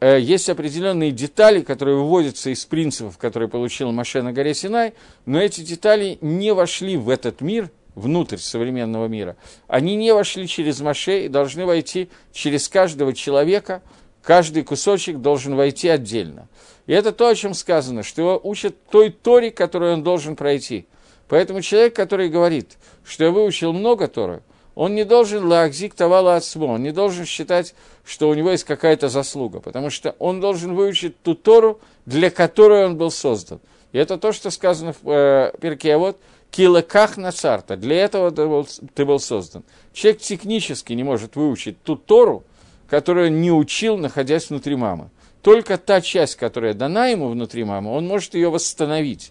есть 0.00 0.48
определенные 0.48 1.10
детали, 1.10 1.62
которые 1.62 1.96
выводятся 1.96 2.50
из 2.50 2.64
принципов, 2.64 3.18
которые 3.18 3.48
получил 3.48 3.92
Маше 3.92 4.22
на 4.22 4.32
горе 4.32 4.54
Синай, 4.54 4.92
но 5.24 5.40
эти 5.40 5.62
детали 5.62 6.18
не 6.20 6.52
вошли 6.52 6.96
в 6.96 7.08
этот 7.08 7.40
мир, 7.40 7.70
внутрь 7.96 8.36
современного 8.36 9.06
мира. 9.06 9.36
Они 9.66 9.96
не 9.96 10.12
вошли 10.12 10.46
через 10.46 10.80
Маше 10.80 11.24
и 11.24 11.28
должны 11.28 11.64
войти 11.64 12.10
через 12.30 12.68
каждого 12.68 13.14
человека, 13.14 13.82
каждый 14.22 14.62
кусочек 14.62 15.18
должен 15.18 15.56
войти 15.56 15.88
отдельно. 15.88 16.48
И 16.86 16.92
это 16.92 17.10
то, 17.10 17.26
о 17.26 17.34
чем 17.34 17.54
сказано, 17.54 18.02
что 18.02 18.20
его 18.22 18.40
учат 18.44 18.76
той 18.90 19.10
Торе, 19.10 19.50
которую 19.50 19.94
он 19.94 20.02
должен 20.02 20.36
пройти. 20.36 20.86
Поэтому 21.28 21.62
человек, 21.62 21.96
который 21.96 22.28
говорит, 22.28 22.76
что 23.04 23.24
я 23.24 23.30
выучил 23.30 23.72
много 23.72 24.06
Торы, 24.06 24.42
он 24.76 24.94
не 24.94 25.04
должен 25.04 25.44
лакзик 25.44 25.94
тавала 25.94 26.36
отсмо, 26.36 26.74
он 26.74 26.84
не 26.84 26.92
должен 26.92 27.24
считать, 27.24 27.74
что 28.04 28.28
у 28.28 28.34
него 28.34 28.52
есть 28.52 28.62
какая-то 28.62 29.08
заслуга, 29.08 29.58
потому 29.58 29.90
что 29.90 30.14
он 30.20 30.40
должен 30.40 30.76
выучить 30.76 31.20
ту 31.22 31.34
Тору, 31.34 31.80
для 32.04 32.30
которой 32.30 32.86
он 32.86 32.96
был 32.96 33.10
создан. 33.10 33.58
И 33.90 33.98
это 33.98 34.18
то, 34.18 34.30
что 34.30 34.50
сказано 34.50 34.94
в 35.02 35.10
э, 35.10 35.52
Перке, 35.60 35.96
вот, 35.96 36.20
килаках 36.52 37.16
на 37.16 37.32
царта, 37.32 37.76
для 37.76 37.96
этого 37.96 38.30
ты 38.30 38.46
был, 38.46 38.68
ты 38.94 39.04
был 39.04 39.18
создан. 39.18 39.64
Человек 39.92 40.20
технически 40.20 40.92
не 40.92 41.02
может 41.02 41.34
выучить 41.34 41.82
ту 41.82 41.96
Тору, 41.96 42.44
которую 42.88 43.32
не 43.32 43.50
учил, 43.50 43.96
находясь 43.96 44.50
внутри 44.50 44.76
мамы 44.76 45.10
только 45.46 45.78
та 45.78 46.00
часть, 46.00 46.34
которая 46.34 46.74
дана 46.74 47.06
ему 47.06 47.28
внутри 47.28 47.62
мамы, 47.62 47.92
он 47.92 48.04
может 48.04 48.34
ее 48.34 48.50
восстановить. 48.50 49.30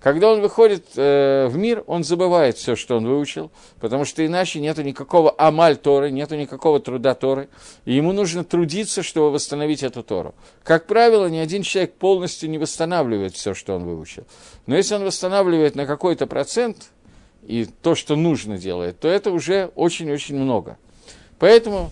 Когда 0.00 0.32
он 0.32 0.40
выходит 0.40 0.86
э, 0.96 1.46
в 1.48 1.56
мир, 1.58 1.84
он 1.86 2.04
забывает 2.04 2.56
все, 2.56 2.74
что 2.74 2.96
он 2.96 3.06
выучил, 3.06 3.50
потому 3.80 4.06
что 4.06 4.24
иначе 4.24 4.58
нет 4.58 4.78
никакого 4.78 5.34
амаль 5.36 5.76
Торы, 5.76 6.10
нет 6.10 6.30
никакого 6.30 6.80
труда 6.80 7.14
Торы, 7.14 7.48
и 7.84 7.94
ему 7.94 8.12
нужно 8.12 8.42
трудиться, 8.42 9.02
чтобы 9.02 9.30
восстановить 9.30 9.82
эту 9.82 10.02
Тору. 10.02 10.34
Как 10.62 10.86
правило, 10.86 11.26
ни 11.26 11.36
один 11.36 11.62
человек 11.62 11.94
полностью 11.94 12.48
не 12.48 12.56
восстанавливает 12.56 13.34
все, 13.34 13.52
что 13.52 13.76
он 13.76 13.84
выучил. 13.84 14.24
Но 14.66 14.74
если 14.74 14.94
он 14.94 15.04
восстанавливает 15.04 15.74
на 15.74 15.84
какой-то 15.84 16.26
процент, 16.26 16.90
и 17.42 17.66
то, 17.82 17.94
что 17.94 18.16
нужно 18.16 18.58
делает, 18.58 19.00
то 19.00 19.08
это 19.08 19.30
уже 19.30 19.70
очень-очень 19.74 20.36
много. 20.36 20.78
Поэтому 21.38 21.90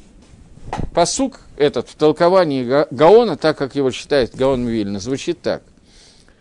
посук 0.95 1.41
этот 1.57 1.89
в 1.89 1.95
толковании 1.95 2.87
Гаона, 2.91 3.37
так 3.37 3.57
как 3.59 3.75
его 3.75 3.91
считает 3.91 4.35
Гаон 4.35 4.65
Мивильна, 4.65 4.99
звучит 4.99 5.41
так. 5.41 5.63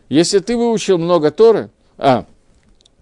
Если 0.09 0.39
ты 0.39 0.55
выучил 0.55 0.97
много 0.97 1.31
Торы, 1.31 1.69
а, 1.97 2.25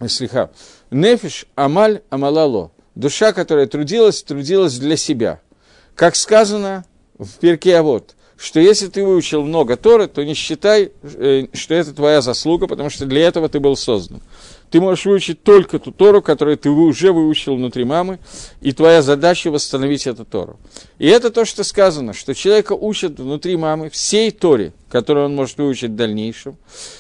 слиха, 0.08 0.52
нефиш 0.92 1.46
амаль 1.56 2.02
амалало, 2.10 2.72
душа, 2.96 3.34
которая 3.34 3.68
трудилась, 3.68 4.24
трудилась 4.24 4.78
для 4.78 4.98
себя. 4.98 5.40
Как 5.96 6.16
сказано 6.16 6.86
в 7.18 7.38
перке 7.40 7.82
вот, 7.82 8.16
что 8.38 8.60
если 8.60 8.88
ты 8.88 9.06
выучил 9.06 9.44
много 9.44 9.78
Торы, 9.78 10.08
то 10.08 10.24
не 10.24 10.34
считай, 10.34 10.92
э, 11.04 11.48
что 11.54 11.74
это 11.74 11.94
твоя 11.94 12.22
заслуга, 12.22 12.68
потому 12.68 12.90
что 12.90 13.06
для 13.06 13.28
этого 13.28 13.50
ты 13.50 13.60
был 13.60 13.78
создан 13.78 14.22
ты 14.72 14.82
можешь 14.82 15.06
выучить 15.06 15.44
только 15.44 15.80
ту 15.80 15.92
Тору, 15.92 16.22
которую 16.22 16.58
ты 16.58 16.70
уже 16.70 17.12
выучил 17.12 17.56
внутри 17.56 17.84
мамы, 17.84 18.20
и 18.62 18.72
твоя 18.72 19.02
задача 19.02 19.52
восстановить 19.52 20.08
эту 20.08 20.26
Тору. 20.26 20.60
И 20.98 21.08
это 21.08 21.30
то, 21.30 21.46
что 21.46 21.64
сказано, 21.64 22.14
что 22.14 22.34
человека 22.34 22.74
учат 22.74 23.20
внутри 23.20 23.58
мамы 23.58 23.90
всей 23.90 24.32
Торе, 24.32 24.74
которую 24.90 25.28
он 25.28 25.36
может 25.36 25.58
выучить 25.58 25.92
в 25.92 25.96
дальнейшем, 25.96 26.58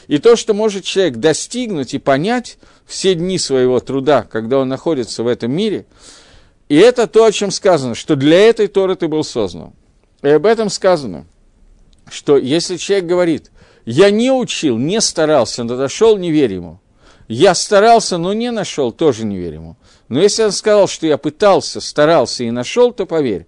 и 0.07 0.17
то, 0.19 0.35
что 0.35 0.53
может 0.53 0.83
человек 0.83 1.17
достигнуть 1.17 1.93
и 1.93 1.99
понять 1.99 2.57
все 2.85 3.15
дни 3.15 3.37
своего 3.37 3.79
труда, 3.79 4.23
когда 4.23 4.59
он 4.59 4.69
находится 4.69 5.23
в 5.23 5.27
этом 5.27 5.51
мире, 5.51 5.85
и 6.69 6.75
это 6.75 7.07
то, 7.07 7.25
о 7.25 7.31
чем 7.31 7.51
сказано, 7.51 7.95
что 7.95 8.15
для 8.15 8.39
этой 8.39 8.67
Торы 8.67 8.95
ты 8.95 9.07
был 9.07 9.23
создан. 9.23 9.73
И 10.21 10.29
об 10.29 10.45
этом 10.45 10.69
сказано, 10.69 11.25
что 12.09 12.37
если 12.37 12.77
человек 12.77 13.05
говорит, 13.05 13.51
я 13.85 14.09
не 14.09 14.31
учил, 14.31 14.77
не 14.77 14.99
старался, 14.99 15.63
но 15.63 15.77
дошел, 15.77 16.17
не 16.17 16.31
я 17.27 17.55
старался, 17.55 18.17
но 18.17 18.33
не 18.33 18.51
нашел, 18.51 18.91
тоже 18.91 19.25
не 19.25 19.37
верь 19.37 19.55
ему. 19.55 19.77
Но 20.09 20.21
если 20.21 20.43
он 20.43 20.51
сказал, 20.51 20.87
что 20.87 21.07
я 21.07 21.17
пытался, 21.17 21.81
старался 21.81 22.43
и 22.43 22.51
нашел, 22.51 22.91
то 22.91 23.05
поверь. 23.05 23.47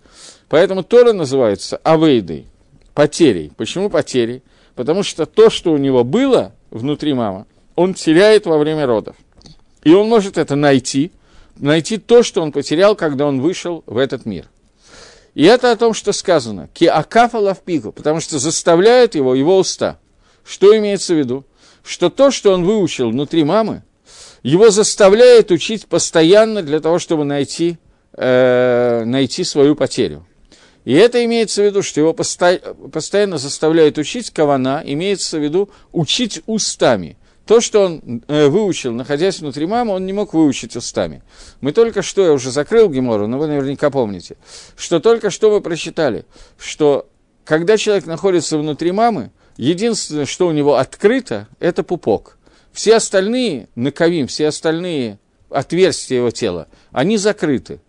Поэтому 0.50 0.84
Тора 0.84 1.14
называется 1.14 1.78
авейдой, 1.84 2.48
потерей. 2.94 3.52
Почему 3.56 3.90
потерей? 3.90 4.42
Потому 4.76 5.04
что 5.04 5.26
то, 5.26 5.50
что 5.50 5.72
у 5.72 5.78
него 5.78 6.04
было 6.04 6.54
внутри 6.72 7.14
мамы, 7.14 7.46
он 7.76 7.94
теряет 7.94 8.46
во 8.46 8.58
время 8.58 8.86
родов. 8.86 9.16
И 9.84 9.94
он 9.94 10.08
может 10.08 10.38
это 10.38 10.56
найти, 10.56 11.12
найти 11.58 11.98
то, 11.98 12.24
что 12.24 12.42
он 12.42 12.52
потерял, 12.52 12.96
когда 12.96 13.28
он 13.28 13.42
вышел 13.42 13.84
в 13.86 13.98
этот 13.98 14.26
мир. 14.26 14.48
И 15.36 15.44
это 15.44 15.72
о 15.72 15.76
том, 15.76 15.94
что 15.94 16.14
сказано. 16.14 16.70
Ки 16.74 16.86
акафа 16.86 17.38
лавпику, 17.38 17.92
потому 17.92 18.20
что 18.20 18.40
заставляет 18.40 19.14
его 19.14 19.36
его 19.36 19.58
уста. 19.58 20.00
Что 20.44 20.76
имеется 20.76 21.14
в 21.14 21.18
виду? 21.18 21.46
Что 21.88 22.10
то, 22.10 22.32
что 22.32 22.52
он 22.52 22.66
выучил 22.66 23.12
внутри 23.12 23.46
мамы, 23.46 23.82
его 24.44 24.70
заставляет 24.72 25.52
учить 25.52 25.88
постоянно 25.88 26.62
для 26.62 26.82
того, 26.82 27.00
чтобы 27.00 27.24
найти, 27.24 27.78
э, 28.18 29.04
найти 29.06 29.46
свою 29.46 29.74
потерю. 29.74 30.28
И 30.84 30.94
это 30.94 31.24
имеется 31.24 31.62
в 31.62 31.66
виду, 31.66 31.82
что 31.82 32.02
его 32.02 32.12
посто- 32.12 32.90
постоянно 32.90 33.38
заставляет 33.38 33.98
учить 33.98 34.32
кавана, 34.32 34.84
имеется 34.86 35.40
в 35.40 35.42
виду 35.42 35.70
учить 35.94 36.42
устами. 36.46 37.18
То, 37.46 37.62
что 37.62 37.86
он 37.86 38.22
э, 38.28 38.48
выучил, 38.48 38.92
находясь 38.92 39.40
внутри 39.40 39.66
мамы, 39.66 39.94
он 39.94 40.06
не 40.06 40.12
мог 40.12 40.34
выучить 40.34 40.76
устами. 40.76 41.24
Мы 41.62 41.72
только 41.72 42.02
что, 42.02 42.26
я 42.26 42.34
уже 42.34 42.52
закрыл 42.52 42.90
Гемору, 42.90 43.28
но 43.28 43.38
вы 43.38 43.48
наверняка 43.48 43.90
помните, 43.92 44.36
что 44.76 45.00
только 45.00 45.30
что 45.30 45.50
мы 45.52 45.62
прочитали, 45.62 46.26
что 46.58 47.08
когда 47.46 47.78
человек 47.78 48.06
находится 48.06 48.58
внутри 48.58 48.92
мамы, 48.92 49.32
единственное, 49.58 50.26
что 50.26 50.48
у 50.48 50.52
него 50.52 50.76
открыто, 50.76 51.48
это 51.60 51.84
пупок. 51.84 52.38
Все 52.72 52.96
остальные, 52.96 53.70
наковим, 53.76 54.28
все 54.28 54.48
остальные 54.48 55.20
отверстия 55.50 56.18
его 56.18 56.32
тела, 56.32 56.68
они 56.92 57.18
закрыты. 57.18 57.80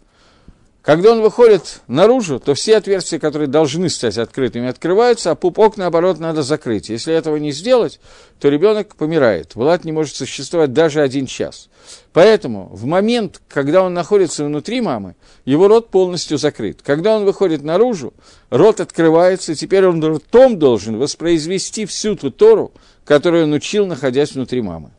Когда 0.82 1.12
он 1.12 1.20
выходит 1.20 1.80
наружу, 1.86 2.38
то 2.38 2.54
все 2.54 2.76
отверстия, 2.76 3.18
которые 3.18 3.48
должны 3.48 3.90
стать 3.90 4.16
открытыми, 4.16 4.68
открываются, 4.68 5.30
а 5.30 5.34
пупок, 5.34 5.76
наоборот, 5.76 6.18
надо 6.18 6.42
закрыть. 6.42 6.88
Если 6.88 7.12
этого 7.12 7.36
не 7.36 7.50
сделать, 7.50 8.00
то 8.40 8.48
ребенок 8.48 8.96
помирает. 8.96 9.54
Влад 9.54 9.84
не 9.84 9.92
может 9.92 10.14
существовать 10.14 10.72
даже 10.72 11.02
один 11.02 11.26
час. 11.26 11.68
Поэтому 12.12 12.70
в 12.72 12.86
момент, 12.86 13.42
когда 13.48 13.82
он 13.82 13.92
находится 13.92 14.44
внутри 14.44 14.80
мамы, 14.80 15.16
его 15.44 15.68
рот 15.68 15.90
полностью 15.90 16.38
закрыт. 16.38 16.80
Когда 16.82 17.16
он 17.16 17.24
выходит 17.24 17.62
наружу, 17.62 18.14
рот 18.48 18.80
открывается, 18.80 19.52
и 19.52 19.56
теперь 19.56 19.84
он 19.84 20.02
ртом 20.02 20.58
должен 20.58 20.96
воспроизвести 20.96 21.86
всю 21.86 22.14
ту 22.14 22.30
Тору, 22.30 22.72
которую 23.04 23.44
он 23.44 23.52
учил, 23.52 23.84
находясь 23.84 24.32
внутри 24.32 24.62
мамы. 24.62 24.90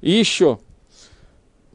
И 0.00 0.12
еще, 0.12 0.58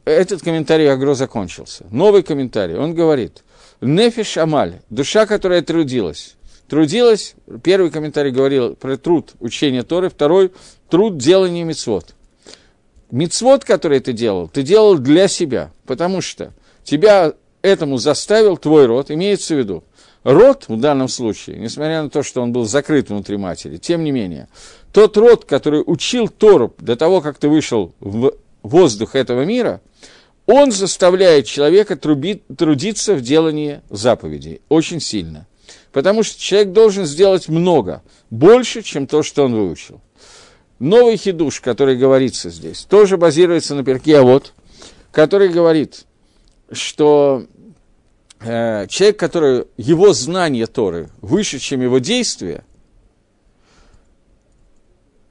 этот 0.06 0.42
комментарий 0.42 0.92
Агро 0.92 1.14
закончился. 1.14 1.86
Новый 1.92 2.24
комментарий, 2.24 2.76
он 2.76 2.96
говорит– 2.96 3.44
Нефиш 3.82 4.38
Амаль, 4.38 4.82
душа, 4.90 5.26
которая 5.26 5.62
трудилась. 5.62 6.36
Трудилась, 6.68 7.36
первый 7.64 7.90
комментарий 7.90 8.32
говорил 8.32 8.76
про 8.76 8.98
труд 8.98 9.32
учения 9.40 9.84
Торы, 9.84 10.10
второй– 10.10 10.52
труд 10.90 11.18
делания 11.18 11.64
мицвод. 11.64 12.14
Мицвод, 13.10 13.64
который 13.64 14.00
ты 14.02 14.14
делал, 14.14 14.48
ты 14.48 14.62
делал 14.62 14.98
для 14.98 15.28
себя, 15.28 15.72
потому 15.88 16.22
что 16.22 16.54
тебя 16.84 17.34
этому 17.62 17.98
заставил 17.98 18.58
твой 18.58 18.86
род, 18.86 19.10
имеется 19.10 19.56
в 19.56 19.58
виду, 19.58 19.84
род 20.24 20.66
в 20.68 20.80
данном 20.80 21.08
случае, 21.08 21.58
несмотря 21.58 22.04
на 22.04 22.10
то, 22.10 22.22
что 22.22 22.42
он 22.42 22.52
был 22.52 22.66
закрыт 22.66 23.10
внутри 23.10 23.38
матери, 23.38 23.78
тем 23.78 24.04
не 24.04 24.12
менее, 24.12 24.48
тот 24.94 25.18
род, 25.18 25.46
который 25.46 25.84
учил 25.86 26.28
Тору 26.28 26.74
до 26.78 26.96
того, 26.96 27.22
как 27.22 27.38
ты 27.38 27.50
вышел 27.50 27.94
в 28.00 28.34
воздух 28.62 29.16
этого 29.16 29.44
мира, 29.44 29.82
он 30.52 30.72
заставляет 30.72 31.46
человека 31.46 31.96
трубить, 31.96 32.42
трудиться 32.58 33.14
в 33.14 33.22
делании 33.22 33.82
заповедей 33.92 34.62
очень 34.68 35.00
сильно. 35.00 35.46
Потому 35.92 36.24
что 36.24 36.42
человек 36.42 36.72
должен 36.72 37.06
сделать 37.06 37.50
много, 37.50 38.02
больше, 38.32 38.82
чем 38.82 39.06
то, 39.06 39.22
что 39.22 39.46
он 39.46 39.54
выучил. 39.54 40.02
Новый 40.80 41.18
хидуш, 41.18 41.62
который 41.62 41.98
говорится 41.98 42.50
здесь, 42.50 42.82
тоже 42.82 43.18
базируется 43.18 43.76
на 43.76 43.84
перке 43.84 44.18
а 44.18 44.24
вот, 44.24 44.54
который 45.12 45.50
говорит, 45.50 46.06
что 46.72 47.46
э, 48.40 48.88
человек, 48.88 49.20
который 49.20 49.66
его 49.78 50.14
знание 50.14 50.66
Торы 50.66 51.12
выше, 51.22 51.60
чем 51.60 51.82
его 51.82 52.00
действия, 52.00 52.64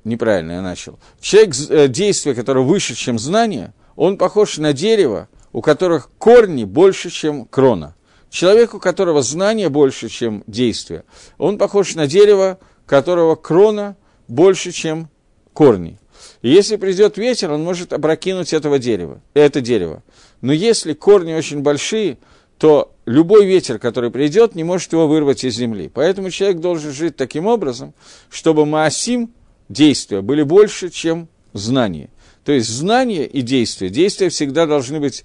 неправильно 0.05 0.53
я 0.53 0.63
начал, 0.63 1.01
человек, 1.21 1.57
э, 1.71 1.89
действие, 1.89 2.37
которое 2.37 2.65
выше, 2.65 2.95
чем 2.95 3.19
знание, 3.19 3.73
он 3.99 4.17
похож 4.17 4.59
на 4.59 4.73
дерево, 4.73 5.29
у 5.53 5.61
которых 5.61 6.09
корни 6.19 6.63
больше, 6.63 7.11
чем 7.11 7.45
крона. 7.47 7.97
Человек, 8.31 8.75
у 8.75 8.79
которого 8.79 9.23
знание 9.23 9.71
больше, 9.71 10.09
чем 10.09 10.45
действие, 10.47 11.03
он 11.37 11.59
похож 11.59 11.97
на 11.97 12.07
дерево, 12.07 12.61
которого 12.87 13.35
крона 13.35 13.97
больше, 14.29 14.71
чем 14.71 15.11
корни. 15.53 15.99
И 16.43 16.49
если 16.49 16.77
придет 16.77 17.19
ветер, 17.19 17.51
он 17.51 17.65
может 17.65 17.93
опрокинуть 17.93 18.53
этого 18.53 18.79
дерева, 18.79 19.21
это 19.35 19.61
дерево. 19.61 20.05
Но 20.43 20.53
если 20.53 20.93
корни 20.93 21.35
очень 21.35 21.63
большие, 21.63 22.19
то 22.57 22.95
любой 23.05 23.47
ветер, 23.47 23.81
который 23.81 24.13
придет, 24.13 24.55
не 24.55 24.63
может 24.63 24.93
его 24.93 25.09
вырвать 25.09 25.43
из 25.43 25.57
земли. 25.57 25.91
Поэтому 25.93 26.31
человек 26.31 26.61
должен 26.61 26.93
жить 26.93 27.17
таким 27.17 27.47
образом, 27.47 27.95
чтобы 28.31 28.65
Маасим, 28.65 29.33
действия, 29.69 30.21
были 30.21 30.45
больше, 30.45 30.89
чем 30.89 31.29
знания. 31.53 32.11
То 32.49 32.53
есть 32.53 32.71
знание 32.71 33.27
и 33.27 33.43
действие. 33.43 33.91
Действия 33.91 34.31
всегда 34.31 34.65
должны 34.65 35.01
быть 35.01 35.23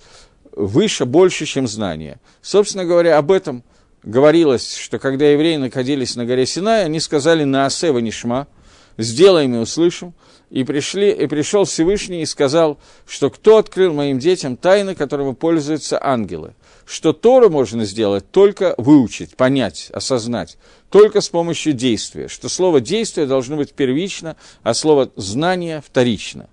выше, 0.51 1.05
больше, 1.05 1.45
чем 1.45 1.69
знание. 1.69 2.19
Собственно 2.41 2.83
говоря, 2.83 3.17
об 3.17 3.31
этом 3.31 3.63
говорилось, 4.03 4.75
что 4.75 4.99
когда 4.99 5.27
евреи 5.27 5.55
находились 5.55 6.17
на 6.17 6.25
горе 6.25 6.45
Синай, 6.45 6.83
они 6.83 6.99
сказали 6.99 7.45
на 7.45 7.65
Асе 7.65 7.93
Ванишма, 7.93 8.49
сделаем 8.97 9.55
и 9.55 9.59
услышим. 9.59 10.13
И, 10.49 10.65
пришли, 10.65 11.11
и 11.11 11.25
пришел 11.27 11.63
Всевышний 11.63 12.23
и 12.23 12.25
сказал, 12.25 12.77
что 13.07 13.29
кто 13.29 13.55
открыл 13.55 13.93
моим 13.93 14.19
детям 14.19 14.57
тайны, 14.57 14.93
которыми 14.93 15.31
пользуются 15.31 16.05
ангелы. 16.05 16.55
Что 16.85 17.13
Тору 17.13 17.49
можно 17.49 17.85
сделать 17.85 18.29
только 18.31 18.75
выучить, 18.77 19.35
понять, 19.35 19.89
осознать, 19.93 20.57
только 20.89 21.21
с 21.21 21.29
помощью 21.29 21.73
действия. 21.73 22.27
Что 22.27 22.49
слово 22.49 22.79
«действие» 22.79 23.25
должно 23.25 23.57
быть 23.57 23.73
первично, 23.73 24.35
а 24.61 24.73
слово 24.73 25.11
«знание» 25.15 25.81
вторично. 25.85 26.49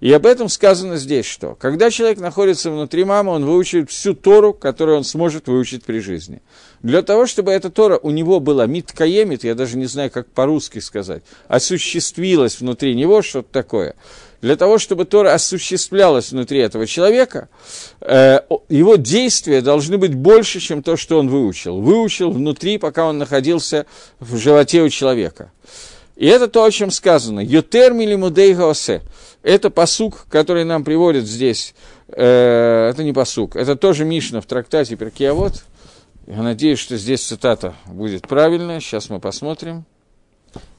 И 0.00 0.12
об 0.12 0.26
этом 0.26 0.48
сказано 0.48 0.96
здесь, 0.96 1.26
что 1.26 1.54
когда 1.54 1.90
человек 1.90 2.18
находится 2.18 2.70
внутри 2.70 3.04
мамы, 3.04 3.32
он 3.32 3.44
выучит 3.44 3.90
всю 3.90 4.14
Тору, 4.14 4.52
которую 4.52 4.98
он 4.98 5.04
сможет 5.04 5.48
выучить 5.48 5.84
при 5.84 6.00
жизни. 6.00 6.42
Для 6.82 7.02
того, 7.02 7.26
чтобы 7.26 7.50
эта 7.50 7.70
Тора 7.70 7.98
у 8.00 8.10
него 8.10 8.38
была 8.38 8.66
миткаемит, 8.66 9.42
я 9.42 9.54
даже 9.54 9.76
не 9.76 9.86
знаю, 9.86 10.10
как 10.10 10.28
по-русски 10.28 10.78
сказать, 10.78 11.22
осуществилась 11.48 12.60
внутри 12.60 12.94
него 12.94 13.22
что-то 13.22 13.48
такое, 13.50 13.96
для 14.40 14.56
того, 14.56 14.78
чтобы 14.78 15.04
Тора 15.04 15.34
осуществлялась 15.34 16.30
внутри 16.30 16.60
этого 16.60 16.86
человека, 16.86 17.48
э, 18.00 18.40
его 18.68 18.96
действия 18.96 19.60
должны 19.60 19.98
быть 19.98 20.14
больше, 20.14 20.60
чем 20.60 20.82
то, 20.82 20.96
что 20.96 21.18
он 21.18 21.28
выучил. 21.28 21.80
Выучил 21.80 22.30
внутри, 22.30 22.78
пока 22.78 23.06
он 23.06 23.18
находился 23.18 23.86
в 24.20 24.36
животе 24.36 24.82
у 24.82 24.88
человека. 24.88 25.52
И 26.16 26.26
это 26.26 26.48
то, 26.48 26.64
о 26.64 26.70
чем 26.70 26.90
сказано. 26.90 27.40
«Ютер 27.40 27.92
милимудей 27.92 28.54
гаосе» 28.54 29.02
Это 29.42 29.70
посук, 29.70 30.26
который 30.28 30.64
нам 30.64 30.84
приводит 30.84 31.24
здесь. 31.26 31.74
Э, 32.08 32.90
это 32.90 33.04
не 33.04 33.12
посук, 33.12 33.56
это 33.56 33.76
тоже 33.76 34.04
Мишна 34.04 34.40
в 34.40 34.46
трактате 34.46 34.96
Перкиавод. 34.96 35.64
Я 36.26 36.42
надеюсь, 36.42 36.78
что 36.78 36.96
здесь 36.96 37.22
цитата 37.22 37.74
будет 37.86 38.28
правильная. 38.28 38.80
Сейчас 38.80 39.08
мы 39.08 39.20
посмотрим. 39.20 39.84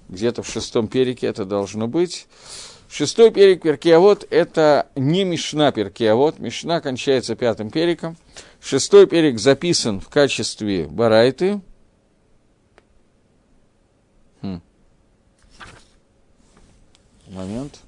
Где-то 0.09 0.43
в 0.43 0.47
шестом 0.47 0.87
перике 0.87 1.27
это 1.27 1.45
должно 1.45 1.87
быть. 1.87 2.27
Шестой 2.89 3.31
перик 3.31 3.61
Перкиавод– 3.61 4.25
это 4.31 4.87
не 4.95 5.23
Мишна 5.23 5.71
Перкиавод. 5.71 6.39
Мишна 6.39 6.81
кончается 6.81 7.35
пятым 7.35 7.69
периком. 7.69 8.17
Шестой 8.59 9.05
перик 9.05 9.39
записан 9.39 10.01
в 10.01 10.09
качестве 10.09 10.85
барайты. 10.87 11.61
Хм. 14.41 14.61
Момент. 17.27 17.79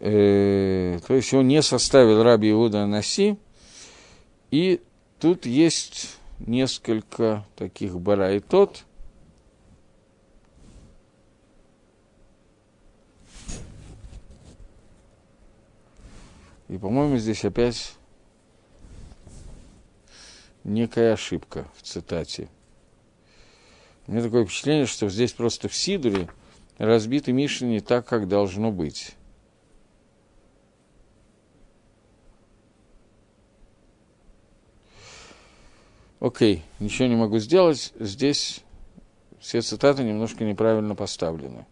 э, 0.00 1.00
то 1.06 1.14
есть 1.14 1.32
он 1.34 1.48
не 1.48 1.62
составил 1.62 2.22
Раби 2.22 2.50
Иуда 2.50 2.86
Наси, 2.86 3.36
и 4.50 4.80
тут 5.18 5.46
есть 5.46 6.17
несколько 6.40 7.46
таких 7.56 7.98
барайтот, 7.98 8.84
И, 16.68 16.76
по-моему, 16.76 17.16
здесь 17.16 17.44
опять 17.46 17.94
некая 20.64 21.14
ошибка 21.14 21.66
в 21.74 21.82
цитате. 21.82 22.48
У 24.06 24.12
меня 24.12 24.22
такое 24.22 24.44
впечатление, 24.44 24.86
что 24.86 25.08
здесь 25.08 25.32
просто 25.32 25.68
в 25.68 25.74
Сидуре 25.74 26.28
разбиты 26.76 27.32
Мишни 27.32 27.66
не 27.66 27.80
так, 27.80 28.06
как 28.06 28.28
должно 28.28 28.70
быть. 28.70 29.14
Окей, 36.20 36.64
ничего 36.80 37.08
не 37.08 37.16
могу 37.16 37.38
сделать. 37.38 37.92
Здесь 37.98 38.60
все 39.40 39.60
цитаты 39.60 40.02
немножко 40.02 40.44
неправильно 40.44 40.94
поставлены. 40.94 41.66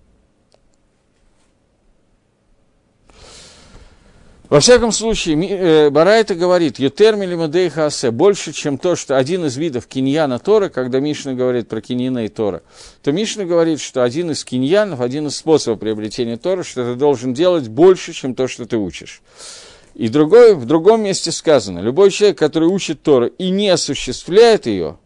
Во 4.49 4.61
всяком 4.61 4.93
случае, 4.93 5.37
э, 5.49 5.91
Барайта 5.91 6.37
говорит, 6.37 6.79
«Ютермили 6.79 7.35
мадей 7.35 7.69
хасе» 7.69 8.13
больше, 8.13 8.53
чем 8.53 8.79
то, 8.79 8.95
что 8.95 9.19
один 9.19 9.45
из 9.45 9.57
видов 9.57 9.89
киньяна 9.89 10.39
Тора, 10.39 10.69
когда 10.69 11.01
Мишна 11.01 11.35
говорит 11.35 11.69
про 11.69 11.81
киньяна 11.81 12.27
и 12.27 12.29
Тора, 12.29 12.63
то 13.03 13.11
Мишна 13.11 13.45
говорит, 13.45 13.81
что 13.81 14.05
один 14.05 14.31
из 14.31 14.45
киньянов, 14.45 15.01
один 15.01 15.27
из 15.27 15.37
способов 15.37 15.81
приобретения 15.81 16.37
Тора, 16.37 16.63
что 16.63 16.85
ты 16.85 16.97
должен 16.97 17.35
делать 17.35 17.67
больше, 17.67 18.13
чем 18.13 18.37
то, 18.37 18.47
что 18.47 18.67
ты 18.67 18.77
учишь. 18.77 19.21
И 19.97 20.09
другой, 20.09 20.55
в 20.55 20.67
другом 20.67 21.05
месте 21.05 21.33
сказано, 21.33 21.79
любой 21.79 22.11
человек, 22.11 22.37
который 22.37 22.69
учит 22.69 23.03
Тору 23.03 23.29
и 23.29 23.49
не 23.49 23.71
осуществляет 23.71 24.67
ее, 24.67 24.99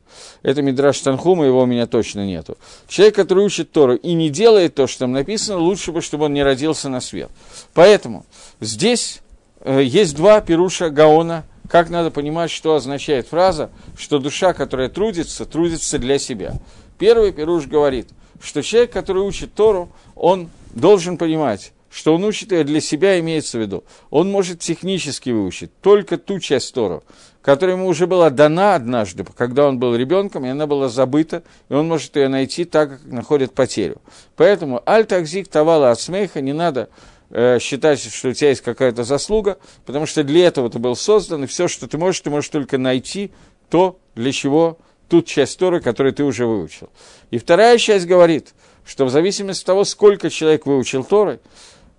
это 0.42 0.62
Мидраш 0.62 0.98
Танхума, 0.98 1.46
его 1.46 1.62
у 1.62 1.66
меня 1.66 1.87
точно 1.87 2.26
нету. 2.26 2.59
Человек, 2.88 3.14
который 3.14 3.44
учит 3.44 3.70
Тору 3.70 3.94
и 3.94 4.14
не 4.14 4.31
делает 4.31 4.74
то, 4.74 4.88
что 4.88 5.00
там 5.00 5.12
написано, 5.12 5.59
лучше 5.59 5.92
бы, 5.92 6.00
чтобы 6.00 6.24
он 6.24 6.35
не 6.35 6.42
родился 6.42 6.88
на 6.88 7.00
свет. 7.00 7.31
Поэтому 7.72 8.26
здесь 8.59 9.20
э, 9.61 9.81
есть 9.85 10.16
два 10.16 10.40
пируша 10.40 10.90
Гаона, 10.90 11.44
как 11.68 11.88
надо 11.88 12.11
понимать, 12.11 12.50
что 12.50 12.74
означает 12.74 13.29
фраза, 13.29 13.70
что 13.96 14.18
душа, 14.18 14.55
которая 14.55 14.88
трудится, 14.88 15.44
трудится 15.44 16.00
для 16.00 16.18
себя. 16.18 16.55
Первый 16.98 17.31
пируш 17.31 17.66
говорит, 17.66 18.09
что 18.42 18.61
человек, 18.61 18.90
который 18.90 19.22
учит 19.22 19.55
Тору, 19.55 19.88
он 20.16 20.50
должен 20.74 21.16
понимать, 21.16 21.72
что 21.90 22.14
он 22.14 22.24
учит 22.24 22.53
ее 22.53 22.64
для 22.64 22.81
себя, 22.81 23.18
имеется 23.18 23.59
в 23.59 23.61
виду. 23.61 23.85
Он 24.11 24.31
может 24.31 24.61
технически 24.61 25.31
выучить 25.31 25.70
только 25.81 26.18
ту 26.18 26.38
часть 26.38 26.72
Тору, 26.72 27.03
которая 27.42 27.76
ему 27.76 27.88
уже 27.88 28.07
была 28.07 28.31
дана 28.31 28.76
однажды, 28.76 29.24
когда 29.37 29.66
он 29.66 29.79
был 29.79 29.96
ребенком, 29.96 30.46
и 30.46 30.50
она 30.50 30.66
была 30.66 30.88
забыта, 30.88 31.42
и 31.68 31.74
он 31.74 31.88
может 31.88 32.14
ее 32.16 32.29
найти 32.29 32.64
так, 32.64 32.90
как 32.90 33.05
находит 33.05 33.53
потерю. 33.53 34.00
Поэтому 34.37 34.83
аль-такзик 34.87 35.48
тавала 35.48 35.90
от 35.90 36.00
смеха 36.00 36.40
не 36.40 36.53
надо 36.53 36.90
э, 37.31 37.59
считать, 37.61 38.00
что 38.00 38.29
у 38.29 38.33
тебя 38.33 38.50
есть 38.50 38.62
какая-то 38.62 39.03
заслуга, 39.03 39.59
потому 39.85 40.07
что 40.07 40.22
для 40.22 40.46
этого 40.46 40.70
ты 40.70 40.79
был 40.79 40.94
создан, 40.94 41.44
и 41.44 41.46
все, 41.48 41.66
что 41.66 41.88
ты 41.88 41.98
можешь, 41.98 42.20
ты 42.20 42.31
можешь 42.31 42.50
только 42.50 42.79
найти 42.79 43.33
то, 43.68 43.98
для 44.14 44.33
чего 44.33 44.79
ту 45.09 45.22
часть 45.22 45.59
Торы, 45.59 45.81
которую 45.81 46.12
ты 46.12 46.22
уже 46.22 46.46
выучил. 46.46 46.88
И 47.33 47.38
вторая 47.38 47.79
часть 47.79 48.07
говорит, 48.07 48.55
что 48.85 49.05
в 49.05 49.11
зависимости 49.11 49.62
от 49.62 49.66
того, 49.66 49.85
сколько 49.85 50.31
человек 50.31 50.66
выучил 50.66 51.05
Торы, 51.05 51.40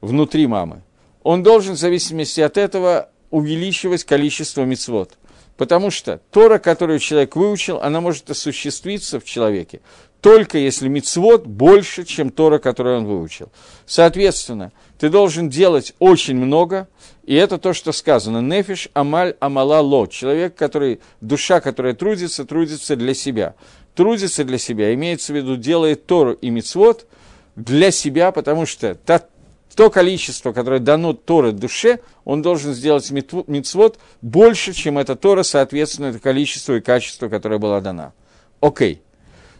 внутри 0.01 0.47
мамы, 0.47 0.81
он 1.23 1.43
должен 1.43 1.75
в 1.75 1.79
зависимости 1.79 2.41
от 2.41 2.57
этого 2.57 3.09
увеличивать 3.29 4.03
количество 4.03 4.63
мецвод. 4.63 5.17
Потому 5.57 5.91
что 5.91 6.19
Тора, 6.31 6.57
которую 6.57 6.99
человек 6.99 7.35
выучил, 7.35 7.79
она 7.81 8.01
может 8.01 8.29
осуществиться 8.29 9.19
в 9.19 9.23
человеке 9.23 9.81
только 10.21 10.59
если 10.59 10.87
мицвод 10.87 11.47
больше, 11.47 12.05
чем 12.05 12.29
Тора, 12.29 12.59
которую 12.59 12.99
он 12.99 13.05
выучил. 13.05 13.51
Соответственно, 13.87 14.71
ты 14.99 15.09
должен 15.09 15.49
делать 15.49 15.93
очень 15.97 16.35
много, 16.35 16.87
и 17.25 17.33
это 17.33 17.57
то, 17.57 17.73
что 17.73 17.91
сказано. 17.91 18.39
Нефиш 18.39 18.89
амаль 18.93 19.35
амала 19.39 19.81
ло. 19.81 20.07
Человек, 20.07 20.55
который, 20.55 21.01
душа, 21.21 21.59
которая 21.59 21.95
трудится, 21.95 22.45
трудится 22.45 22.95
для 22.95 23.15
себя. 23.15 23.55
Трудится 23.95 24.43
для 24.43 24.59
себя, 24.59 24.93
имеется 24.93 25.33
в 25.33 25.35
виду, 25.35 25.57
делает 25.57 26.05
Тору 26.05 26.33
и 26.33 26.49
мицвод 26.49 27.07
для 27.55 27.91
себя, 27.91 28.31
потому 28.31 28.65
что 28.65 28.95
та 28.95 29.23
то 29.75 29.89
количество, 29.89 30.51
которое 30.51 30.79
дано 30.79 31.13
Торе 31.13 31.51
душе, 31.51 31.99
он 32.25 32.41
должен 32.41 32.73
сделать 32.73 33.09
мицвод 33.11 33.99
больше, 34.21 34.73
чем 34.73 34.97
это 34.97 35.15
Тора, 35.15 35.43
соответственно, 35.43 36.07
это 36.07 36.19
количество 36.19 36.75
и 36.75 36.81
качество, 36.81 37.29
которое 37.29 37.57
было 37.57 37.79
дано. 37.81 38.13
Окей. 38.59 39.01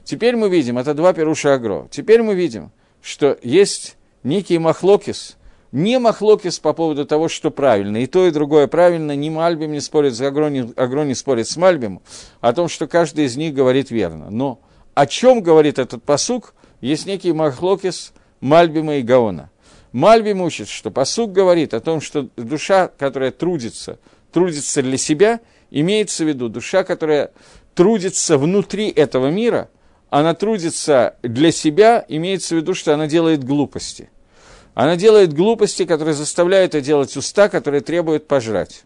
Теперь 0.04 0.36
мы 0.36 0.50
видим, 0.50 0.78
это 0.78 0.94
два 0.94 1.14
перуша 1.14 1.54
агро. 1.54 1.88
Теперь 1.90 2.24
мы 2.24 2.36
видим, 2.36 2.72
что 3.02 3.38
есть 3.42 3.96
некий 4.24 4.58
махлокис, 4.58 5.38
не 5.72 6.00
махлокис 6.00 6.60
по 6.60 6.74
поводу 6.74 7.06
того, 7.06 7.30
что 7.30 7.50
правильно, 7.50 7.98
и 7.98 8.08
то, 8.08 8.28
и 8.28 8.32
другое 8.32 8.68
правильно, 8.68 9.16
ни 9.16 9.30
Мальбим 9.30 9.72
не 9.72 9.80
спорит 9.80 10.16
с 10.16 10.22
Агро, 10.22 10.50
ни 10.50 10.78
Агро 10.78 11.04
не 11.04 11.16
спорит 11.16 11.48
с 11.48 11.56
Мальбим, 11.56 12.02
о 12.42 12.52
том, 12.52 12.68
что 12.68 12.88
каждый 12.88 13.26
из 13.26 13.38
них 13.38 13.54
говорит 13.54 13.90
верно. 13.90 14.30
Но 14.30 14.60
о 14.94 15.06
чем 15.06 15.42
говорит 15.42 15.80
этот 15.80 16.04
посук, 16.04 16.54
есть 16.82 17.06
некий 17.06 17.32
махлокис 17.32 18.12
Мальбима 18.42 18.98
и 18.98 19.02
Гаона– 19.02 19.50
Мальбим 19.92 20.42
учит, 20.42 20.70
что 20.70 20.90
посук 20.90 21.34
говорит 21.34 21.74
о 21.74 21.82
том, 21.82 22.00
что 22.00 22.30
душа, 22.38 22.88
которая 22.88 23.32
трудится, 23.32 24.00
трудится 24.32 24.82
для 24.82 24.98
себя, 24.98 25.42
имеется 25.70 26.24
в 26.24 26.28
виду 26.28 26.48
душа, 26.48 26.84
которая 26.84 27.32
трудится 27.76 28.38
внутри 28.38 28.90
этого 28.90 29.30
мира, 29.30 29.70
она 30.10 30.34
трудится 30.34 31.16
для 31.24 31.52
себя, 31.52 32.06
имеется 32.08 32.56
в 32.56 32.58
виду, 32.60 32.74
что 32.74 32.94
она 32.94 33.08
делает 33.08 33.44
глупости. 33.44 34.10
Она 34.74 34.96
делает 34.96 35.34
глупости, 35.34 35.86
которые 35.86 36.14
заставляют 36.14 36.74
ее 36.74 36.82
делать 36.82 37.16
уста, 37.18 37.50
которые 37.50 37.82
требуют 37.82 38.28
пожрать. 38.28 38.84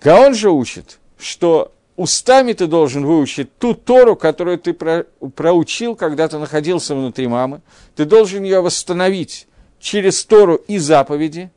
Гаон 0.00 0.34
же 0.34 0.50
учит, 0.50 0.98
что 1.18 1.72
устами 1.96 2.54
ты 2.54 2.66
должен 2.66 3.04
выучить 3.04 3.56
ту 3.58 3.74
Тору, 3.74 4.16
которую 4.16 4.58
ты 4.58 4.72
проучил, 4.72 5.96
когда 5.96 6.28
ты 6.28 6.38
находился 6.38 6.94
внутри 6.94 7.26
мамы. 7.26 7.60
Ты 7.94 8.06
должен 8.06 8.42
ее 8.42 8.60
восстановить 8.60 9.46
через 9.84 10.24
Тору 10.24 10.54
и 10.54 10.78
заповеди, 10.78 11.50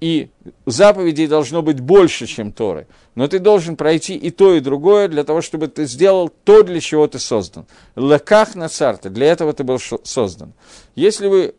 и 0.00 0.30
заповедей 0.66 1.26
должно 1.26 1.62
быть 1.62 1.80
больше, 1.80 2.26
чем 2.26 2.52
Торы. 2.52 2.86
Но 3.16 3.26
ты 3.26 3.40
должен 3.40 3.76
пройти 3.76 4.14
и 4.14 4.30
то, 4.30 4.54
и 4.54 4.60
другое 4.60 5.08
для 5.08 5.24
того, 5.24 5.40
чтобы 5.42 5.66
ты 5.66 5.84
сделал 5.86 6.28
то, 6.28 6.62
для 6.62 6.80
чего 6.80 7.08
ты 7.08 7.18
создан. 7.18 7.66
Леках 7.96 8.54
на 8.54 8.68
царта, 8.68 9.10
для 9.10 9.26
этого 9.26 9.52
ты 9.52 9.64
был 9.64 9.80
создан. 9.80 10.52
Если 10.94 11.26
вы 11.26 11.54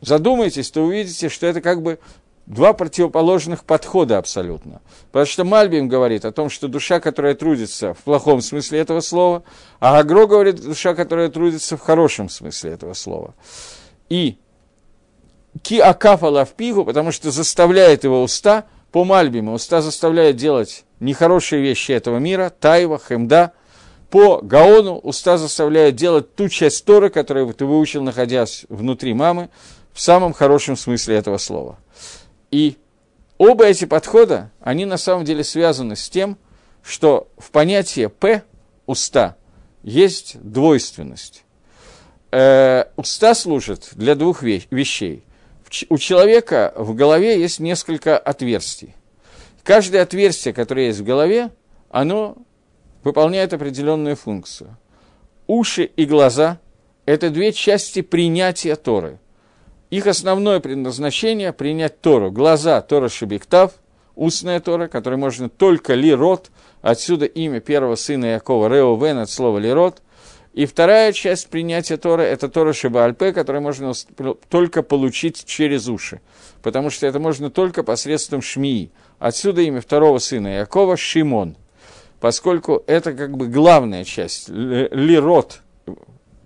задумаетесь, 0.00 0.70
то 0.70 0.80
увидите, 0.80 1.28
что 1.28 1.46
это 1.46 1.60
как 1.60 1.82
бы 1.82 1.98
два 2.46 2.72
противоположных 2.72 3.64
подхода 3.64 4.16
абсолютно. 4.16 4.80
Потому 5.12 5.26
что 5.26 5.44
Мальбим 5.44 5.88
говорит 5.88 6.24
о 6.24 6.32
том, 6.32 6.48
что 6.48 6.66
душа, 6.66 6.98
которая 6.98 7.34
трудится 7.34 7.92
в 7.92 7.98
плохом 7.98 8.40
смысле 8.40 8.78
этого 8.78 9.00
слова, 9.00 9.42
а 9.80 9.98
Агро 9.98 10.26
говорит 10.26 10.62
душа, 10.62 10.94
которая 10.94 11.28
трудится 11.28 11.76
в 11.76 11.80
хорошем 11.80 12.30
смысле 12.30 12.70
этого 12.70 12.94
слова. 12.94 13.34
И 14.08 14.38
ки 15.62 15.78
акафала 15.78 16.44
в 16.44 16.52
пигу, 16.52 16.84
потому 16.84 17.12
что 17.12 17.30
заставляет 17.30 18.04
его 18.04 18.22
уста, 18.22 18.64
по 18.92 19.04
Мальбиму 19.04 19.52
уста 19.52 19.82
заставляет 19.82 20.36
делать 20.36 20.84
нехорошие 21.00 21.60
вещи 21.62 21.92
этого 21.92 22.18
мира, 22.18 22.50
тайва, 22.50 22.98
хемда, 22.98 23.52
по 24.10 24.40
Гаону 24.40 24.96
уста 24.98 25.36
заставляет 25.36 25.96
делать 25.96 26.34
ту 26.34 26.48
часть 26.48 26.84
Торы, 26.84 27.10
которую 27.10 27.52
ты 27.52 27.66
выучил, 27.66 28.02
находясь 28.02 28.64
внутри 28.68 29.12
мамы, 29.14 29.50
в 29.92 30.00
самом 30.00 30.32
хорошем 30.32 30.76
смысле 30.76 31.16
этого 31.16 31.38
слова. 31.38 31.78
И 32.50 32.76
оба 33.36 33.66
эти 33.66 33.84
подхода, 33.84 34.50
они 34.60 34.84
на 34.84 34.96
самом 34.96 35.24
деле 35.24 35.42
связаны 35.42 35.96
с 35.96 36.08
тем, 36.08 36.38
что 36.82 37.28
в 37.36 37.50
понятии 37.50 38.06
«п»– 38.06 38.44
уста 38.86 39.36
есть 39.82 40.40
двойственность. 40.40 41.44
Э, 42.30 42.84
уста 42.96 43.34
служат 43.34 43.90
для 43.92 44.14
двух 44.14 44.42
вещей 44.42 45.25
у 45.88 45.98
человека 45.98 46.72
в 46.76 46.94
голове 46.94 47.40
есть 47.40 47.60
несколько 47.60 48.16
отверстий. 48.18 48.94
Каждое 49.62 50.02
отверстие, 50.02 50.54
которое 50.54 50.86
есть 50.86 51.00
в 51.00 51.04
голове, 51.04 51.50
оно 51.90 52.36
выполняет 53.02 53.52
определенную 53.52 54.16
функцию. 54.16 54.76
Уши 55.46 55.84
и 55.84 56.04
глаза– 56.04 56.58
это 57.06 57.30
две 57.30 57.52
части 57.52 58.02
принятия 58.02 58.76
Торы. 58.76 59.18
Их 59.90 60.06
основное 60.06 60.60
предназначение– 60.60 61.52
принять 61.54 62.00
Тору. 62.00 62.30
Глаза– 62.32 62.80
Тора 62.82 63.08
Шебектав, 63.08 63.72
устная 64.16 64.60
Тора, 64.60 64.88
которой 64.88 65.16
можно 65.16 65.48
только 65.48 65.94
лирот, 65.94 66.50
отсюда 66.82 67.26
имя 67.26 67.60
первого 67.60 67.94
сына 67.94 68.26
Якова 68.34 68.68
Реовен 68.68 69.18
от 69.18 69.30
слова 69.30 69.58
лирот, 69.58 70.02
и 70.56 70.64
вторая 70.64 71.12
часть 71.12 71.48
принятия 71.48 71.98
Тора– 71.98 72.22
это 72.22 72.48
Тора 72.48 72.72
Шибальпе, 72.72 73.34
которую 73.34 73.60
можно 73.60 73.92
только 74.48 74.82
получить 74.82 75.44
через 75.44 75.86
уши, 75.86 76.22
потому 76.62 76.88
что 76.88 77.06
это 77.06 77.18
можно 77.20 77.50
только 77.50 77.82
посредством 77.82 78.40
Шмии. 78.40 78.90
Отсюда 79.18 79.60
имя 79.60 79.82
второго 79.82 80.18
сына 80.18 80.48
Якова– 80.56 80.96
Шимон, 80.96 81.58
поскольку 82.20 82.82
это 82.86 83.12
как 83.12 83.36
бы 83.36 83.48
главная 83.48 84.04
часть. 84.04 84.48
Лирот 84.48 85.60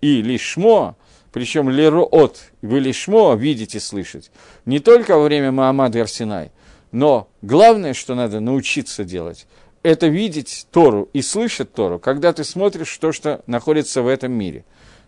и 0.01 0.23
Лишмо, 0.23 0.97
причем 1.33 1.71
Лироот 1.71 2.51
вы 2.63 2.81
Лишмо 2.81 3.37
видите, 3.37 3.79
слышать, 3.79 4.33
не 4.67 4.81
только 4.81 5.17
во 5.17 5.23
время 5.23 5.53
Маамад 5.53 5.95
Арсинай, 5.95 6.51
но 6.91 7.29
главное, 7.43 7.95
что 7.95 8.17
надо 8.17 8.41
научиться 8.41 9.05
делать– 9.05 9.47
это 9.83 10.09
видеть 10.09 10.66
Тору 10.70 11.09
и 11.12 11.22
слышать 11.22 11.72
Тору, 11.72 11.99
когда 11.99 12.33
ты 12.33 12.45
смотришь 12.45 12.97
то, 12.99 13.12
что 13.12 13.43
находится 13.47 14.03
в 14.03 14.09
этом 14.09 14.33
мире. 14.33 14.64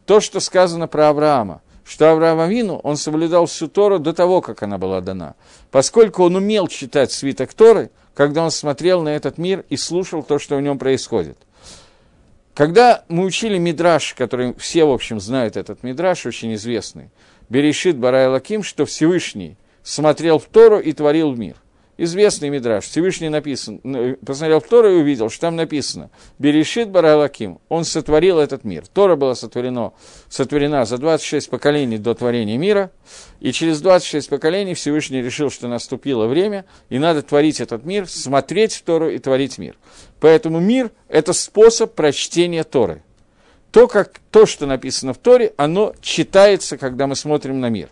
То, 0.06 0.20
что 0.20 0.40
сказано 0.40 0.88
про 0.88 1.08
Авраама, 1.08 1.62
что 1.84 2.10
Авраам 2.10 2.40
Авину, 2.40 2.76
он 2.76 2.96
соблюдал 2.96 3.46
всю 3.46 3.68
Тору 3.68 3.98
до 3.98 4.12
того, 4.12 4.40
как 4.40 4.62
она 4.62 4.78
была 4.78 5.00
дана, 5.00 5.34
поскольку 5.70 6.24
он 6.24 6.36
умел 6.36 6.68
читать 6.68 7.12
свиток 7.12 7.52
Торы, 7.54 7.90
когда 8.14 8.44
он 8.44 8.50
смотрел 8.50 9.02
на 9.02 9.10
этот 9.10 9.38
мир 9.38 9.64
и 9.68 9.76
слушал 9.76 10.22
то, 10.22 10.38
что 10.38 10.56
в 10.56 10.62
нем 10.62 10.78
происходит. 10.78 11.38
Когда 12.54 13.04
мы 13.08 13.24
учили 13.24 13.56
Мидраш, 13.58 14.14
который 14.14 14.54
все, 14.58 14.84
в 14.84 14.90
общем, 14.90 15.20
знают 15.20 15.56
этот 15.56 15.82
Мидраш, 15.82 16.26
очень 16.26 16.54
известный, 16.54 17.10
Берешит 17.48 17.96
Барай 17.98 18.28
Лаким, 18.28 18.62
что 18.62 18.84
Всевышний 18.86 19.56
смотрел 19.82 20.38
в 20.38 20.44
Тору 20.44 20.78
и 20.78 20.92
творил 20.92 21.34
мир– 21.34 21.56
известный 22.02 22.50
мидраж, 22.50 22.84
Всевышний 22.84 23.28
написан, 23.28 23.80
посмотрел 24.26 24.60
в 24.60 24.66
Тору 24.66 24.90
и 24.90 25.00
увидел, 25.00 25.30
что 25.30 25.42
там 25.42 25.56
написано 25.56 26.10
«Берешит 26.38 26.90
Баралаким», 26.90 27.60
он 27.68 27.84
сотворил 27.84 28.40
этот 28.40 28.64
мир. 28.64 28.84
Тора 28.92 29.14
была 29.14 29.36
сотворена, 29.36 29.92
сотворена 30.28 30.84
за 30.84 30.98
26 30.98 31.48
поколений 31.48 31.98
до 31.98 32.14
творения 32.14 32.58
мира, 32.58 32.90
и 33.38 33.52
через 33.52 33.80
26 33.80 34.28
поколений 34.28 34.74
Всевышний 34.74 35.22
решил, 35.22 35.48
что 35.48 35.68
наступило 35.68 36.26
время, 36.26 36.64
и 36.88 36.98
надо 36.98 37.22
творить 37.22 37.60
этот 37.60 37.84
мир, 37.84 38.08
смотреть 38.08 38.74
в 38.74 38.82
Тору 38.82 39.08
и 39.08 39.18
творить 39.18 39.58
мир. 39.58 39.76
Поэтому 40.18 40.58
мир– 40.58 40.90
это 41.08 41.32
способ 41.32 41.94
прочтения 41.94 42.64
Торы. 42.64 43.02
То, 43.70 43.86
как, 43.86 44.20
то, 44.32 44.44
что 44.44 44.66
написано 44.66 45.14
в 45.14 45.18
Торе, 45.18 45.54
оно 45.56 45.94
читается, 46.00 46.76
когда 46.76 47.06
мы 47.06 47.14
смотрим 47.14 47.60
на 47.60 47.70
мир. 47.70 47.88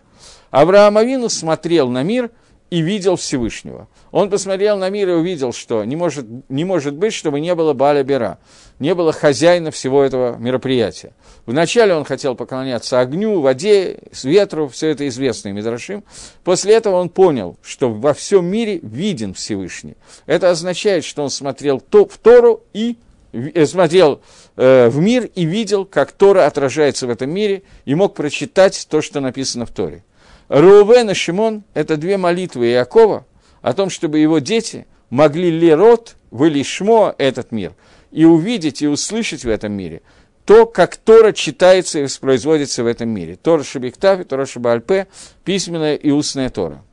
Авраам 0.51 0.97
Авину 0.97 1.29
смотрел 1.29 1.87
на 1.89 2.03
мир– 2.03 2.29
и 2.71 2.81
видел 2.81 3.17
Всевышнего. 3.17 3.89
Он 4.11 4.29
посмотрел 4.29 4.77
на 4.77 4.89
мир 4.89 5.09
и 5.09 5.11
увидел, 5.11 5.51
что 5.51 5.83
не 5.83 5.97
может, 5.97 6.25
не 6.47 6.63
может 6.63 6.95
быть, 6.95 7.13
чтобы 7.13 7.41
не 7.41 7.53
было 7.53 7.73
Баля 7.73 8.01
Бера, 8.01 8.39
не 8.79 8.95
было 8.95 9.11
хозяина 9.11 9.71
всего 9.71 10.01
этого 10.01 10.37
мероприятия. 10.37 11.11
Вначале 11.45 11.93
он 11.93 12.05
хотел 12.05 12.33
поклоняться 12.33 13.01
огню, 13.01 13.41
воде, 13.41 13.99
ветру, 14.23 14.69
все 14.69 14.87
это 14.87 15.05
известно 15.09 15.49
Мидрашим. 15.49 16.05
После 16.45 16.73
этого 16.73 16.95
он 16.95 17.09
понял, 17.09 17.57
что 17.61 17.91
во 17.91 18.13
всем 18.13 18.45
мире 18.45 18.79
виден 18.81 19.33
Всевышний. 19.33 19.97
Это 20.25 20.49
означает, 20.49 21.03
что 21.03 21.23
он 21.23 21.29
смотрел 21.29 21.81
то, 21.81 22.07
в 22.07 22.17
Тору 22.19 22.63
и 22.71 22.97
э, 23.33 23.65
смотрел 23.65 24.21
э, 24.55 24.87
в 24.87 24.97
мир 24.97 25.29
и 25.35 25.43
видел, 25.43 25.83
как 25.83 26.13
Тора 26.13 26.45
отражается 26.45 27.05
в 27.05 27.09
этом 27.09 27.31
мире, 27.31 27.63
и 27.83 27.95
мог 27.95 28.15
прочитать 28.15 28.87
то, 28.89 29.01
что 29.01 29.19
написано 29.19 29.65
в 29.65 29.71
Торе. 29.71 30.05
Рувен 30.51 31.09
и 31.09 31.13
Шимон– 31.13 31.63
это 31.73 31.95
две 31.95 32.17
молитвы 32.17 32.71
Иакова 32.71 33.25
о 33.61 33.73
том, 33.73 33.89
чтобы 33.89 34.19
его 34.19 34.39
дети 34.39 34.85
могли 35.09 35.49
лерот, 35.49 36.17
вылишмо 36.29 37.15
этот 37.17 37.53
мир, 37.53 37.73
и 38.11 38.25
увидеть 38.25 38.81
и 38.81 38.87
услышать 38.87 39.45
в 39.45 39.49
этом 39.49 39.71
мире 39.71 40.01
то, 40.45 40.65
как 40.65 40.97
Тора 40.97 41.31
читается 41.31 41.99
и 41.99 42.03
воспроизводится 42.03 42.83
в 42.83 42.87
этом 42.87 43.07
мире. 43.07 43.37
Тора 43.37 43.63
Шабиктав 43.63 44.25
Тора 44.25 44.45
Шабальпе, 44.45 45.07
письменная 45.45 45.95
и 45.95 46.11
устная 46.11 46.49
Тора. 46.49 46.83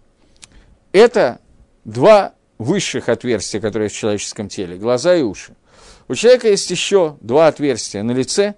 Это 0.93 1.41
два 1.85 2.35
высших 2.59 3.09
отверстия, 3.09 3.61
которые 3.61 3.89
в 3.89 3.93
человеческом 3.93 4.49
теле, 4.49 4.77
глаза 4.77 5.17
и 5.17 5.23
уши. 5.23 5.57
У 6.07 6.15
человека 6.15 6.49
есть 6.49 6.71
еще 6.71 7.17
два 7.21 7.49
отверстия 7.49 8.05
на 8.05 8.13
лице. 8.13 8.55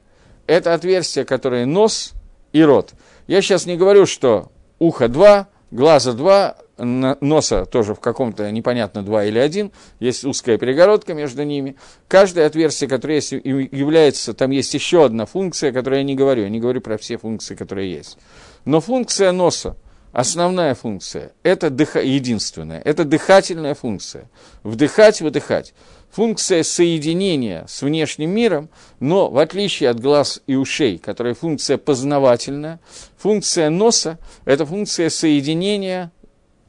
Это 0.47 0.75
отверстие, 0.75 1.25
которое 1.25 1.65
нос 1.65 2.13
и 2.53 2.63
рот. 2.63 2.93
Я 3.27 3.41
сейчас 3.41 3.65
не 3.65 3.79
говорю, 3.79 4.05
что 4.05 4.51
ухо 4.81 5.09
два, 5.09 5.49
глаза 5.71 6.13
два, 6.13 6.57
носа 6.79 7.67
тоже 7.67 7.95
в 7.95 8.01
каком-то 8.01 8.51
непонятно 8.51 9.03
два 9.03 9.25
или 9.25 9.39
один, 9.39 9.71
есть 10.01 10.25
узкая 10.25 10.59
перегородка 10.59 11.15
между 11.15 11.43
ними. 11.45 11.77
Каждое 12.09 12.47
отверстие, 12.47 12.89
которое 12.89 13.17
есть, 13.17 13.33
является, 13.33 14.35
там 14.35 14.51
есть 14.51 14.73
еще 14.75 15.05
одна 15.05 15.27
функция, 15.27 15.73
которую 15.73 16.01
я 16.01 16.05
не 16.05 16.15
говорю, 16.15 16.43
я 16.43 16.49
не 16.49 16.59
говорю 16.59 16.81
про 16.81 16.97
все 16.97 17.19
функции, 17.19 17.55
которые 17.55 17.93
есть. 17.93 18.19
Но 18.65 18.81
функция 18.81 19.31
носа, 19.33 19.77
основная 20.13 20.75
функция, 20.75 21.33
это 21.43 21.71
дыха, 21.71 22.01
единственная, 22.01 22.81
это 22.81 23.05
дыхательная 23.05 23.75
функция. 23.75 24.31
Вдыхать, 24.63 25.21
выдыхать 25.21 25.75
функция 26.11 26.63
соединения 26.63 27.65
с 27.69 27.83
внешним 27.83 28.31
миром, 28.31 28.69
но 28.99 29.31
в 29.31 29.39
отличие 29.39 29.91
от 29.91 30.01
глаз 30.01 30.43
и 30.47 30.57
ушей, 30.57 30.99
которая 30.99 31.35
функция 31.35 31.79
познавательная, 31.79 32.81
функция 33.17 33.71
носа– 33.71 34.19
это 34.45 34.67
функция 34.67 35.11
соединения 35.11 36.11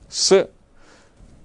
с, 0.10 0.48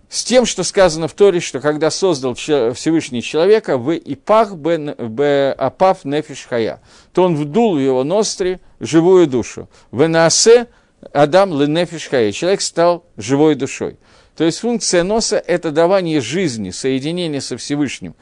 с 0.09 0.25
тем, 0.25 0.45
что 0.45 0.63
сказано 0.63 1.09
в 1.09 1.15
Торе, 1.15 1.41
что 1.41 1.61
когда 1.61 1.91
создал 1.91 2.35
Всевышний 2.35 3.23
человека, 3.23 3.79
в 3.79 3.97
ипах 3.97 4.57
б 4.57 5.55
апав 5.57 6.05
нефиш 6.05 6.47
хая, 6.49 6.83
то 7.13 7.23
он 7.25 7.37
вдул 7.37 7.77
в 7.77 7.81
его 7.81 8.05
ностри 8.05 8.61
живую 8.81 9.27
душу. 9.27 9.69
В 9.91 10.07
наасе 10.07 10.69
Адам 11.13 11.59
ленефиш 11.59 12.09
хая, 12.09 12.33
человек 12.33 12.61
стал 12.61 13.05
живой 13.17 13.55
душой. 13.55 13.99
То 14.37 14.45
есть 14.45 14.59
функция 14.59 15.03
носа– 15.03 15.37
это 15.47 15.71
давание 15.71 16.21
жизни, 16.21 16.71
соединение 16.71 17.41
со 17.41 17.57
Всевышним, 17.57 18.15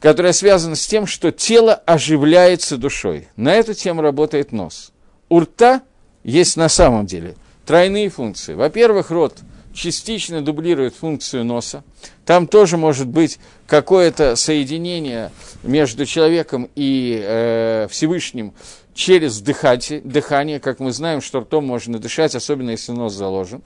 которое 0.00 0.32
связано 0.32 0.74
с 0.74 0.86
тем, 0.86 1.06
что 1.06 1.30
тело 1.30 1.74
оживляется 1.74 2.76
душой. 2.76 3.28
На 3.36 3.54
эту 3.54 3.74
тему 3.74 4.02
работает 4.02 4.50
нос. 4.50 4.92
У 5.28 5.40
рта 5.40 5.82
есть 6.24 6.56
на 6.56 6.68
самом 6.68 7.06
деле 7.06 7.36
тройные 7.64 8.08
функции. 8.08 8.54
Во-первых, 8.54 9.12
рот 9.12 9.38
частично 9.72 10.42
дублирует 10.42 10.94
функцию 10.96 11.44
носа. 11.44 11.84
Там 12.26 12.48
тоже 12.48 12.76
может 12.76 13.06
быть 13.06 13.38
какое-то 13.66 14.34
соединение 14.36 15.30
между 15.62 16.06
человеком 16.06 16.68
и 16.74 17.20
э, 17.22 17.86
Всевышним 17.88 18.52
через 18.94 19.40
дыхание, 19.40 20.00
дыхание. 20.02 20.60
Как 20.60 20.80
мы 20.80 20.92
знаем, 20.92 21.22
что 21.22 21.40
ртом 21.40 21.66
можно 21.66 21.98
дышать, 21.98 22.34
особенно 22.34 22.70
если 22.70 22.92
нос 22.92 23.14
заложен. 23.14 23.62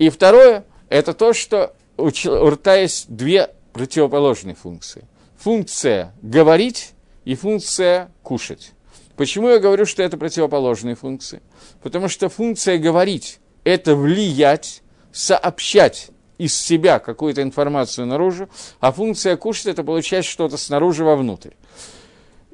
И 0.00 0.08
второе, 0.08 0.64
это 0.88 1.12
то, 1.12 1.34
что 1.34 1.74
у, 1.98 2.06
у 2.06 2.50
рта 2.50 2.76
есть 2.76 3.14
две 3.14 3.50
противоположные 3.74 4.54
функции. 4.54 5.04
Функция 5.36 6.14
говорить 6.22 6.92
и 7.26 7.34
функция 7.34 8.10
кушать. 8.22 8.72
Почему 9.14 9.50
я 9.50 9.58
говорю, 9.58 9.84
что 9.84 10.02
это 10.02 10.16
противоположные 10.16 10.94
функции? 10.94 11.42
Потому 11.82 12.08
что 12.08 12.30
функция 12.30 12.78
говорить– 12.78 13.40
это 13.64 13.94
влиять, 13.94 14.80
сообщать 15.12 16.08
из 16.38 16.58
себя 16.58 16.98
какую-то 16.98 17.42
информацию 17.42 18.06
наружу, 18.06 18.48
а 18.80 18.92
функция 18.92 19.36
кушать– 19.36 19.66
это 19.66 19.84
получать 19.84 20.24
что-то 20.24 20.56
снаружи 20.56 21.04
вовнутрь. 21.04 21.50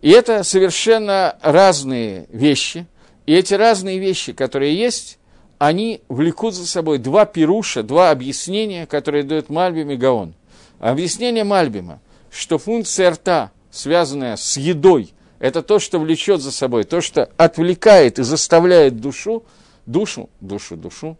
И 0.02 0.10
это 0.10 0.42
совершенно 0.42 1.38
разные 1.42 2.26
вещи. 2.28 2.88
И 3.24 3.32
эти 3.32 3.54
разные 3.54 4.00
вещи, 4.00 4.32
которые 4.32 4.76
есть, 4.76 5.15
они 5.58 6.02
влекут 6.08 6.54
за 6.54 6.66
собой 6.66 6.98
два 6.98 7.24
пируша, 7.24 7.82
два 7.82 8.10
объяснения, 8.10 8.86
которые 8.86 9.24
дает 9.24 9.48
Мальбим 9.48 9.90
и 9.90 9.96
Гаон. 9.96 10.34
Объяснение 10.78 11.44
Мальбима, 11.44 12.00
что 12.30 12.58
функция 12.58 13.10
рта, 13.12 13.50
связанная 13.70 14.36
с 14.36 14.56
едой, 14.56 15.12
это 15.38 15.62
то, 15.62 15.78
что 15.78 15.98
влечет 15.98 16.40
за 16.40 16.52
собой, 16.52 16.84
то, 16.84 17.00
что 17.00 17.30
отвлекает 17.36 18.18
и 18.18 18.22
заставляет 18.22 19.00
душу, 19.00 19.44
душу, 19.86 20.28
душу, 20.40 20.76
душу, 20.76 21.16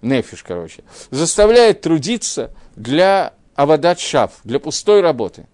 нефиш, 0.00 0.42
короче, 0.42 0.84
заставляет 1.10 1.82
трудиться 1.82 2.50
для 2.76 3.34
авадат 3.54 4.00
шаф, 4.00 4.32
для 4.44 4.60
пустой 4.60 5.00
работы. 5.02 5.46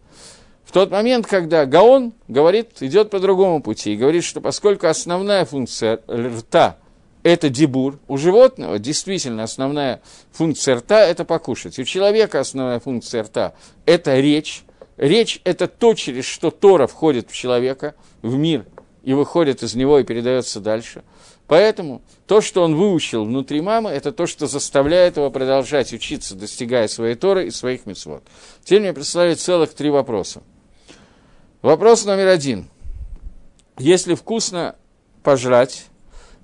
В 0.64 0.72
тот 0.72 0.90
момент, 0.90 1.26
когда 1.26 1.66
Гаон 1.66 2.12
говорит, 2.26 2.70
идет 2.80 3.10
по 3.10 3.20
другому 3.20 3.62
пути 3.62 3.94
и 3.94 3.96
говорит, 3.96 4.24
что 4.24 4.40
поскольку 4.40 4.86
основная 4.86 5.44
функция 5.44 6.00
рта– 6.08 6.78
это 7.24 7.48
дебур. 7.48 7.98
У 8.06 8.16
животного 8.16 8.78
действительно 8.78 9.42
основная 9.42 10.00
функция 10.30 10.76
рта– 10.76 11.00
это 11.06 11.24
покушать. 11.24 11.78
У 11.80 11.84
человека 11.84 12.38
основная 12.38 12.78
функция 12.78 13.24
рта– 13.24 13.54
это 13.86 14.20
речь. 14.20 14.62
Речь– 14.96 15.40
это 15.44 15.66
то, 15.66 15.94
через 15.94 16.26
что 16.26 16.52
Тора 16.52 16.86
входит 16.86 17.28
в 17.28 17.34
человека, 17.34 17.96
в 18.22 18.36
мир, 18.36 18.66
и 19.02 19.14
выходит 19.14 19.62
из 19.62 19.74
него 19.74 19.98
и 19.98 20.04
передается 20.04 20.60
дальше. 20.60 21.02
Поэтому 21.46 22.02
то, 22.26 22.40
что 22.40 22.62
он 22.62 22.76
выучил 22.76 23.24
внутри 23.24 23.60
мамы, 23.60 23.90
это 23.90 24.12
то, 24.12 24.26
что 24.26 24.46
заставляет 24.46 25.16
его 25.16 25.30
продолжать 25.30 25.92
учиться, 25.92 26.34
достигая 26.34 26.88
своей 26.88 27.14
Торы 27.14 27.46
и 27.46 27.50
своих 27.50 27.86
мецвод. 27.86 28.22
Теперь 28.62 28.80
мне 28.80 28.92
прислали 28.92 29.34
целых 29.34 29.74
три 29.74 29.90
вопроса. 29.90 30.42
Вопрос 31.62 32.04
номер 32.04 32.28
один. 32.28 32.68
Если 33.78 34.14
вкусно 34.14 34.76
пожрать, 35.22 35.86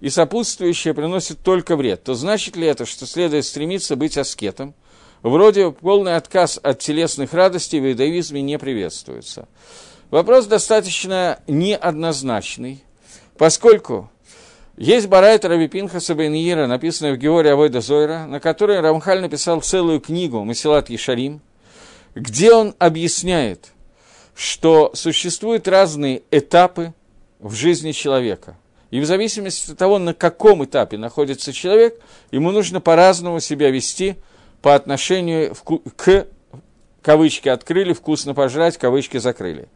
и 0.01 0.09
сопутствующее 0.09 0.95
приносит 0.95 1.41
только 1.43 1.77
вред, 1.77 2.03
то 2.05 2.15
значит 2.15 2.57
ли 2.57 2.67
это, 2.67 2.87
что 2.87 3.07
следует 3.07 3.45
стремиться 3.45 3.97
быть 3.97 4.17
аскетом? 4.17 4.75
Вроде 5.23 5.71
полный 5.71 6.17
отказ 6.17 6.59
от 6.63 6.79
телесных 6.79 7.35
радостей 7.35 7.81
в 7.81 7.91
иудаизме 7.91 8.41
не 8.41 8.59
приветствуется. 8.59 9.47
Вопрос 10.11 10.47
достаточно 10.47 11.41
неоднозначный, 11.47 12.83
поскольку 13.37 14.11
есть 14.79 15.09
Барайт 15.09 15.45
Раби 15.45 15.69
Пинхаса 15.69 16.15
Бен 16.15 16.33
написанная 16.67 17.13
в 17.13 17.19
Георгии 17.19 17.51
Авойда 17.51 17.83
Зойра, 17.83 18.25
на 18.27 18.41
которой 18.41 18.81
Рамхаль 18.81 19.21
написал 19.21 19.61
целую 19.61 20.01
книгу 20.01 20.43
«Масилат 20.43 20.89
Ешарим», 20.89 21.43
где 22.15 22.55
он 22.55 22.75
объясняет, 22.79 23.73
что 24.35 24.91
существуют 24.95 25.69
разные 25.69 26.23
этапы 26.31 26.95
в 27.39 27.53
жизни 27.53 27.93
человека– 27.93 28.57
И 28.91 29.01
в 29.01 29.07
зависимости 29.07 29.71
от 29.71 29.79
того, 29.79 29.99
на 29.99 30.15
каком 30.15 30.65
этапе 30.65 30.97
находится 30.97 31.53
человек, 31.53 32.01
ему 32.33 32.51
нужно 32.51 32.81
по-разному 32.81 33.41
себя 33.41 33.71
вести 33.71 34.17
по 34.63 34.75
отношению 34.75 35.55
к, 35.97 36.27
кавычки 37.03 37.49
открыли, 37.49 37.93
вкусно 37.93 38.35
пожрать, 38.35 38.79
кавычки 38.79 39.19
закрыли. 39.19 39.69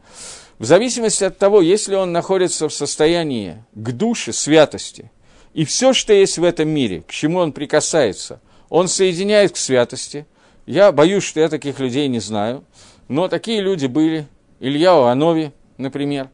В 0.59 0.65
зависимости 0.65 1.23
от 1.23 1.37
того, 1.37 1.61
если 1.61 1.95
он 1.95 2.11
находится 2.11 2.69
в 2.69 2.73
состоянии 2.73 3.63
к 3.73 3.91
душе, 3.91 4.33
святости, 4.33 5.11
и 5.53 5.63
все, 5.63 5.93
что 5.93 6.13
есть 6.13 6.37
в 6.37 6.43
этом 6.43 6.67
мире, 6.67 7.03
к 7.07 7.11
чему 7.11 7.39
он 7.39 7.53
прикасается, 7.53 8.41
он 8.69 8.87
соединяет 8.87 9.53
к 9.53 9.57
святости. 9.57 10.25
Я 10.65 10.91
боюсь, 10.91 11.23
что 11.23 11.39
я 11.39 11.49
таких 11.49 11.79
людей 11.79 12.07
не 12.09 12.19
знаю, 12.19 12.65
но 13.07 13.27
такие 13.27 13.61
люди 13.61 13.85
были, 13.85 14.27
Илья 14.59 14.93
Анови, 15.09 15.53
например, 15.77 16.29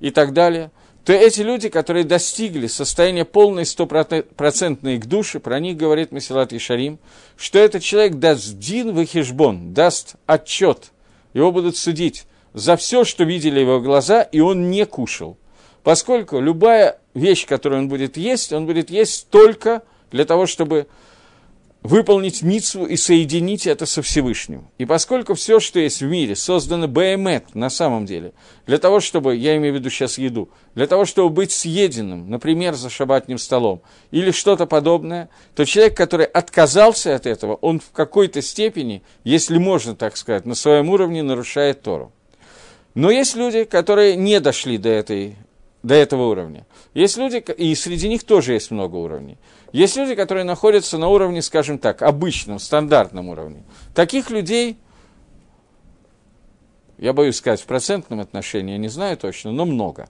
и 0.00 0.10
так 0.10 0.32
далее, 0.32 0.70
то 1.04 1.12
эти 1.12 1.40
люди, 1.40 1.68
которые 1.68 2.04
достигли 2.04 2.68
состояния 2.68 3.24
полной 3.24 3.66
стопроцентной 3.66 4.98
к 4.98 5.06
душе, 5.06 5.40
про 5.40 5.58
них 5.58 5.76
говорит 5.76 6.12
Месилат 6.12 6.52
Ишарим, 6.52 6.98
что 7.36 7.58
этот 7.58 7.82
человек 7.82 8.14
даст 8.14 8.58
дин 8.58 8.92
в 8.94 9.72
даст 9.72 10.14
отчет, 10.26 10.92
его 11.34 11.50
будут 11.50 11.76
судить 11.76 12.24
за 12.54 12.76
все, 12.76 13.04
что 13.04 13.24
видели 13.24 13.60
его 13.60 13.80
глаза, 13.80 14.22
и 14.22 14.40
он 14.40 14.70
не 14.70 14.86
кушал. 14.86 15.36
Поскольку 15.82 16.38
любая 16.38 16.98
вещь, 17.14 17.46
которую 17.46 17.82
он 17.82 17.88
будет 17.88 18.16
есть, 18.16 18.52
он 18.52 18.66
будет 18.66 18.90
есть 18.90 19.28
только 19.30 19.82
для 20.12 20.24
того, 20.24 20.46
чтобы 20.46 20.86
выполнить 21.82 22.42
митсву 22.42 22.86
и 22.86 22.96
соединить 22.96 23.66
это 23.66 23.86
со 23.86 24.02
Всевышним. 24.02 24.68
И 24.78 24.84
поскольку 24.84 25.34
все, 25.34 25.58
что 25.58 25.80
есть 25.80 26.00
в 26.00 26.06
мире, 26.06 26.36
создано 26.36 26.86
БМЭТ 26.86 27.54
на 27.54 27.70
самом 27.70 28.06
деле, 28.06 28.32
для 28.66 28.78
того, 28.78 29.00
чтобы, 29.00 29.34
я 29.34 29.56
имею 29.56 29.74
в 29.74 29.76
виду 29.78 29.90
сейчас 29.90 30.16
еду, 30.18 30.48
для 30.74 30.86
того, 30.86 31.04
чтобы 31.04 31.30
быть 31.30 31.50
съеденным, 31.50 32.30
например, 32.30 32.74
за 32.74 32.88
шабатным 32.88 33.38
столом, 33.38 33.82
или 34.12 34.30
что-то 34.30 34.66
подобное, 34.66 35.28
то 35.56 35.64
человек, 35.64 35.96
который 35.96 36.26
отказался 36.26 37.16
от 37.16 37.26
этого, 37.26 37.54
он 37.56 37.80
в 37.80 37.90
какой-то 37.90 38.42
степени, 38.42 39.02
если 39.24 39.58
можно 39.58 39.96
так 39.96 40.16
сказать, 40.16 40.46
на 40.46 40.54
своем 40.54 40.88
уровне 40.88 41.22
нарушает 41.22 41.82
Тору. 41.82 42.12
Но 42.94 43.10
есть 43.10 43.34
люди, 43.34 43.64
которые 43.64 44.16
не 44.16 44.38
дошли 44.38 44.78
до, 44.78 44.90
этой, 44.90 45.36
до 45.82 45.94
этого 45.94 46.28
уровня. 46.28 46.66
Есть 46.94 47.16
люди, 47.16 47.36
и 47.56 47.74
среди 47.74 48.08
них 48.08 48.22
тоже 48.22 48.52
есть 48.52 48.70
много 48.70 48.96
уровней. 48.96 49.38
Есть 49.72 49.96
люди, 49.96 50.14
которые 50.14 50.44
находятся 50.44 50.98
на 50.98 51.08
уровне, 51.08 51.40
скажем 51.40 51.78
так, 51.78 52.02
обычном, 52.02 52.58
стандартном 52.58 53.30
уровне. 53.30 53.62
Таких 53.94 54.30
людей, 54.30 54.76
я 56.98 57.14
боюсь 57.14 57.36
сказать 57.36 57.60
в 57.60 57.64
процентном 57.64 58.20
отношении, 58.20 58.72
я 58.72 58.78
не 58.78 58.88
знаю 58.88 59.16
точно, 59.16 59.50
но 59.50 59.64
много. 59.64 60.08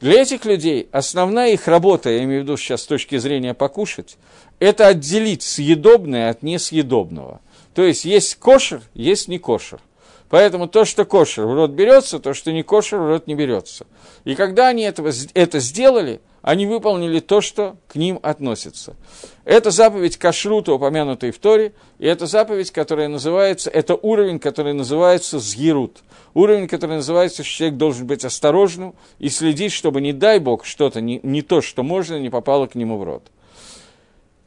Для 0.00 0.22
этих 0.22 0.44
людей 0.44 0.88
основная 0.92 1.52
их 1.52 1.66
работа, 1.66 2.10
я 2.10 2.24
имею 2.24 2.42
в 2.42 2.44
виду 2.44 2.56
сейчас 2.56 2.82
с 2.82 2.86
точки 2.86 3.16
зрения 3.18 3.54
покушать, 3.54 4.18
это 4.58 4.86
отделить 4.86 5.42
съедобное 5.42 6.30
от 6.30 6.42
несъедобного. 6.42 7.40
То 7.74 7.82
есть 7.82 8.04
есть 8.04 8.34
кошер, 8.36 8.82
есть 8.94 9.28
не 9.28 9.38
кошер. 9.38 9.80
Поэтому 10.28 10.68
то, 10.68 10.84
что 10.84 11.04
кошер 11.04 11.44
в 11.44 11.54
рот 11.54 11.72
берется, 11.72 12.18
то, 12.18 12.34
что 12.34 12.52
не 12.52 12.62
кошер 12.62 13.00
в 13.00 13.06
рот 13.08 13.26
не 13.26 13.34
берется. 13.34 13.86
И 14.24 14.34
когда 14.34 14.68
они 14.68 14.82
этого, 14.82 15.10
это 15.34 15.58
сделали, 15.58 16.20
они 16.42 16.66
выполнили 16.66 17.20
то, 17.20 17.40
что 17.40 17.76
к 17.88 17.96
ним 17.96 18.18
относится. 18.22 18.96
Это 19.44 19.70
заповедь 19.70 20.16
кашрута, 20.16 20.72
упомянутая 20.72 21.32
в 21.32 21.38
Торе, 21.38 21.72
и 21.98 22.06
это 22.06 22.26
заповедь, 22.26 22.70
которая 22.70 23.08
называется, 23.08 23.70
это 23.70 23.94
уровень, 23.94 24.38
который 24.38 24.72
называется 24.72 25.38
згирут. 25.38 25.98
Уровень, 26.32 26.68
который 26.68 26.96
называется, 26.96 27.42
что 27.42 27.52
человек 27.52 27.76
должен 27.76 28.06
быть 28.06 28.24
осторожным 28.24 28.94
и 29.18 29.28
следить, 29.28 29.72
чтобы, 29.72 30.00
не 30.00 30.12
дай 30.12 30.38
Бог, 30.38 30.64
что-то 30.64 31.00
не, 31.00 31.20
не 31.22 31.42
то, 31.42 31.60
что 31.60 31.82
можно, 31.82 32.18
не 32.18 32.30
попало 32.30 32.66
к 32.66 32.74
нему 32.74 32.98
в 32.98 33.04
рот. 33.04 33.24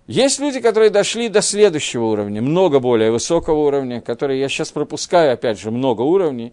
Есть 0.08 0.40
люди, 0.40 0.60
которые 0.60 0.90
дошли 0.90 1.30
до 1.30 1.42
следующего 1.42 2.06
уровня, 2.06 2.42
много 2.42 2.82
более 2.82 3.10
высокого 3.10 3.60
уровня, 3.60 4.02
которые 4.02 4.42
я 4.42 4.50
сейчас 4.50 4.70
пропускаю, 4.72 5.34
опять 5.34 5.58
же, 5.58 5.72
много 5.72 6.02
уровней, 6.02 6.52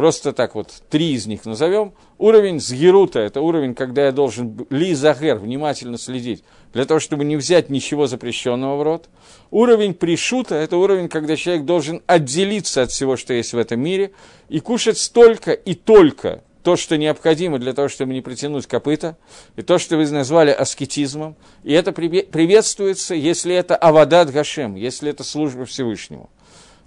просто 0.00 0.32
так 0.32 0.54
вот 0.54 0.72
три 0.88 1.12
из 1.12 1.26
них 1.26 1.44
назовем. 1.44 1.92
Уровень 2.16 2.58
Згерута– 2.58 3.18
это 3.20 3.42
уровень, 3.42 3.74
когда 3.74 4.06
я 4.06 4.12
должен 4.12 4.66
ли 4.70 4.94
загер, 4.94 5.36
внимательно 5.36 5.98
следить, 5.98 6.42
для 6.72 6.86
того, 6.86 7.00
чтобы 7.00 7.22
не 7.26 7.36
взять 7.36 7.68
ничего 7.68 8.06
запрещенного 8.06 8.76
в 8.78 8.82
рот. 8.82 9.10
Уровень 9.50 9.92
Пришута– 9.92 10.54
это 10.56 10.78
уровень, 10.78 11.10
когда 11.10 11.36
человек 11.36 11.66
должен 11.66 12.02
отделиться 12.06 12.80
от 12.80 12.92
всего, 12.92 13.18
что 13.18 13.34
есть 13.34 13.52
в 13.52 13.58
этом 13.58 13.78
мире, 13.80 14.12
и 14.48 14.60
кушать 14.60 14.96
столько 14.96 15.52
и 15.52 15.74
только 15.74 16.44
то, 16.62 16.76
что 16.76 16.96
необходимо 16.96 17.58
для 17.58 17.74
того, 17.74 17.88
чтобы 17.88 18.14
не 18.14 18.22
притянуть 18.22 18.66
копыта, 18.66 19.18
и 19.56 19.60
то, 19.60 19.76
что 19.76 19.98
вы 19.98 20.10
назвали 20.10 20.50
аскетизмом, 20.50 21.36
и 21.62 21.74
это 21.74 21.92
приветствуется, 21.92 23.14
если 23.14 23.54
это 23.54 23.76
авадат 23.76 24.30
Гашем, 24.30 24.76
если 24.76 25.10
это 25.10 25.24
служба 25.24 25.66
Всевышнему. 25.66 26.30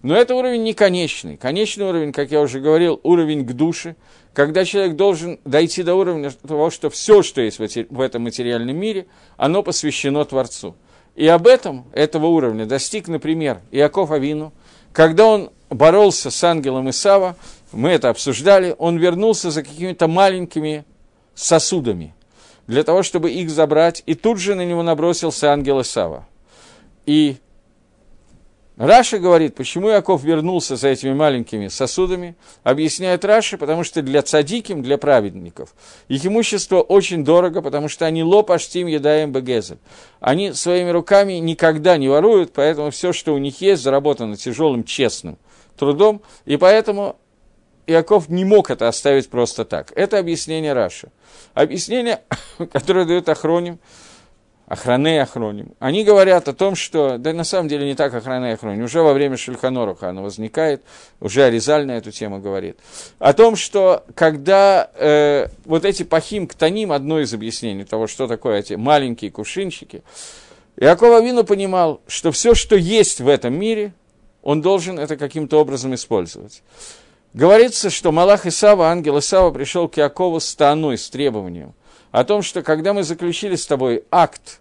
Но 0.04 0.16
это 0.16 0.36
уровень 0.36 0.64
не 0.64 0.74
конечный. 0.74 1.38
Конечный 1.38 1.86
уровень, 1.86 2.12
как 2.12 2.30
я 2.30 2.42
уже 2.42 2.60
говорил, 2.60 3.00
уровень 3.04 3.46
к 3.46 3.54
душе, 3.54 3.96
когда 4.34 4.66
человек 4.66 4.98
должен 4.98 5.40
дойти 5.46 5.82
до 5.82 5.96
уровня 5.96 6.30
того, 6.30 6.70
что 6.70 6.90
все, 6.90 7.24
что 7.24 7.42
есть 7.42 7.58
в 7.58 8.02
этом 8.02 8.24
материальном 8.24 8.76
мире, 8.76 9.08
оно 9.38 9.64
посвящено 9.64 10.26
Творцу. 10.26 10.76
И 11.16 11.26
об 11.28 11.48
этом, 11.48 11.86
этого 11.94 12.26
уровня, 12.26 12.66
достиг, 12.66 13.08
например, 13.08 13.62
Иаков 13.72 14.12
Авину, 14.12 14.52
когда 14.92 15.26
он 15.26 15.52
боролся 15.70 16.32
с 16.32 16.44
ангелом 16.44 16.90
Исава, 16.90 17.38
мы 17.72 17.90
это 17.90 18.10
обсуждали, 18.10 18.76
он 18.78 18.98
вернулся 18.98 19.52
за 19.52 19.64
какими-то 19.64 20.08
маленькими 20.08 20.84
сосудами, 21.34 22.14
для 22.68 22.84
того, 22.84 23.04
чтобы 23.04 23.32
их 23.32 23.50
забрать, 23.50 24.04
и 24.06 24.16
тут 24.16 24.38
же 24.38 24.56
на 24.56 24.66
него 24.66 24.84
набросился 24.84 25.54
ангел 25.54 25.82
Исава. 25.82 26.28
И 27.06 27.38
Раши 28.76 29.20
говорит, 29.20 29.54
почему 29.54 29.90
Яков 29.90 30.24
вернулся 30.24 30.76
за 30.76 30.88
этими 30.88 31.14
маленькими 31.14 31.68
сосудами, 31.68 32.36
объясняет 32.64 33.24
Раши, 33.24 33.58
потому 33.58 33.84
что 33.84 34.02
для 34.02 34.24
צדיקים, 34.24 34.82
для 34.82 34.98
праведников, 34.98 35.76
их 36.08 36.26
имущество 36.26 36.82
очень 36.82 37.24
дорого, 37.24 37.62
потому 37.62 37.88
что 37.88 38.06
они 38.06 38.24
לא 38.24 38.50
פושטים 38.50 38.88
ידיהם 38.88 39.32
בגזל. 39.32 39.78
Они 40.20 40.54
своими 40.54 40.90
руками 40.90 41.34
никогда 41.34 41.98
не 41.98 42.10
воруют, 42.10 42.52
поэтому 42.54 42.90
все, 42.90 43.14
что 43.14 43.36
у 43.36 43.38
них 43.38 43.62
есть, 43.62 43.84
заработано 43.84 44.38
тяжелым, 44.38 44.84
честным 44.84 45.38
трудом, 45.78 46.24
и 46.46 46.58
поэтому 46.58 47.18
Иаков 47.86 48.30
не 48.30 48.46
мог 48.46 48.72
это 48.72 48.88
оставить 48.88 49.30
просто 49.30 49.66
так. 49.66 49.92
Это 49.96 50.18
объяснение 50.18 50.74
Раши. 50.74 51.10
Объяснение, 51.54 52.22
которое 52.72 53.06
дает 53.06 53.30
Ахроним, 53.30 53.80
Охраны 54.74 55.20
Охроним. 55.20 55.74
Они 55.80 56.04
говорят 56.04 56.48
о 56.48 56.54
том, 56.54 56.76
что, 56.76 57.18
да 57.18 57.32
на 57.32 57.44
самом 57.44 57.68
деле 57.68 57.86
не 57.86 57.96
так 57.96 58.14
Охраны 58.14 58.54
Охроним, 58.54 58.84
уже 58.84 59.02
во 59.02 59.14
время 59.14 59.38
Шельханоруха 59.38 60.10
оно 60.10 60.24
возникает, 60.24 60.82
уже 61.20 61.44
Аризаль 61.44 61.86
на 61.86 61.92
эту 61.98 62.12
тему 62.12 62.40
говорит, 62.40 62.78
о 63.20 63.34
том, 63.34 63.56
что 63.56 64.04
когда 64.16 64.90
э, 64.96 65.48
вот 65.66 65.86
эти 65.86 66.04
пахим 66.04 66.48
ктаним, 66.48 66.92
одно 66.92 67.20
из 67.20 67.34
объяснений 67.34 67.84
того, 67.84 68.08
что 68.08 68.28
такое 68.28 68.60
эти 68.60 68.74
маленькие 68.74 69.32
кувшинчики, 69.32 70.04
Иакова 70.78 71.22
Вину 71.22 71.44
понимал, 71.44 72.02
что 72.08 72.32
все, 72.32 72.56
что 72.56 72.76
есть 72.76 73.22
в 73.22 73.28
этом 73.28 73.54
мире, 73.54 73.94
он 74.42 74.62
должен 74.62 74.98
это 74.98 75.18
каким-то 75.18 75.60
образом 75.60 75.94
использовать. 75.94 76.64
Говорится, 77.34 77.92
что 77.92 78.12
Малах 78.12 78.48
Исава, 78.48 78.88
ангел 78.88 79.20
Исава, 79.20 79.52
пришел 79.52 79.88
к 79.88 79.98
Якову 79.98 80.40
с 80.40 80.56
таной, 80.56 80.98
с 80.98 81.10
требованием 81.10 81.74
о 82.14 82.24
том, 82.24 82.44
что 82.44 82.62
когда 82.62 82.94
мы 82.94 83.04
заключили 83.04 83.56
с 83.56 83.66
тобой 83.66 84.04
акт 84.12 84.60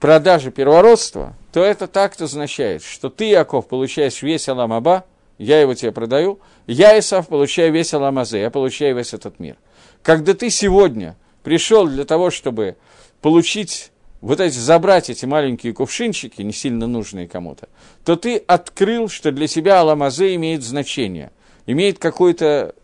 продажи 0.00 0.50
первородства, 0.50 1.34
то 1.52 1.62
этот 1.62 1.96
акт 1.96 2.20
означает, 2.22 2.82
что 2.82 3.10
ты, 3.10 3.26
Яков, 3.26 3.68
получаешь 3.68 4.22
весь 4.22 4.48
Аламаба, 4.48 5.04
я 5.38 5.60
его 5.60 5.74
тебе 5.74 5.92
продаю, 5.92 6.40
я, 6.66 6.98
Исав, 6.98 7.28
получаю 7.28 7.72
весь 7.72 7.94
Аламазе, 7.94 8.40
я 8.40 8.50
получаю 8.50 8.96
весь 8.96 9.14
этот 9.14 9.38
мир. 9.38 9.56
Когда 10.02 10.34
ты 10.34 10.50
сегодня 10.50 11.16
пришел 11.42 11.86
для 11.86 12.04
того, 12.04 12.30
чтобы 12.30 12.76
получить 13.20 13.92
вот 14.20 14.40
эти, 14.40 14.56
забрать 14.56 15.10
эти 15.10 15.26
маленькие 15.26 15.72
кувшинчики, 15.72 16.42
не 16.42 16.52
сильно 16.52 16.86
нужные 16.86 17.28
кому-то, 17.28 17.68
то 18.04 18.16
ты 18.16 18.38
открыл, 18.38 19.08
что 19.08 19.32
для 19.32 19.46
тебя 19.48 19.80
Аламазе 19.80 20.34
имеет 20.34 20.62
значение, 20.62 21.30
имеет 21.66 21.98
какую-то 21.98 22.74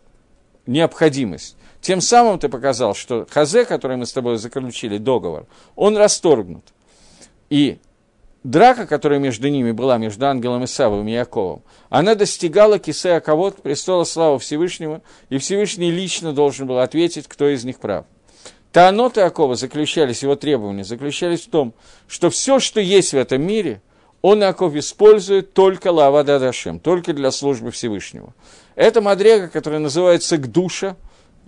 необходимость. 0.67 1.57
Тем 1.81 2.01
самым 2.01 2.37
ты 2.37 2.49
показал, 2.49 2.95
что 2.95 3.27
Хазе, 3.29 3.65
который 3.65 3.97
мы 3.97 4.05
с 4.05 4.13
тобой 4.13 4.37
заключили, 4.37 4.97
договор, 4.97 5.45
он 5.75 5.95
расторгнут. 5.95 6.63
И 7.49 7.79
драка, 8.43 8.87
которая 8.87 9.19
между 9.19 9.47
ними 9.47 9.71
была, 9.71 9.97
между 9.97 10.25
ангелом 10.25 10.65
Исавом 10.65 11.07
и 11.07 11.11
Яковом, 11.11 11.63
она 11.89 12.15
достигала 12.15 12.79
Кисея 12.79 13.19
Кавод, 13.19 13.61
престола 13.61 14.03
славы 14.03 14.39
Всевышнего, 14.39 15.01
и 15.29 15.37
Всевышний 15.37 15.91
лично 15.91 16.33
должен 16.33 16.67
был 16.67 16.79
ответить, 16.79 17.27
кто 17.27 17.47
из 17.49 17.63
них 17.63 17.79
прав. 17.79 18.05
Таоноты 18.71 19.21
Якова 19.21 19.55
заключались, 19.55 20.23
его 20.23 20.35
требования 20.35 20.83
заключались 20.83 21.41
в 21.41 21.49
том, 21.49 21.73
что 22.07 22.29
все, 22.29 22.59
что 22.59 22.79
есть 22.79 23.13
в 23.13 23.17
этом 23.17 23.41
мире, 23.41 23.81
он, 24.21 24.41
Яков, 24.41 24.75
использует 24.75 25.53
только 25.53 25.91
лава 25.91 26.23
дадашем, 26.23 26.79
только 26.79 27.13
для 27.13 27.31
службы 27.31 27.71
Всевышнего. 27.71 28.33
Это 28.75 29.01
мадрега, 29.01 29.47
которая 29.47 29.79
называется 29.79 30.37
Гдуша, 30.37 30.95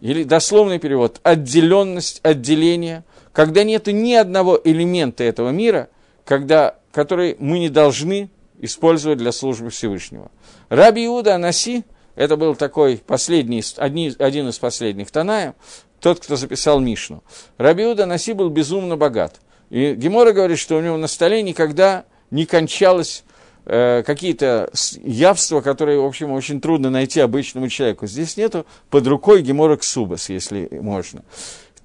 или 0.01 0.23
дословный 0.23 0.79
перевод, 0.79 1.19
отделенность, 1.23 2.21
отделение, 2.23 3.03
когда 3.39 3.63
нет 3.63 3.87
ни 3.87 4.15
одного 4.15 4.59
элемента 4.61 5.23
этого 5.23 5.51
мира, 5.51 5.87
когда, 6.25 6.75
который 6.91 7.37
мы 7.39 7.59
не 7.59 7.69
должны 7.69 8.29
использовать 8.59 9.17
для 9.17 9.31
службы 9.31 9.69
Всевышнего. 9.69 10.29
Раби 10.67 11.05
Иуда 11.05 11.35
Анаси, 11.35 11.85
это 12.15 12.35
был 12.35 12.53
такой 12.55 12.97
последний, 12.97 13.63
одни, 13.77 14.13
один 14.19 14.49
из 14.49 14.59
последних 14.59 15.09
Танаев, 15.09 15.53
тот, 16.01 16.19
кто 16.19 16.35
записал 16.35 16.81
Мишну. 16.81 17.23
Раби 17.57 17.85
Иуда 17.85 18.03
Анаси 18.03 18.33
был 18.33 18.49
безумно 18.49 18.97
богат. 18.97 19.39
И 19.69 19.93
Гемора 19.93 20.33
говорит, 20.33 20.59
что 20.59 20.75
у 20.75 20.81
него 20.81 20.97
на 20.97 21.07
столе 21.07 21.41
никогда 21.41 22.03
не 22.31 22.45
кончалось 22.45 23.23
э, 23.63 24.03
какие-то 24.05 24.69
явства, 25.01 25.61
которые, 25.61 26.01
в 26.01 26.05
общем, 26.05 26.33
очень 26.33 26.59
трудно 26.59 26.89
найти 26.89 27.21
обычному 27.21 27.69
человеку. 27.69 28.05
Здесь 28.05 28.35
нету 28.35 28.65
под 28.89 29.07
рукой 29.07 29.43
Гемора 29.43 29.77
Ксубас, 29.77 30.27
если 30.27 30.67
можно 30.81 31.23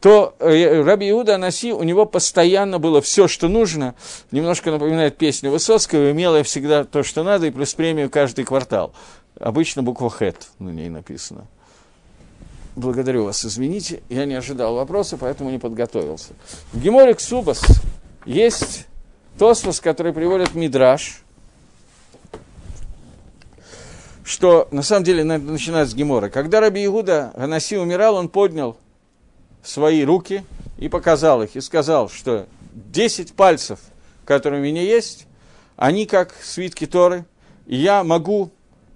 то 0.05 0.37
э, 0.39 0.83
Раби 0.83 1.09
Иуда 1.09 1.37
Анаси, 1.37 1.73
у 1.73 1.83
него 1.83 2.05
постоянно 2.05 2.79
было 2.79 3.01
все, 3.01 3.27
что 3.27 3.49
нужно, 3.49 3.95
немножко 4.33 4.71
напоминает 4.71 5.17
песню 5.17 5.51
Высоцкого, 5.51 6.11
имела 6.11 6.43
всегда 6.43 6.85
то, 6.85 7.03
что 7.03 7.23
надо, 7.23 7.47
и 7.47 7.51
плюс 7.51 7.73
премию 7.73 8.11
каждый 8.11 8.45
квартал. 8.45 8.93
Обычно 9.41 9.83
буква 9.83 10.11
«хэт» 10.11 10.37
на 10.59 10.69
ней 10.69 10.91
написано. 10.91 11.47
Благодарю 12.77 13.25
вас, 13.25 13.47
извините, 13.47 14.03
я 14.11 14.27
не 14.27 14.35
ожидал 14.35 14.75
вопроса, 14.75 15.17
поэтому 15.17 15.49
не 15.49 15.59
подготовился. 15.59 16.35
В 16.75 16.83
Геморе 16.83 17.15
Ксубас 17.15 17.63
есть 18.27 18.87
Тосфос, 19.39 19.81
который 19.81 20.13
приводит 20.13 20.55
Мидраш, 20.55 21.23
что 24.23 24.69
на 24.71 24.83
самом 24.83 25.05
деле 25.05 25.25
начинается 25.25 25.95
с 25.95 25.97
Гемора. 25.97 26.29
Когда 26.29 26.61
Раби 26.61 26.85
Игуда 26.85 27.33
Анаси 27.37 27.79
умирал, 27.79 28.17
он 28.17 28.29
поднял 28.29 28.77
свои 29.65 30.05
руки 30.05 30.45
и 30.79 30.89
показал 30.89 31.43
их, 31.43 31.57
и 31.57 31.61
сказал, 31.61 32.09
что 32.09 32.47
10 32.75 33.35
пальцев, 33.35 33.81
которые 34.25 34.61
у 34.61 34.65
меня 34.65 34.83
есть, 34.83 35.27
они 35.77 36.07
как 36.07 36.35
свитки 36.43 36.87
Торы, 36.87 37.25
и 37.67 37.77
я 37.77 38.05
могу 38.05 38.53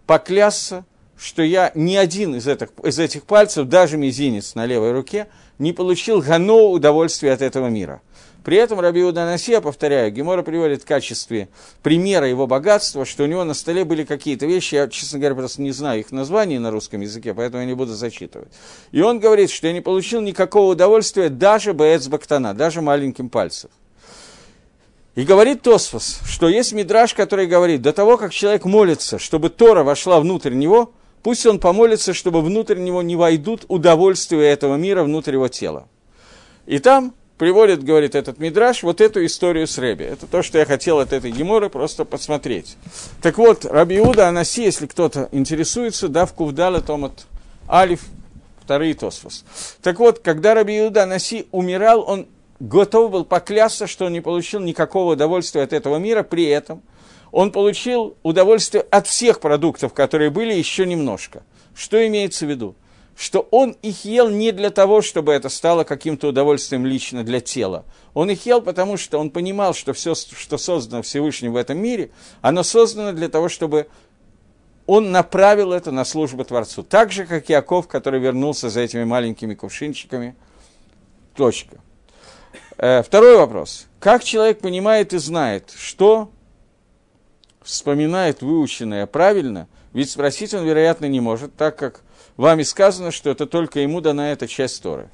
поклясться, 0.07 0.85
что 1.17 1.43
я 1.43 1.73
ни 1.75 1.97
один 1.97 2.37
из 2.37 2.47
этих, 2.47 2.69
из 2.85 2.99
этих 2.99 3.25
пальцев, 3.25 3.69
даже 3.69 3.97
мизинец 3.97 4.55
на 4.55 4.67
левой 4.67 4.93
руке, 4.93 5.27
не 5.59 5.73
получил 5.73 6.21
гано 6.23 6.69
удовольствия 6.69 7.33
от 7.33 7.43
этого 7.43 7.69
мира. 7.69 8.01
При 8.49 8.57
этом 8.57 8.81
Раби 8.81 9.05
Уданасия, 9.05 9.61
повторяю, 9.61 10.11
Гемора 10.11 10.43
приводит 10.43 10.81
в 10.81 10.87
качестве 10.87 11.51
примера 11.83 12.27
его 12.27 12.47
богатства, 12.47 13.05
что 13.05 13.25
у 13.25 13.27
него 13.27 13.45
на 13.45 13.53
столе 13.53 13.85
были 13.85 14.05
какие-то 14.05 14.47
вещи, 14.47 14.77
я, 14.77 14.89
честно 14.89 15.19
говоря, 15.19 15.35
просто 15.35 15.61
не 15.61 15.71
знаю 15.71 16.01
их 16.01 16.13
названий 16.13 16.59
на 16.59 16.71
русском 16.71 17.03
языке, 17.03 17.35
поэтому 17.35 17.61
я 17.61 17.67
не 17.67 17.75
буду 17.75 17.93
зачитывать. 17.93 18.49
И 18.91 19.03
он 19.03 19.21
говорит, 19.21 19.51
что 19.51 19.67
я 19.67 19.75
не 19.75 19.83
получил 19.83 20.23
никакого 20.23 20.73
удовольствия 20.73 21.29
даже 21.29 21.75
Бэц 21.75 22.07
Бактана, 22.07 22.55
даже 22.55 22.81
маленьким 22.81 23.29
пальцем. 23.29 23.69
И 25.15 25.25
говорит 25.25 25.61
Тосфос, 25.61 26.21
что 26.27 26.49
есть 26.49 26.73
мидраж, 26.73 27.13
который 27.13 27.47
говорит, 27.47 27.83
до 27.83 27.93
того, 27.93 28.17
как 28.17 28.33
человек 28.33 28.65
молится, 28.65 29.19
чтобы 29.19 29.51
Тора 29.51 29.83
вошла 29.83 30.21
внутрь 30.21 30.55
него, 30.55 30.95
пусть 31.23 31.45
он 31.45 31.61
помолится, 31.61 32.15
чтобы 32.15 32.41
внутрь 32.41 32.79
него 32.79 33.03
не 33.03 33.15
войдут 33.15 33.67
удовольствия 33.69 34.49
этого 34.49 34.77
мира 34.77 35.03
внутрь 35.03 35.35
его 35.35 35.49
тела. 35.49 35.87
И 36.65 36.79
там 36.79 37.13
приводит, 37.39 37.85
говорит 37.85 38.15
этот 38.15 38.39
Мидраш, 38.39 38.83
вот 38.83 39.01
эту 39.01 39.25
историю 39.25 39.67
с 39.67 39.79
Рэби. 39.79 40.05
Это 40.05 40.27
то, 40.27 40.43
что 40.43 40.59
я 40.59 40.67
хотел 40.67 40.99
от 40.99 41.13
этой 41.13 41.31
Геморы 41.31 41.71
просто 41.71 42.05
посмотреть. 42.05 42.77
Так 43.23 43.39
вот, 43.39 43.65
Раби 43.65 43.99
Иуда 43.99 44.29
Анаси, 44.29 44.65
если 44.65 44.87
кто-то 44.87 45.29
интересуется, 45.33 46.09
да, 46.09 46.27
в 46.27 46.35
Кувдала 46.35 46.81
Томат 46.81 47.27
Алиф, 47.69 48.03
вторые 48.63 48.95
Тосфос. 48.95 49.45
Так 49.83 50.01
вот, 50.01 50.19
когда 50.19 50.55
Раби 50.55 50.79
Иуда 50.81 51.05
Анаси 51.05 51.47
умирал, 51.53 52.05
он 52.07 52.27
готов 52.61 53.13
был 53.13 53.25
поклясться, 53.25 53.87
что 53.87 54.07
он 54.07 54.13
не 54.13 54.21
получил 54.21 54.61
никакого 54.61 55.13
удовольствия 55.13 55.63
от 55.63 55.73
этого 55.73 55.97
мира, 55.97 56.25
при 56.25 56.45
этом 56.45 56.83
он 57.31 57.53
получил 57.53 58.17
удовольствие 58.23 58.85
от 58.91 59.07
всех 59.07 59.41
продуктов, 59.41 59.93
которые 59.95 60.31
были, 60.31 60.53
еще 60.53 60.87
немножко. 60.87 61.43
Что 61.75 62.05
имеется 62.07 62.47
в 62.47 62.51
виду? 62.51 62.75
Что 63.19 63.49
он 63.51 63.77
их 63.83 64.05
ел 64.05 64.29
не 64.29 64.53
для 64.53 64.71
того, 64.71 65.03
чтобы 65.03 65.33
это 65.33 65.49
стало 65.49 65.83
каким-то 65.83 66.29
удовольствием 66.29 66.87
лично 66.87 67.25
для 67.25 67.41
тела. 67.41 67.85
Он 68.15 68.31
их 68.31 68.47
ел, 68.47 68.63
потому 68.63 68.97
что 68.97 69.19
он 69.19 69.31
понимал, 69.31 69.75
что 69.75 69.93
все, 69.93 70.15
что 70.15 70.57
создано 70.57 71.03
Всевышним 71.03 71.53
в 71.53 71.57
этом 71.57 71.79
мире, 71.79 72.13
оно 72.43 72.63
создано 72.63 73.13
для 73.13 73.29
того, 73.29 73.49
чтобы 73.49 73.89
он 74.87 75.11
направил 75.11 75.73
это 75.73 75.91
на 75.91 76.05
службу 76.05 76.45
Творцу. 76.45 76.85
Так 76.85 77.11
же, 77.11 77.27
как 77.27 77.49
Яков, 77.49 77.89
который 77.89 78.21
вернулся 78.21 78.71
за 78.71 78.83
этими 78.83 79.03
маленькими 79.03 79.55
кувшинчиками. 79.57 80.37
Точка. 81.35 81.79
Э, 82.77 83.03
второй 83.03 83.37
вопрос. 83.37 83.89
Как 83.99 84.23
человек 84.23 84.61
понимает 84.61 85.13
и 85.13 85.19
знает, 85.19 85.75
что 85.77 86.31
вспоминает 87.63 88.43
выученное 88.43 89.07
правильно, 89.07 89.67
ведь 89.93 90.09
спросить 90.09 90.55
он, 90.55 90.65
вероятно, 90.65 91.07
не 91.07 91.19
может, 91.19 91.57
так 91.57 91.77
как 91.77 92.03
вами 92.39 92.63
сказано, 92.63 93.11
что 93.11 93.29
это 93.29 93.47
только 93.47 93.81
ему 93.81 94.01
дана 94.01 94.33
эта 94.33 94.49
часть 94.49 94.83
Торы. 94.83 95.11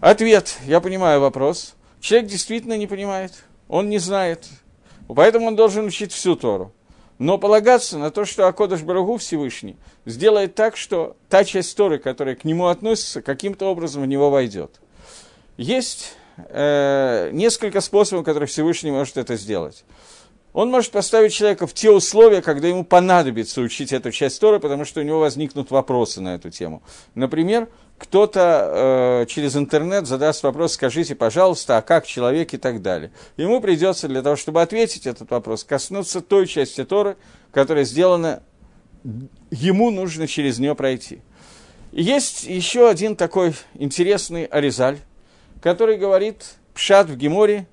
Ответ. 0.00 0.56
Я 0.64 0.80
понимаю 0.80 1.20
вопрос. 1.20 1.74
Человек 2.00 2.30
действительно 2.30 2.78
не 2.78 2.86
понимает. 2.86 3.32
Он 3.68 3.90
не 3.90 3.98
знает. 3.98 4.46
Поэтому 5.08 5.48
он 5.48 5.56
должен 5.56 5.84
учить 5.84 6.12
всю 6.12 6.36
Тору. 6.36 6.72
Но 7.18 7.38
полагаться 7.38 7.98
на 7.98 8.10
то, 8.10 8.24
что 8.24 8.46
Акодыш 8.46 8.82
Барагу 8.82 9.16
Всевышний 9.16 9.76
сделает 10.04 10.54
так, 10.54 10.76
что 10.76 11.16
та 11.28 11.44
часть 11.44 11.76
Торы, 11.76 11.98
которая 11.98 12.36
к 12.36 12.44
нему 12.44 12.66
относится, 12.66 13.22
каким-то 13.22 13.66
образом 13.66 14.02
в 14.02 14.06
него 14.06 14.30
войдет. 14.30 14.80
Есть 15.56 16.14
э, 16.36 17.30
несколько 17.32 17.80
способов, 17.80 18.24
которые 18.24 18.46
Всевышний 18.46 18.90
может 18.90 19.16
это 19.16 19.36
сделать 19.36 19.84
он 20.56 20.70
может 20.70 20.90
поставить 20.90 21.34
человека 21.34 21.66
в 21.66 21.74
те 21.74 21.90
условия, 21.90 22.40
когда 22.40 22.66
ему 22.66 22.82
понадобится 22.82 23.60
учить 23.60 23.92
эту 23.92 24.10
часть 24.10 24.40
Торы, 24.40 24.58
потому 24.58 24.86
что 24.86 25.00
у 25.00 25.02
него 25.02 25.20
возникнут 25.20 25.70
вопросы 25.70 26.22
на 26.22 26.34
эту 26.34 26.48
тему. 26.48 26.82
Например, 27.14 27.68
кто-то 27.98 29.20
э, 29.22 29.26
через 29.26 29.54
интернет 29.54 30.06
задаст 30.06 30.42
вопрос, 30.44 30.72
скажите, 30.72 31.14
пожалуйста, 31.14 31.76
а 31.76 31.82
как 31.82 32.06
человек 32.06 32.54
и 32.54 32.56
так 32.56 32.80
далее. 32.80 33.12
Ему 33.36 33.60
придется 33.60 34.08
для 34.08 34.22
того, 34.22 34.36
чтобы 34.36 34.62
ответить 34.62 35.06
этот 35.06 35.30
вопрос, 35.30 35.62
коснуться 35.62 36.22
той 36.22 36.46
части 36.46 36.84
Торы, 36.84 37.18
которая 37.52 37.84
сделана, 37.84 38.42
ему 39.50 39.90
нужно 39.90 40.26
через 40.26 40.58
нее 40.58 40.74
пройти. 40.74 41.20
Есть 41.92 42.44
еще 42.44 42.88
один 42.88 43.14
такой 43.14 43.52
интересный 43.74 44.46
Аризаль, 44.46 45.00
который 45.60 45.98
говорит 45.98 46.54
пшат 46.72 47.10
в 47.10 47.16
Геморе, 47.18 47.66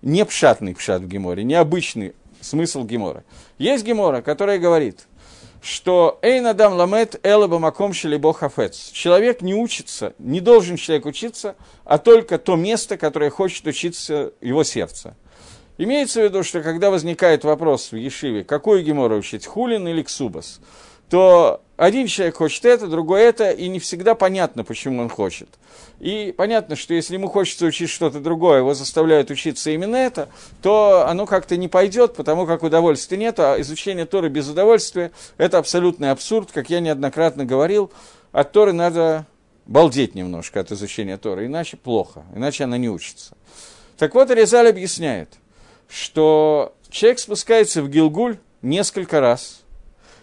не 0.00 0.24
пшатный 0.24 0.74
пшат 0.74 1.02
в 1.02 1.06
Геморе, 1.06 1.44
не 1.44 1.54
обычный 1.54 2.14
смысл 2.40 2.84
Гемора. 2.84 3.24
Есть 3.58 3.84
Гемора, 3.84 4.22
которая 4.22 4.58
говорит, 4.58 5.06
что 5.62 6.18
Эйнадам 6.22 6.74
ламет 6.74 7.20
элаба 7.22 7.58
маком 7.58 7.92
шелибо 7.92 8.32
хафец. 8.32 8.90
Человек 8.92 9.42
не 9.42 9.54
учится, 9.54 10.14
не 10.18 10.40
должен 10.40 10.76
человек 10.76 11.06
учиться, 11.06 11.56
а 11.84 11.98
только 11.98 12.38
то 12.38 12.56
место, 12.56 12.96
которое 12.96 13.30
хочет 13.30 13.66
учиться 13.66 14.32
его 14.40 14.64
сердце. 14.64 15.16
Имеется 15.76 16.20
в 16.20 16.24
виду, 16.24 16.42
что 16.42 16.62
когда 16.62 16.90
возникает 16.90 17.44
вопрос 17.44 17.92
в 17.92 17.96
Ешиве, 17.96 18.44
какой 18.44 18.82
Гемора 18.82 19.16
учить, 19.16 19.46
Хулин 19.46 19.88
или 19.88 20.02
Ксубас, 20.02 20.60
то 21.10 21.60
один 21.76 22.06
человек 22.06 22.36
хочет 22.36 22.64
это, 22.64 22.86
другой 22.86 23.22
это, 23.22 23.50
и 23.50 23.68
не 23.68 23.80
всегда 23.80 24.14
понятно, 24.14 24.64
почему 24.64 25.02
он 25.02 25.08
хочет. 25.08 25.48
И 25.98 26.32
понятно, 26.36 26.76
что 26.76 26.94
если 26.94 27.14
ему 27.14 27.28
хочется 27.28 27.66
учить 27.66 27.90
что-то 27.90 28.20
другое, 28.20 28.58
его 28.58 28.74
заставляют 28.74 29.30
учиться 29.30 29.70
именно 29.70 29.96
это, 29.96 30.28
то 30.62 31.06
оно 31.08 31.26
как-то 31.26 31.56
не 31.56 31.68
пойдет, 31.68 32.14
потому 32.14 32.46
как 32.46 32.62
удовольствия 32.62 33.18
нет, 33.18 33.40
а 33.40 33.60
изучение 33.60 34.06
Торы 34.06 34.28
без 34.28 34.48
удовольствия– 34.48 35.10
это 35.36 35.58
абсолютный 35.58 36.10
абсурд, 36.10 36.52
как 36.52 36.70
я 36.70 36.80
неоднократно 36.80 37.44
говорил, 37.44 37.90
от 38.30 38.52
Торы 38.52 38.72
надо 38.72 39.26
балдеть 39.66 40.14
немножко 40.14 40.60
от 40.60 40.70
изучения 40.70 41.16
Торы, 41.16 41.46
иначе 41.46 41.76
плохо, 41.76 42.24
иначе 42.34 42.64
она 42.64 42.78
не 42.78 42.88
учится. 42.88 43.36
Так 43.98 44.14
вот, 44.14 44.30
Аризаль 44.30 44.68
объясняет, 44.68 45.30
что 45.88 46.74
человек 46.88 47.18
спускается 47.18 47.82
в 47.82 47.88
Гилгуль 47.88 48.36
несколько 48.62 49.20
раз– 49.20 49.59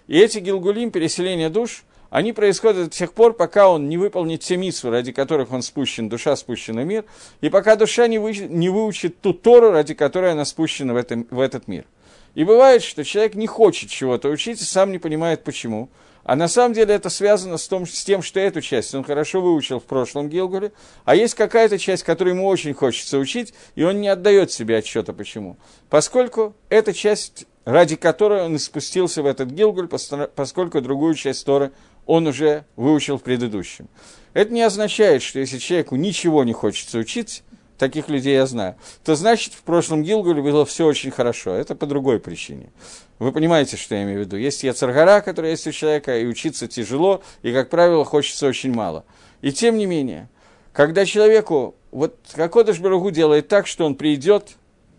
и 0.07 0.17
эти 0.19 0.39
гилгулим, 0.39 0.91
переселения 0.91 1.49
душ, 1.49 1.83
они 2.09 2.31
происходят 2.31 2.85
до 2.85 2.89
тех 2.89 3.13
пор, 3.13 3.33
пока 3.33 3.69
он 3.69 3.89
не 3.89 3.97
выполнит 3.97 4.41
те 4.41 4.55
митсвы, 4.55 4.91
ради 4.91 5.11
которых 5.11 5.51
он 5.51 5.61
спущен, 5.61 6.07
душа 6.09 6.35
спущена 6.35 6.83
в 6.83 6.85
мир, 6.85 7.05
и 7.41 7.49
пока 7.49 7.75
душа 7.75 8.07
не, 8.07 8.17
вы, 8.17 8.33
не 8.33 8.69
выучит 8.69 9.19
ту 9.19 9.33
Тору, 9.33 9.71
ради 9.71 9.93
которой 9.93 10.31
она 10.31 10.45
спущена 10.45 10.93
в, 10.93 10.97
этом, 10.97 11.27
в 11.29 11.39
этот 11.39 11.67
мир. 11.67 11.85
И 12.33 12.43
бывает, 12.43 12.83
что 12.83 13.03
человек 13.03 13.35
не 13.35 13.47
хочет 13.47 13.89
чего-то 13.89 14.29
учить 14.29 14.61
и 14.61 14.63
сам 14.63 14.91
не 14.91 14.99
понимает 14.99 15.43
почему. 15.43 15.89
А 16.23 16.35
на 16.35 16.47
самом 16.47 16.73
деле 16.73 16.93
это 16.93 17.09
связано 17.09 17.57
с, 17.57 17.67
том, 17.67 17.87
с 17.87 18.03
тем, 18.03 18.21
что 18.21 18.39
эту 18.39 18.61
часть 18.61 18.93
он 18.93 19.03
хорошо 19.03 19.41
выучил 19.41 19.79
в 19.79 19.85
прошлом 19.85 20.29
Гилгуле, 20.29 20.73
а 21.05 21.15
есть 21.15 21.35
какая-то 21.35 21.79
часть, 21.79 22.03
которую 22.03 22.35
ему 22.35 22.47
очень 22.47 22.73
хочется 22.73 23.17
учить, 23.17 23.53
и 23.75 23.83
он 23.83 24.01
не 24.01 24.09
отдает 24.09 24.51
себе 24.51 24.77
отчета 24.77 25.13
почему. 25.13 25.57
Поскольку 25.89 26.53
эта 26.69 26.93
часть 26.93 27.47
ради 27.67 27.97
которой 27.97 28.43
он 28.45 28.57
спустился 28.59 29.21
в 29.21 29.25
этот 29.25 29.49
Гилгуль, 29.49 29.89
поскольку 29.89 30.79
другую 30.79 31.15
часть 31.15 31.45
Торы 31.45 31.73
он 32.05 32.25
уже 32.25 32.63
выучил 32.77 33.17
в 33.17 33.23
предыдущем. 33.23 33.89
Это 34.33 34.53
не 34.53 34.61
означает, 34.61 35.21
что 35.21 35.39
если 35.39 35.57
человеку 35.57 35.97
ничего 35.97 36.45
не 36.45 36.53
хочется 36.53 36.97
учить, 36.97 37.43
таких 37.77 38.07
людей 38.07 38.35
я 38.35 38.45
знаю, 38.45 38.77
то 39.03 39.15
значит 39.15 39.53
в 39.53 39.63
прошлом 39.63 40.01
Гилгуле 40.01 40.41
было 40.41 40.65
все 40.65 40.85
очень 40.85 41.11
хорошо. 41.11 41.55
Это 41.55 41.75
по 41.75 41.85
другой 41.85 42.21
причине. 42.21 42.71
Вы 43.19 43.33
понимаете, 43.33 43.75
что 43.75 43.95
я 43.95 44.03
имею 44.03 44.19
в 44.19 44.21
виду. 44.21 44.37
Есть 44.37 44.63
яцергара, 44.63 45.19
который 45.19 45.49
есть 45.49 45.67
у 45.67 45.73
человека, 45.73 46.17
и 46.17 46.25
учиться 46.25 46.69
тяжело, 46.69 47.21
и, 47.41 47.51
как 47.51 47.69
правило, 47.69 48.05
хочется 48.05 48.47
очень 48.47 48.73
мало. 48.73 49.03
И 49.41 49.51
тем 49.51 49.77
не 49.77 49.87
менее, 49.87 50.29
когда 50.71 51.05
человеку, 51.05 51.75
вот 51.91 52.15
Кокодыш 52.33 52.79
Барагу 52.79 53.11
делает 53.11 53.49
так, 53.49 53.67
что 53.67 53.85
он 53.85 53.95
придет 53.95 54.55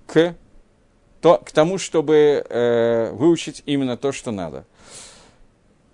к, 0.07 0.35
то, 1.21 1.39
к 1.39 1.51
тому, 1.51 1.79
чтобы 1.79 2.45
э, 2.49 3.11
выучить 3.13 3.63
именно 3.67 3.97
то, 3.97 4.13
что 4.13 4.31
надо. 4.31 4.65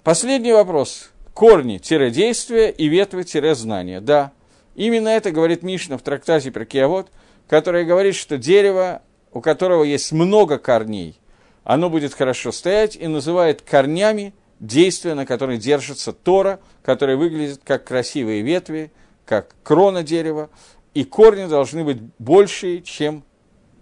Последний 0.02 0.52
вопрос. 0.52 1.10
Корни-действия 1.32 2.70
и 2.70 2.88
ветвы-знания. 2.88 4.00
Да, 4.00 4.32
Именно 4.74 5.08
это 5.08 5.30
говорит 5.30 5.62
Мишна 5.62 5.98
в 5.98 6.02
трактате 6.02 6.50
про 6.50 6.64
Киавод, 6.64 7.08
который 7.48 7.84
говорит, 7.84 8.14
что 8.14 8.38
дерево, 8.38 9.02
у 9.32 9.40
которого 9.40 9.84
есть 9.84 10.12
много 10.12 10.58
корней, 10.58 11.18
оно 11.62 11.88
будет 11.90 12.12
хорошо 12.12 12.52
стоять 12.52 12.96
и 12.96 13.06
называет 13.06 13.62
корнями 13.62 14.34
действия, 14.60 15.14
на 15.14 15.26
которые 15.26 15.58
держится 15.58 16.12
Тора, 16.12 16.60
которые 16.82 17.16
выглядят 17.16 17.60
как 17.64 17.84
красивые 17.84 18.42
ветви, 18.42 18.90
как 19.24 19.54
крона 19.62 20.02
дерева, 20.02 20.50
и 20.92 21.04
корни 21.04 21.46
должны 21.46 21.84
быть 21.84 21.98
большие, 22.18 22.82
чем 22.82 23.24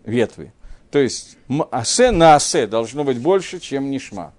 ветви. 0.05 0.53
То 0.93 0.99
есть 0.99 1.39
асе 1.71 2.11
на 2.11 2.35
асе 2.35 2.67
должно 2.67 3.03
быть 3.03 3.19
больше, 3.19 3.61
чем 3.61 3.91
нишма. 3.91 4.35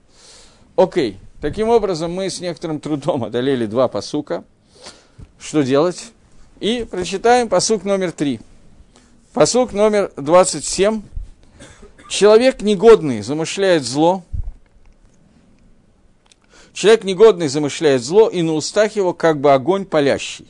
Окей, 0.75 1.17
таким 1.41 1.69
образом 1.69 2.13
мы 2.13 2.29
с 2.29 2.39
некоторым 2.39 2.79
трудом 2.79 3.23
одолели 3.23 3.65
два 3.65 3.87
посука. 3.87 4.43
Что 5.39 5.63
делать? 5.63 6.11
И 6.59 6.87
прочитаем 6.89 7.49
посук 7.49 7.85
номер 7.85 8.11
три. 8.11 8.39
Посук 9.33 9.73
номер 9.73 10.11
27. 10.15 11.01
Человек 12.07 12.61
негодный 12.61 13.23
замышляет 13.23 13.83
зло. 13.83 14.23
Человек 16.71 17.03
негодный 17.03 17.47
замышляет 17.47 18.03
зло, 18.03 18.29
и 18.29 18.43
на 18.43 18.53
устах 18.53 18.95
его 18.95 19.15
как 19.15 19.41
бы 19.41 19.53
огонь 19.53 19.85
палящий. 19.85 20.47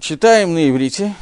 Читаем 0.00 0.54
на 0.54 0.68
иврите. 0.68 1.14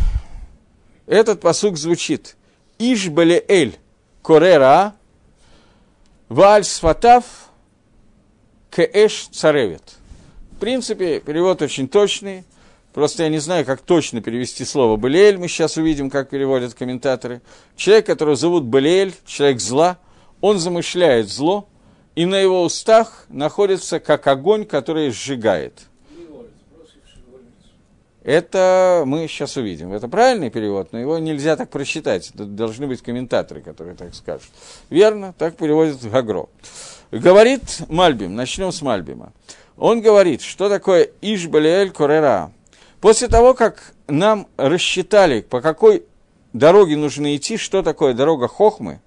Этот 1.09 1.41
посук 1.41 1.79
звучит. 1.79 2.37
Иш 2.79 3.09
эль 3.49 3.77
корера 4.23 4.95
валь 6.29 6.65
сватав 6.65 7.25
кеэш 8.71 9.29
царевет. 9.33 9.83
В 10.53 10.61
принципе, 10.61 11.21
перевод 11.21 11.63
очень 11.63 11.89
точный. 11.89 12.45
Просто 12.93 13.23
я 13.23 13.31
не 13.31 13.39
знаю, 13.39 13.65
как 13.65 13.81
точно 13.81 14.21
перевести 14.21 14.65
слово 14.65 14.97
«Балиэль». 14.97 15.39
Мы 15.39 15.49
сейчас 15.49 15.77
увидим, 15.77 16.11
как 16.11 16.31
переводят 16.31 16.75
комментаторы. 16.75 17.41
Человек, 17.77 18.07
которого 18.07 18.37
зовут 18.37 18.65
Балиэль, 18.65 19.15
человек 19.25 19.61
зла, 19.61 19.99
он 20.41 20.59
замышляет 20.59 21.29
зло, 21.29 21.69
и 22.17 22.27
на 22.27 22.37
его 22.39 22.63
устах 22.65 23.25
находится 23.29 24.01
как 24.01 24.27
огонь, 24.27 24.65
который 24.65 25.11
сжигает. 25.11 25.83
Это 28.29 29.05
мы 29.07 29.27
сейчас 29.27 29.57
увидим. 29.57 29.95
Это 29.95 30.07
правильный 30.07 30.51
перевод, 30.51 30.93
но 30.93 30.99
его 30.99 31.17
нельзя 31.17 31.57
так 31.57 31.71
прочитать. 31.71 32.31
Это 32.35 32.45
должны 32.45 32.87
быть 32.87 33.01
комментаторы, 33.01 33.63
которые 33.63 33.97
так 33.97 34.15
скажут. 34.15 34.51
Верно, 34.91 35.33
так 35.39 35.57
переводит 35.57 36.03
Гагро. 36.03 36.51
Говорит 37.11 37.63
Мальбим, 37.89 38.35
начнем 38.35 38.71
с 38.71 38.83
Мальбима. 38.83 39.33
Он 39.79 40.03
говорит, 40.03 40.43
что 40.43 40.69
такое 40.69 41.09
Ишбалиэль 41.23 41.91
Корера. 41.91 42.53
После 43.01 43.29
того, 43.29 43.55
как 43.55 43.95
нам 44.09 44.47
рассчитали, 44.59 45.41
по 45.41 45.63
какой 45.63 46.05
дороге 46.53 46.99
нужно 46.99 47.35
идти, 47.35 47.57
что 47.57 47.83
такое 47.83 48.13
дорога 48.13 48.47
Хохмы, 48.47 49.01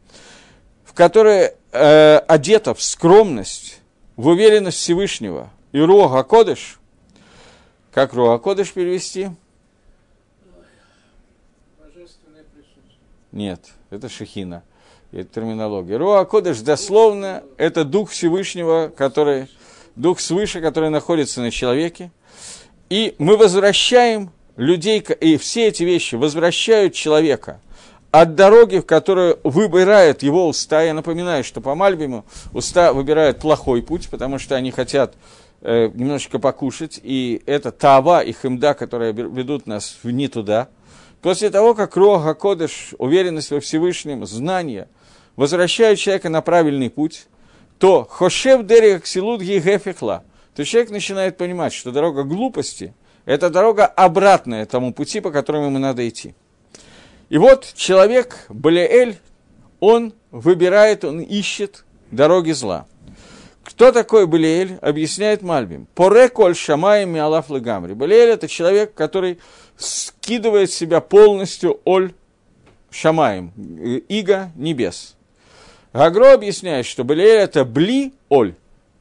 в 0.84 0.94
которой 0.94 1.52
э, 1.72 2.18
одета 2.28 2.74
в 2.74 2.82
скромность, 2.82 3.82
в 4.16 4.30
уверенность 4.30 4.80
Всевышнего 4.80 5.52
и 5.74 5.80
Руаха 5.80 6.24
Кодыш, 6.24 6.81
как 7.92 8.14
Руаха 8.14 8.42
Кодыш 8.42 8.72
перевести? 8.72 9.30
Нет, 13.32 13.62
это 13.90 14.10
Шехина, 14.10 14.64
это 15.12 15.34
терминология. 15.34 15.98
Руа 15.98 16.24
Кодыш 16.26 16.60
дословно 16.60 17.44
это 17.58 17.86
Дух 17.86 18.10
Всевышнего, 18.10 18.92
который 18.96 19.48
Дух 19.96 20.20
свыше, 20.20 20.62
который 20.62 20.90
находится 20.90 21.42
на 21.42 21.52
человеке. 21.52 22.12
И 22.90 23.16
мы 23.20 23.38
возвращаем 23.38 24.32
людей, 24.58 25.00
и 25.00 25.38
все 25.38 25.68
эти 25.68 25.84
вещи 25.84 26.16
возвращают 26.16 26.94
человека 26.94 27.62
от 28.12 28.36
дороги, 28.36 28.80
в 28.80 28.86
которую 28.86 29.40
выбирают 29.44 30.24
его 30.24 30.48
уста. 30.48 30.82
Я 30.82 30.94
напоминаю, 30.94 31.44
что 31.44 31.62
по 31.62 31.76
Мальбиму 31.76 32.26
уста 32.52 32.92
выбирают 32.92 33.40
плохой 33.40 33.82
путь, 33.82 34.10
потому 34.10 34.40
что 34.40 34.56
они 34.56 34.72
хотят 34.72 35.14
немножечко 35.62 36.40
покушать, 36.40 37.00
и 37.04 37.42
это 37.46 37.72
тава 37.72 38.22
и 38.22 38.34
химда, 38.34 38.74
которые 38.74 39.14
ведут 39.14 39.68
нас 39.68 39.98
в 40.04 40.10
не 40.12 40.28
туда. 40.28 40.70
После 41.22 41.52
того, 41.52 41.76
как 41.76 41.96
Рога 41.96 42.34
Кодыш, 42.34 42.96
уверенность 42.98 43.52
во 43.52 43.60
Всевышнем, 43.60 44.26
знание, 44.26 44.88
возвращают 45.36 46.00
человека 46.00 46.30
на 46.30 46.42
правильный 46.42 46.90
путь, 46.90 47.28
то 47.78 48.08
хошев 48.10 48.66
дерег 48.66 49.06
силут 49.06 49.42
гефихла, 49.42 50.24
то 50.56 50.66
человек 50.66 50.92
начинает 50.92 51.38
понимать, 51.38 51.74
что 51.74 51.92
дорога 51.92 52.24
глупости– 52.24 52.94
это 53.26 53.50
дорога 53.50 53.86
обратная 53.86 54.66
тому 54.66 54.94
пути, 54.94 55.20
по 55.20 55.32
которому 55.32 55.68
ему 55.68 55.80
надо 55.80 56.08
идти. 56.08 56.34
И 57.30 57.38
вот 57.38 57.72
человек, 57.76 58.46
Балеэль, 58.50 59.18
он 59.80 60.14
выбирает, 60.32 61.06
он 61.06 61.22
ищет 61.22 61.86
дороги 62.10 62.52
зла. 62.52 62.88
Кто 63.64 63.92
такой 63.92 64.28
Балеэль, 64.28 64.78
объясняет 64.82 65.42
Мальбим. 65.42 65.88
Поре 65.94 66.30
коль 66.30 66.56
шамаем 66.56 67.12
миалаф 67.12 67.50
легамри. 67.50 67.94
Балеэль– 67.94 68.30
это 68.32 68.48
человек, 68.48 68.94
который 68.94 69.40
скидывает 69.78 70.72
себя 70.72 71.00
полностью 71.00 71.80
оль 71.86 72.14
шамаем, 72.90 73.52
иго 74.10 74.52
небес. 74.56 75.16
Гагро 75.94 76.34
объясняет, 76.34 76.86
что 76.86 77.04
Балиэль 77.04 77.40
это 77.40 77.66
бли 77.66 78.14
оль, 78.30 78.56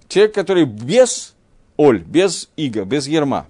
человек, 0.08 0.34
который 0.34 0.64
без 0.64 1.34
оль, 1.76 2.00
без 2.00 2.50
иго, 2.56 2.84
без 2.84 3.06
ерма. 3.06 3.46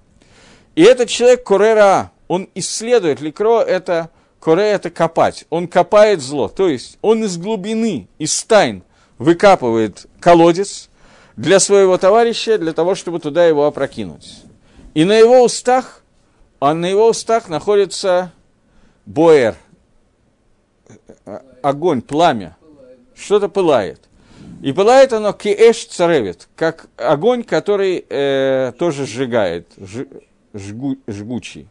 И 0.76 0.82
этот 0.82 1.08
человек 1.08 1.44
корера, 1.44 2.12
он 2.28 2.48
исследует, 2.54 3.20
ликро 3.20 3.60
это, 3.60 4.10
коре 4.38 4.64
это 4.70 4.90
копать, 4.90 5.46
он 5.50 5.66
копает 5.66 6.20
зло, 6.20 6.48
то 6.48 6.68
есть 6.68 6.98
он 7.02 7.24
из 7.24 7.36
глубины, 7.38 8.06
из 8.18 8.44
тайн 8.44 8.82
выкапывает 9.18 10.06
колодец 10.20 10.89
для 11.40 11.58
своего 11.58 11.96
товарища, 11.96 12.58
для 12.58 12.74
того, 12.74 12.94
чтобы 12.94 13.18
туда 13.18 13.46
его 13.46 13.64
опрокинуть. 13.64 14.42
И 14.92 15.04
на 15.04 15.16
его 15.16 15.42
устах, 15.42 16.02
а 16.58 16.74
на 16.74 16.84
его 16.84 17.08
устах 17.08 17.48
находится 17.48 18.32
боэр, 19.06 19.56
огонь, 21.62 22.02
пламя, 22.02 22.56
что-то 23.14 23.48
пылает. 23.48 24.00
И 24.62 24.72
пылает 24.72 25.14
оно 25.14 25.32
киэш 25.32 25.86
царевит, 25.86 26.48
как 26.56 26.88
огонь, 26.96 27.42
который 27.42 28.04
э, 28.06 28.72
тоже 28.78 29.06
сжигает, 29.06 29.66
ж, 29.78 30.04
жгу, 30.52 30.98
жгучий. 31.06 31.68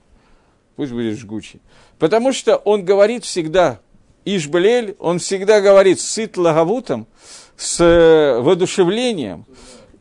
Пусть 0.78 0.91
будет 0.91 1.20
жгучий. 1.20 1.61
Потому 1.99 2.34
что 2.34 2.55
он 2.55 2.84
говорит 2.84 3.24
всегда, 3.24 3.80
Ишбелель, 4.26 4.95
он 4.97 5.20
всегда 5.20 5.61
говорит 5.61 5.99
сыт 5.99 6.38
лагавутом, 6.38 7.05
с 7.60 7.82
э, 7.82 8.39
воодушевлением. 8.39 9.45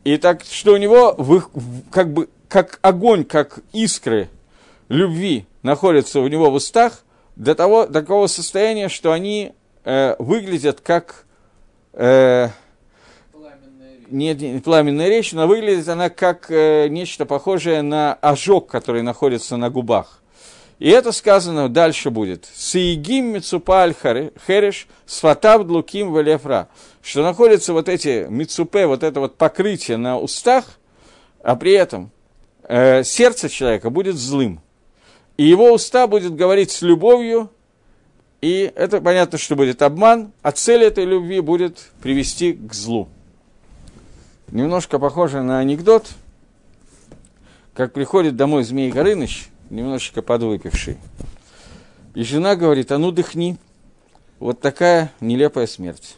И 0.05 0.17
так, 0.17 0.43
что 0.49 0.73
у 0.73 0.77
него 0.77 1.13
вы, 1.17 1.43
как 1.91 2.13
бы 2.13 2.29
как 2.47 2.79
огонь, 2.81 3.25
как 3.25 3.59
искры 3.73 4.29
любви 4.87 5.45
находятся 5.61 6.21
у 6.21 6.27
него 6.27 6.49
в 6.49 6.55
устах, 6.55 7.03
до 7.35 7.53
того, 7.55 7.85
до 7.85 8.01
такого 8.01 8.27
состояния, 8.27 8.87
что 8.87 9.11
они 9.11 9.51
э, 9.83 10.15
выглядят 10.19 10.79
как 10.79 11.25
э, 11.93 12.47
не, 14.07 14.33
не 14.33 14.59
пламенная 14.61 15.09
речь, 15.09 15.33
но 15.33 15.45
выглядит 15.45 15.87
она 15.89 16.09
как 16.09 16.49
э, 16.49 16.87
нечто 16.87 17.25
похожее 17.25 17.81
на 17.81 18.13
ожог, 18.13 18.67
который 18.67 19.01
находится 19.01 19.57
на 19.57 19.69
губах. 19.69 20.18
И 20.79 20.89
это 20.89 21.11
сказано 21.11 21.69
дальше 21.69 22.09
будет. 22.09 22.47
Сиегим 22.53 23.33
мицупаль 23.33 23.93
хереш 23.93 24.87
сватав 25.05 25.67
длуким 25.67 26.11
валефра. 26.11 26.69
Что 27.01 27.23
находятся 27.23 27.73
вот 27.73 27.89
эти 27.89 28.27
мицупе, 28.29 28.87
вот 28.87 29.03
это 29.03 29.19
вот 29.19 29.35
покрытие 29.35 29.97
на 29.97 30.17
устах, 30.17 30.65
а 31.43 31.55
при 31.55 31.73
этом 31.73 32.11
э, 32.63 33.03
сердце 33.03 33.49
человека 33.49 33.89
будет 33.89 34.15
злым. 34.15 34.61
И 35.37 35.43
его 35.45 35.71
уста 35.71 36.07
будет 36.07 36.35
говорить 36.35 36.71
с 36.71 36.81
любовью 36.81 37.49
и 38.41 38.71
это 38.75 39.01
понятно, 39.01 39.37
что 39.37 39.55
будет 39.55 39.81
обман, 39.81 40.31
а 40.41 40.51
цель 40.51 40.83
этой 40.83 41.03
любви 41.03 41.41
будет 41.41 41.89
привести 42.01 42.53
к 42.53 42.73
злу. 42.73 43.09
немножко 44.51 44.97
похоже 44.97 45.41
на 45.41 45.59
анекдот, 45.59 46.07
как 47.73 47.91
приходит 47.91 48.37
домой 48.37 48.63
Змей 48.63 48.91
Горыныч, 48.91 49.49
немножечко 49.69 50.21
подвыпивший, 50.21 50.97
и 52.15 52.23
жена 52.23 52.55
говорит, 52.55 52.91
а 52.91 52.97
ну 52.97 53.11
дыхни. 53.11 53.57
Вот 54.39 54.61
такая 54.61 55.11
нелепая 55.19 55.67
смерть. 55.67 56.15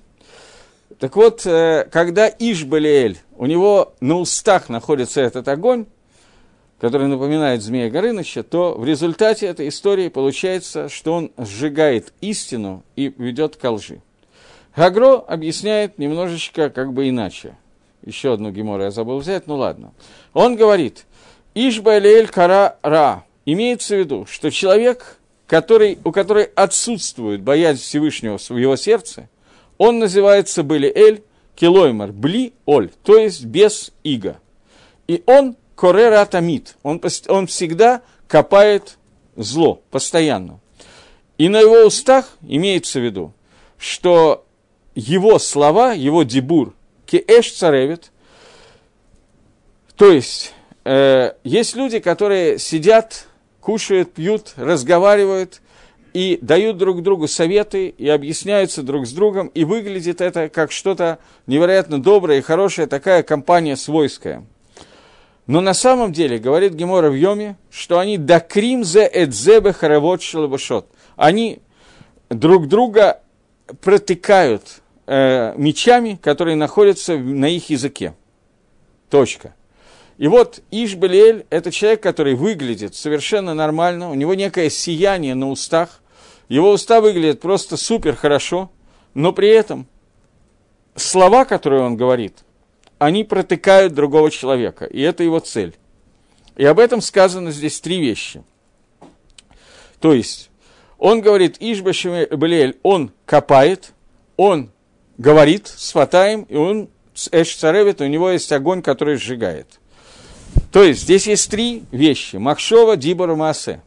Так 1.00 1.16
вот, 1.16 1.46
э, 1.46 1.88
когда 1.92 2.28
Ишбалиэль, 2.28 3.18
у 3.36 3.48
него 3.48 3.94
на 4.00 4.18
устах 4.18 4.70
находится 4.70 5.22
этот 5.22 5.48
огонь, 5.48 5.88
который 6.80 7.08
напоминает 7.08 7.62
Змея 7.64 7.90
Горыныча, 7.90 8.44
то 8.44 8.76
в 8.76 8.86
результате 8.86 9.48
этой 9.48 9.68
истории 9.70 10.10
получается, 10.10 10.90
что 10.90 11.14
он 11.14 11.32
сжигает 11.38 12.14
истину 12.22 12.84
и 12.96 13.14
ведет 13.18 13.56
к 13.56 13.70
лжи. 13.70 14.02
Гагро 14.76 15.18
объясняет 15.18 15.98
немножечко 15.98 16.70
как 16.70 16.94
бы 16.94 17.10
иначе. 17.10 17.56
Еще 18.04 18.34
одну 18.34 18.52
гемору 18.52 18.84
я 18.84 18.92
забыл 18.92 19.20
взять, 19.20 19.48
ну 19.48 19.56
ладно. 19.58 19.94
Он 20.34 20.56
говорит, 20.56 21.06
Ишбалиэль 21.54 22.28
кара 22.28 22.78
ра. 22.82 23.26
Имеется 23.46 23.96
в 23.96 24.00
виду, 24.00 24.26
что 24.30 24.52
человек, 24.52 25.18
который, 25.48 25.98
у 26.04 26.12
которого 26.12 26.48
отсутствует 26.56 27.42
боязнь 27.42 27.82
Всевышнего 27.82 28.38
в 28.38 28.58
его 28.58 28.76
сердце, 28.76 29.30
он 29.78 30.00
называется 30.00 30.64
были 30.64 30.92
Эль 30.94 31.24
Килоймар, 31.56 32.12
Бли 32.12 32.54
Оль, 32.66 32.92
то 33.04 33.18
есть 33.18 33.46
без 33.46 33.92
иго. 34.04 34.40
И 35.08 35.24
он 35.26 35.56
Корера 35.76 36.24
Тамит, 36.26 36.76
он, 36.84 37.02
он 37.28 37.48
всегда 37.48 38.02
копает 38.28 38.98
зло, 39.36 39.82
постоянно. 39.90 40.60
И 41.38 41.50
на 41.50 41.60
его 41.60 41.86
устах 41.86 42.38
имеется 42.42 43.00
в 43.00 43.04
виду, 43.04 43.34
что 43.78 44.46
его 44.94 45.40
слова, 45.40 45.94
его 45.94 46.22
дебур, 46.22 46.76
кеэш 47.08 47.52
царевит, 47.52 48.12
то 49.96 50.12
есть 50.12 50.54
э, 50.86 51.34
есть 51.44 51.76
люди, 51.76 52.00
которые 52.00 52.60
сидят, 52.60 53.28
кушают, 53.62 54.14
пьют, 54.14 54.54
разговаривают, 54.58 55.62
и 56.14 56.38
дают 56.42 56.78
друг 56.78 57.02
другу 57.04 57.28
советы, 57.28 57.88
и 57.88 58.08
объясняются 58.10 58.84
друг 58.84 59.08
с 59.08 59.14
другом, 59.14 59.48
и 59.48 59.64
выглядит 59.64 60.20
это 60.20 60.50
как 60.50 60.72
что-то 60.72 61.20
невероятно 61.48 62.02
доброе 62.02 62.40
и 62.40 62.42
хорошее, 62.42 62.88
такая 62.88 63.24
компания 63.24 63.78
свойская. 63.78 64.44
Но 65.48 65.62
на 65.62 65.74
самом 65.74 66.12
деле, 66.12 66.38
говорит 66.38 66.74
Гемора 66.74 67.10
в 67.10 67.16
Йоме, 67.16 67.58
что 67.70 68.00
они 68.00 68.18
дакрим 68.18 68.84
зе 68.84 69.06
эдзебе 69.08 69.74
харавот 69.74 70.22
шелабашот. 70.22 70.88
Они 71.16 71.60
друг 72.30 72.68
друга 72.68 73.22
протыкают 73.82 74.82
э, 75.08 75.54
мечами, 75.58 76.20
которые 76.22 76.56
находятся 76.56 77.18
на 77.18 77.46
их 77.46 77.70
языке. 77.70 78.14
Точка. 79.10 79.54
И 80.22 80.28
вот 80.28 80.62
Ишбелиэль– 80.70 81.48
это 81.50 81.72
человек, 81.72 82.04
который 82.04 82.36
выглядит 82.36 82.94
совершенно 82.94 83.56
нормально, 83.56 84.12
у 84.12 84.14
него 84.14 84.36
некое 84.36 84.70
сияние 84.70 85.34
на 85.34 85.50
устах, 85.50 86.00
его 86.48 86.70
уста 86.70 87.02
выглядят 87.02 87.42
просто 87.42 87.76
супер 87.76 88.16
хорошо, 88.16 88.70
но 89.16 89.34
при 89.34 89.50
этом 89.50 89.88
слова, 90.96 91.44
которые 91.44 91.82
он 91.82 91.98
говорит, 91.98 92.44
они 93.00 93.24
протыкают 93.24 93.96
другого 93.96 94.30
человека, 94.30 94.86
и 94.86 95.02
это 95.02 95.24
его 95.24 95.40
цель. 95.40 95.76
И 96.56 96.66
об 96.66 96.78
этом 96.78 97.02
сказано 97.02 97.50
здесь 97.50 97.82
три 97.82 98.00
вещи. 98.00 98.44
То 100.00 100.14
есть, 100.14 100.52
он 101.00 101.22
говорит, 101.22 101.58
Ишбашемель, 101.60 102.78
он 102.84 103.12
копает, 103.26 103.94
он 104.38 104.70
говорит 105.18 105.68
с 105.68 105.94
Фатаем, 105.94 106.44
и 106.44 106.56
он 106.58 106.92
Эш 107.32 107.56
Царевит, 107.56 108.02
у 108.02 108.06
него 108.06 108.30
есть 108.30 108.52
огонь, 108.52 108.84
который 108.84 109.16
сжигает. 109.16 109.81
То 110.72 110.84
есть, 110.84 111.02
здесь 111.02 111.28
есть 111.28 111.50
три 111.50 111.84
вещи. 111.92 112.38
Махшова, 112.38 112.98
Дибора, 112.98 113.36
Маасе. 113.36 113.82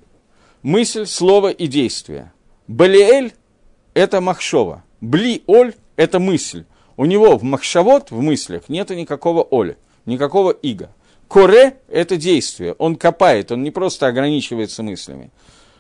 Мысль, 0.63 1.07
слово 1.07 1.51
и 1.51 1.67
действие. 1.67 2.33
Балиэль– 2.69 3.33
это 3.95 4.21
махшова. 4.21 4.83
Бли-оль– 5.01 5.75
это 5.97 6.19
мысль. 6.19 6.65
У 6.97 7.05
него 7.05 7.37
в 7.37 7.43
махшавот, 7.43 8.11
в 8.11 8.21
мыслях, 8.21 8.69
нет 8.69 8.91
никакого 8.91 9.43
оля, 9.43 9.77
никакого 10.07 10.51
ига. 10.51 10.91
Коре– 11.29 11.77
это 11.89 12.17
действие. 12.17 12.75
Он 12.79 12.97
копает, 12.97 13.53
он 13.53 13.63
не 13.63 13.71
просто 13.71 14.07
ограничивается 14.07 14.83
мыслями. 14.83 15.31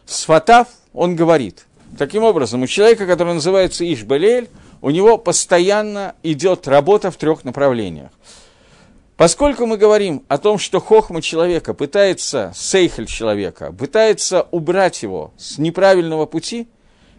Сфатав– 0.05 0.69
он 0.95 1.17
говорит. 1.17 1.67
Таким 1.99 2.23
образом, 2.23 2.63
у 2.63 2.67
человека, 2.67 3.07
который 3.07 3.35
называется 3.35 3.85
Ишбалель, 3.93 4.49
у 4.81 4.91
него 4.91 5.19
постоянно 5.19 6.15
идет 6.23 6.67
работа 6.67 7.11
в 7.11 7.17
трех 7.17 7.45
направлениях. 7.45 8.11
Поскольку 9.17 9.65
мы 9.67 9.77
говорим 9.77 10.25
о 10.27 10.39
том, 10.39 10.59
что 10.59 10.81
хохма 10.81 11.23
человека 11.23 11.73
пытается, 11.73 12.53
сейхель 12.55 13.07
человека, 13.07 13.73
пытается 13.73 14.49
убрать 14.51 15.05
его 15.05 15.33
с 15.37 15.59
неправильного 15.59 16.27
пути 16.27 16.69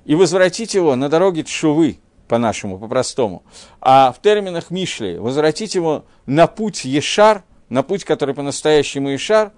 и 0.04 0.14
возвратить 0.14 0.74
его 0.74 0.96
на 0.98 1.08
дороге 1.08 1.44
Тшувы, 1.44 2.00
по-нашему, 2.28 2.80
по-простому, 2.80 3.44
а 3.80 4.12
в 4.12 4.22
терминах 4.22 4.72
Мишли 4.72 5.18
возвратить 5.18 5.76
его 5.76 6.06
на 6.26 6.48
путь 6.48 6.84
Ешар, 6.84 7.44
на 7.70 7.82
путь, 7.82 8.04
который 8.04 8.36
по-настоящему 8.36 9.10
Ешар, 9.10 9.54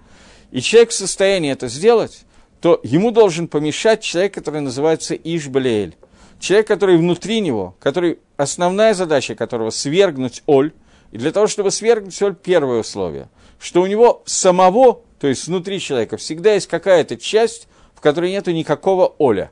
и 0.52 0.60
человек 0.60 0.90
в 0.90 0.94
состоянии 0.94 1.50
это 1.50 1.68
сделать, 1.68 2.24
то 2.60 2.78
ему 2.84 3.10
должен 3.10 3.48
помешать 3.48 4.02
человек, 4.02 4.34
который 4.34 4.60
называется 4.60 5.14
Ишбалеэль. 5.14 5.96
Человек, 6.38 6.68
который 6.68 6.98
внутри 6.98 7.40
него, 7.40 7.74
который, 7.80 8.20
основная 8.36 8.94
задача 8.94 9.34
которого 9.34 9.70
свергнуть 9.70 10.42
Оль, 10.46 10.72
и 11.10 11.18
для 11.18 11.32
того, 11.32 11.46
чтобы 11.46 11.70
свергнуть 11.70 12.14
соль, 12.14 12.34
первое 12.34 12.80
условие, 12.80 13.28
что 13.58 13.82
у 13.82 13.86
него 13.86 14.22
самого, 14.26 15.02
то 15.18 15.26
есть 15.26 15.46
внутри 15.46 15.80
человека, 15.80 16.16
всегда 16.16 16.54
есть 16.54 16.66
какая-то 16.66 17.16
часть, 17.16 17.68
в 17.94 18.00
которой 18.00 18.30
нет 18.30 18.46
никакого 18.46 19.14
оля. 19.18 19.50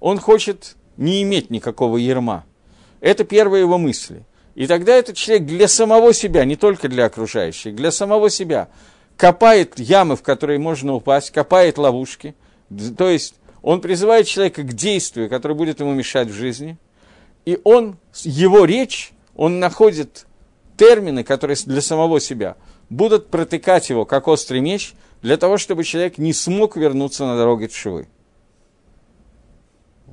Он 0.00 0.18
хочет 0.18 0.76
не 0.96 1.22
иметь 1.22 1.50
никакого 1.50 1.96
ерма. 1.96 2.44
Это 3.00 3.24
первые 3.24 3.62
его 3.62 3.78
мысли. 3.78 4.24
И 4.54 4.66
тогда 4.66 4.94
этот 4.96 5.16
человек 5.16 5.46
для 5.46 5.68
самого 5.68 6.12
себя, 6.12 6.44
не 6.44 6.56
только 6.56 6.88
для 6.88 7.06
окружающих, 7.06 7.76
для 7.76 7.92
самого 7.92 8.28
себя, 8.28 8.68
копает 9.16 9.78
ямы, 9.78 10.16
в 10.16 10.22
которые 10.22 10.58
можно 10.58 10.94
упасть, 10.94 11.30
копает 11.30 11.78
ловушки. 11.78 12.34
То 12.96 13.08
есть 13.08 13.34
он 13.62 13.80
призывает 13.80 14.26
человека 14.26 14.62
к 14.62 14.72
действию, 14.72 15.28
которое 15.28 15.54
будет 15.54 15.78
ему 15.78 15.92
мешать 15.92 16.28
в 16.28 16.32
жизни. 16.32 16.76
И 17.44 17.58
он, 17.62 17.98
его 18.24 18.64
речь, 18.64 19.12
он 19.36 19.60
находит 19.60 20.26
термины, 20.78 21.24
которые 21.24 21.56
для 21.66 21.82
самого 21.82 22.20
себя, 22.20 22.56
будут 22.88 23.28
протыкать 23.28 23.90
его, 23.90 24.06
как 24.06 24.28
острый 24.28 24.60
меч, 24.60 24.94
для 25.20 25.36
того, 25.36 25.58
чтобы 25.58 25.84
человек 25.84 26.16
не 26.16 26.32
смог 26.32 26.76
вернуться 26.76 27.26
на 27.26 27.36
дороге 27.36 27.66
Тшивы. 27.66 28.08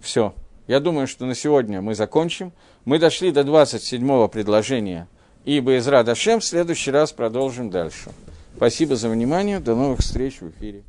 Все. 0.01 0.34
Я 0.68 0.80
думаю, 0.80 1.07
что 1.07 1.26
на 1.26 1.36
сегодня 1.36 1.82
мы 1.82 1.95
закончим. 1.95 2.51
Мы 2.86 2.99
дошли 2.99 3.32
до 3.32 3.41
27-го 3.41 4.28
предложения. 4.28 5.07
И 5.45 5.59
Безра 5.59 6.03
Дашем 6.03 6.39
в 6.39 6.45
следующий 6.45 6.91
раз 6.91 7.11
продолжим 7.11 7.70
дальше. 7.70 8.11
Спасибо 8.57 8.95
за 8.95 9.09
внимание. 9.09 9.59
До 9.59 9.76
новых 9.76 9.99
встреч 9.99 10.41
в 10.41 10.49
эфире. 10.49 10.84